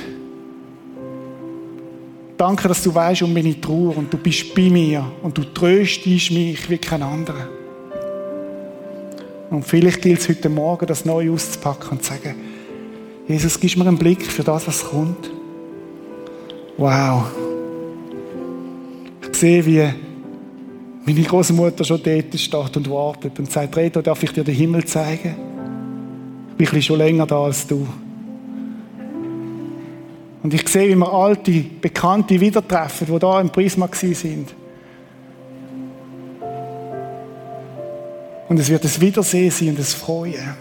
Danke, 2.36 2.68
dass 2.68 2.84
du 2.84 2.94
weißt 2.94 3.22
um 3.22 3.34
meine 3.34 3.62
Trauer 3.62 3.96
und 3.96 4.12
du 4.12 4.18
bist 4.18 4.54
bei 4.54 4.70
mir 4.70 5.10
und 5.24 5.38
du 5.38 5.46
tröstest 5.46 6.32
mich 6.32 6.70
wie 6.70 6.78
kein 6.78 7.04
anderer. 7.04 7.48
Und 9.50 9.64
vielleicht 9.64 10.02
gilt 10.02 10.20
es 10.20 10.28
heute 10.28 10.50
Morgen, 10.50 10.86
das 10.86 11.06
neu 11.06 11.32
auszupacken 11.32 11.92
und 11.92 12.04
zu 12.04 12.12
sagen, 12.12 12.36
Jesus, 13.30 13.58
gib 13.58 13.78
mir 13.78 13.88
einen 13.88 13.98
Blick 13.98 14.26
für 14.26 14.44
das, 14.44 14.68
was 14.68 14.84
kommt. 14.84 15.32
Wow. 16.76 17.32
Ich 19.22 19.38
sehe, 19.38 19.66
wie 19.66 20.11
meine 21.04 21.22
Großmutter 21.24 21.84
schon 21.84 22.02
dort 22.04 22.40
steht 22.40 22.78
und 22.78 22.90
wartet 22.90 23.40
und 23.40 23.52
sagt, 23.52 23.76
Reto, 23.76 24.02
darf 24.02 24.22
ich 24.24 24.32
dir 24.32 24.44
den 24.44 24.56
Himmel 24.56 24.86
zeigen? 24.86 25.36
Ich 26.58 26.70
bin 26.70 26.82
schon 26.82 27.00
länger 27.00 27.26
da 27.26 27.44
als 27.44 27.66
du. 27.66 27.88
Und 30.44 30.54
ich 30.54 30.68
sehe, 30.68 30.90
wie 30.90 30.96
wir 30.96 31.12
alte, 31.12 31.52
Bekannte 31.82 32.40
wieder 32.40 32.68
treffen, 32.68 33.08
die 33.12 33.20
da 33.20 33.42
im 33.42 33.50
Prisma 33.50 33.90
sind. 33.92 34.54
Und 38.48 38.60
es 38.60 38.70
wird 38.70 38.84
ein 38.84 39.02
Wiedersehen 39.02 39.52
sein 39.52 39.70
und 39.70 39.80
ein 39.80 39.84
Freuen. 39.84 40.56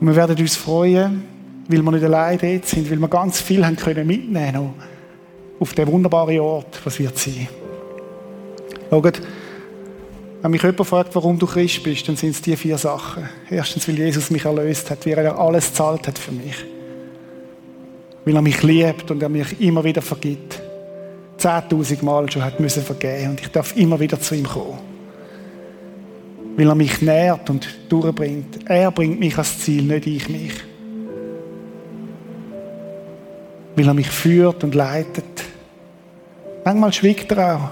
Und 0.00 0.06
wir 0.06 0.16
werden 0.16 0.36
uns 0.38 0.56
freuen, 0.56 1.24
weil 1.68 1.82
wir 1.82 1.92
nicht 1.92 2.04
allein 2.04 2.38
dort 2.38 2.66
sind, 2.66 2.90
weil 2.90 2.98
wir 2.98 3.08
ganz 3.08 3.40
viel 3.40 3.64
haben 3.64 3.76
mitnehmen 4.06 4.52
können 4.52 4.95
auf 5.58 5.72
den 5.74 5.86
wunderbaren 5.88 6.38
Ort, 6.40 6.80
was 6.84 6.98
wird 6.98 7.18
sein. 7.18 7.48
Schaut, 8.90 9.20
wenn 10.42 10.50
mich 10.50 10.62
jemand 10.62 10.86
fragt, 10.86 11.14
warum 11.14 11.38
du 11.38 11.46
Christ 11.46 11.82
bist, 11.82 12.06
dann 12.08 12.16
sind 12.16 12.30
es 12.30 12.42
die 12.42 12.56
vier 12.56 12.78
Sachen. 12.78 13.28
Erstens, 13.50 13.88
weil 13.88 13.98
Jesus 13.98 14.30
mich 14.30 14.44
erlöst 14.44 14.90
hat, 14.90 15.04
weil 15.06 15.14
er 15.14 15.38
alles 15.38 15.72
zahlt 15.72 16.06
hat 16.06 16.18
für 16.18 16.32
mich. 16.32 16.64
Weil 18.24 18.36
er 18.36 18.42
mich 18.42 18.62
liebt 18.62 19.10
und 19.10 19.22
er 19.22 19.28
mich 19.28 19.60
immer 19.60 19.82
wieder 19.82 20.02
vergibt. 20.02 20.60
Zehntausend 21.38 22.02
Mal 22.02 22.30
schon 22.30 22.44
hat 22.44 22.60
müssen 22.60 22.82
vergeben 22.82 23.30
und 23.30 23.40
ich 23.40 23.48
darf 23.48 23.76
immer 23.76 23.98
wieder 23.98 24.20
zu 24.20 24.34
ihm 24.34 24.46
kommen. 24.46 24.78
Weil 26.56 26.68
er 26.68 26.74
mich 26.74 27.00
nährt 27.02 27.50
und 27.50 27.66
durchbringt. 27.88 28.68
Er 28.68 28.90
bringt 28.90 29.18
mich 29.18 29.32
ans 29.34 29.58
Ziel, 29.58 29.82
nicht 29.82 30.06
ich 30.06 30.28
mich. 30.28 30.52
Weil 33.76 33.86
er 33.86 33.94
mich 33.94 34.08
führt 34.08 34.64
und 34.64 34.74
leitet 34.74 35.44
Manchmal 36.66 36.92
schwiegt 36.92 37.30
er 37.30 37.54
auch. 37.54 37.68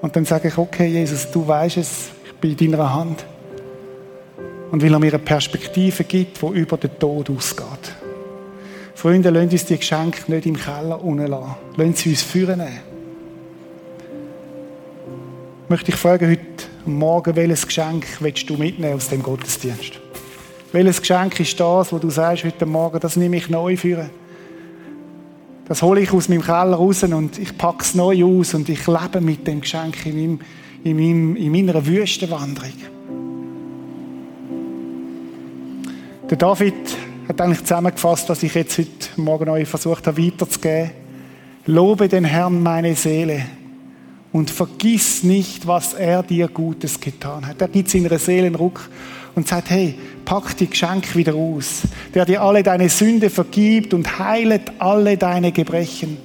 Und 0.00 0.16
dann 0.16 0.24
sage 0.24 0.48
ich, 0.48 0.56
okay, 0.56 0.86
Jesus, 0.86 1.30
du 1.30 1.46
weißt 1.46 1.76
es, 1.76 2.08
ich 2.24 2.32
bin 2.32 2.56
in 2.56 2.72
deiner 2.72 2.94
Hand. 2.94 3.26
Und 4.70 4.82
weil 4.82 4.90
er 4.90 4.98
mir 4.98 5.08
eine 5.08 5.18
Perspektive 5.18 6.04
gibt, 6.04 6.40
die 6.40 6.46
über 6.46 6.78
den 6.78 6.98
Tod 6.98 7.28
ausgeht. 7.28 7.92
Freunde, 8.94 9.28
lasst 9.28 9.52
uns 9.52 9.66
die 9.66 9.76
Geschenke 9.76 10.32
nicht 10.32 10.46
im 10.46 10.56
Keller 10.56 11.04
unten 11.04 11.26
lassen. 11.26 11.56
Lasst 11.76 11.98
sie 11.98 12.08
uns 12.08 12.22
führen. 12.22 12.62
Möchte 15.68 15.90
ich 15.90 15.96
fragen 15.96 16.30
heute 16.30 16.64
Morgen, 16.86 17.36
welches 17.36 17.66
Geschenk 17.66 18.06
willst 18.20 18.48
du 18.48 18.56
mitnehmen 18.56 18.94
aus 18.94 19.10
dem 19.10 19.22
Gottesdienst? 19.22 20.00
Welches 20.72 21.00
Geschenk 21.02 21.38
ist 21.38 21.60
das, 21.60 21.92
wo 21.92 21.98
du 21.98 22.08
sagst 22.08 22.44
heute 22.44 22.64
Morgen, 22.64 22.98
das 22.98 23.16
nehme 23.16 23.36
ich 23.36 23.50
neu 23.50 23.76
führen? 23.76 24.08
Das 25.70 25.82
hole 25.82 26.00
ich 26.00 26.12
aus 26.12 26.28
meinem 26.28 26.42
Keller 26.42 26.74
raus 26.74 27.04
und 27.04 27.38
ich 27.38 27.56
packe 27.56 27.84
es 27.84 27.94
neu 27.94 28.24
aus 28.24 28.54
und 28.54 28.68
ich 28.68 28.88
lebe 28.88 29.20
mit 29.20 29.46
dem 29.46 29.60
Geschenk 29.60 30.04
in, 30.04 30.16
meinem, 30.16 30.40
in, 30.82 30.96
meinem, 30.96 31.36
in 31.36 31.52
meiner 31.52 31.86
Wüstenwanderung. 31.86 32.72
Der 36.28 36.36
David 36.36 36.74
hat 37.28 37.40
eigentlich 37.40 37.60
zusammengefasst, 37.60 38.28
was 38.28 38.42
ich 38.42 38.52
jetzt 38.52 38.78
heute 38.78 38.90
Morgen 39.14 39.48
euch 39.48 39.68
versucht 39.68 40.08
habe 40.08 40.20
weiterzugeben. 40.20 40.90
Lobe 41.66 42.08
den 42.08 42.24
Herrn 42.24 42.60
meine 42.60 42.96
Seele 42.96 43.46
und 44.32 44.50
vergiss 44.50 45.22
nicht, 45.22 45.68
was 45.68 45.94
er 45.94 46.24
dir 46.24 46.48
Gutes 46.48 46.98
getan 46.98 47.46
hat. 47.46 47.60
Er 47.60 47.68
gibt 47.68 47.90
seiner 47.90 48.18
Seele 48.18 48.48
einen 48.48 48.56
Ruck 48.56 48.90
und 49.34 49.48
sagt, 49.48 49.70
hey, 49.70 49.94
pack 50.24 50.56
die 50.56 50.68
Geschenke 50.68 51.14
wieder 51.14 51.34
aus. 51.34 51.82
Der 52.14 52.24
dir 52.24 52.42
alle 52.42 52.62
deine 52.62 52.88
Sünde 52.88 53.30
vergibt 53.30 53.94
und 53.94 54.18
heilet 54.18 54.72
alle 54.78 55.16
deine 55.16 55.52
Gebrechen. 55.52 56.18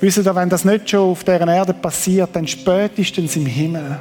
Wisst 0.00 0.18
ihr, 0.18 0.34
wenn 0.34 0.48
das 0.48 0.64
nicht 0.64 0.88
schon 0.88 1.10
auf 1.10 1.24
der 1.24 1.40
Erde 1.40 1.74
passiert, 1.74 2.30
dann 2.32 2.46
spätestens 2.46 3.34
im 3.34 3.46
Himmel, 3.46 3.98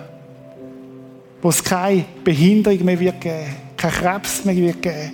wo 1.41 1.49
es 1.49 1.63
keine 1.63 2.05
Behinderung 2.23 2.85
mehr 2.85 2.99
wird 2.99 3.19
geben, 3.19 3.55
kein 3.75 3.91
Krebs 3.91 4.45
mehr 4.45 4.55
wird 4.55 4.81
geben, 4.81 5.11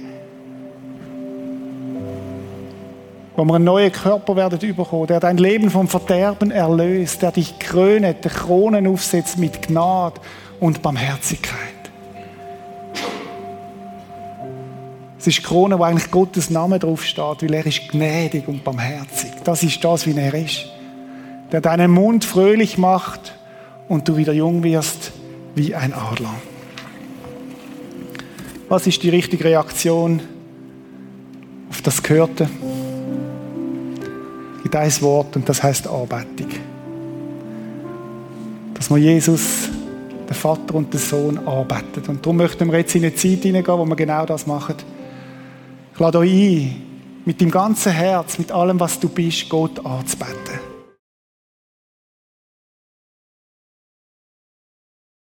wo 3.36 3.46
wir 3.46 3.56
einen 3.56 3.64
neuen 3.64 3.92
Körper 3.92 4.36
werden 4.36 4.76
bekommen, 4.76 5.08
der 5.08 5.22
dein 5.22 5.38
Leben 5.38 5.70
vom 5.70 5.88
Verderben 5.88 6.52
erlöst, 6.52 7.22
der 7.22 7.32
dich 7.32 7.58
krönet, 7.60 8.26
der 8.26 8.32
Kronen 8.32 8.86
aufsetzt 8.86 9.38
mit 9.38 9.66
Gnade 9.66 10.20
und 10.60 10.82
Barmherzigkeit. 10.82 11.83
Es 15.24 15.28
ist 15.28 15.38
die 15.38 15.43
Krone, 15.43 15.80
wo 15.80 15.84
eigentlich 15.84 16.11
Gottes 16.11 16.49
Name 16.49 16.80
drauf 16.80 17.05
steht, 17.05 17.43
weil 17.43 17.53
er 17.53 17.65
ist 17.65 17.88
gnädig 17.88 18.45
und 18.45 18.61
barmherzig. 18.61 19.32
Das 19.45 19.63
ist 19.63 19.82
das, 19.82 20.05
wie 20.05 20.19
er 20.19 20.34
ist. 20.34 20.65
Der 21.49 21.61
deinen 21.61 21.91
Mund 21.91 22.26
fröhlich 22.26 22.78
macht 22.78 23.34
und 23.88 24.05
du 24.09 24.17
wieder 24.17 24.34
jung 24.34 24.63
wirst 24.63 25.13
wie 25.55 25.76
ein 25.76 25.93
Adler. 25.93 26.34
Was 28.67 28.86
ist 28.86 29.01
die 29.01 29.07
richtige 29.07 29.45
Reaktion 29.45 30.19
auf 31.69 31.82
das 31.82 32.03
Gehörte? 32.03 32.49
gibt 34.61 34.76
ein 34.76 35.01
Wort 35.03 35.38
und 35.38 35.47
das 35.47 35.63
heißt 35.63 35.88
Anbetung. 35.88 36.49
Dass 38.74 38.89
man 38.89 39.01
Jesus, 39.01 39.69
den 40.28 40.36
Vater 40.36 40.76
und 40.76 40.93
den 40.93 40.99
Sohn 40.99 41.47
arbeitet. 41.47 42.09
Und 42.09 42.26
darum 42.26 42.36
möchten 42.36 42.69
wir 42.69 42.80
jetzt 42.80 42.93
in 42.93 43.05
eine 43.05 43.15
Zeit 43.15 43.43
hineingehen, 43.43 43.78
wo 43.78 43.86
wir 43.86 43.95
genau 43.95 44.26
das 44.26 44.45
machen. 44.45 44.76
Ich 45.94 46.00
lade 46.00 46.18
euch 46.18 46.32
ein, 46.32 46.82
mit 47.24 47.39
dem 47.39 47.52
ganzen 47.52 47.91
Herz, 47.91 48.39
mit 48.39 48.52
allem, 48.52 48.80
was 48.80 49.00
du 49.00 49.08
bist, 49.08 49.48
Gott 49.48 49.86
anzubeten. 49.86 50.72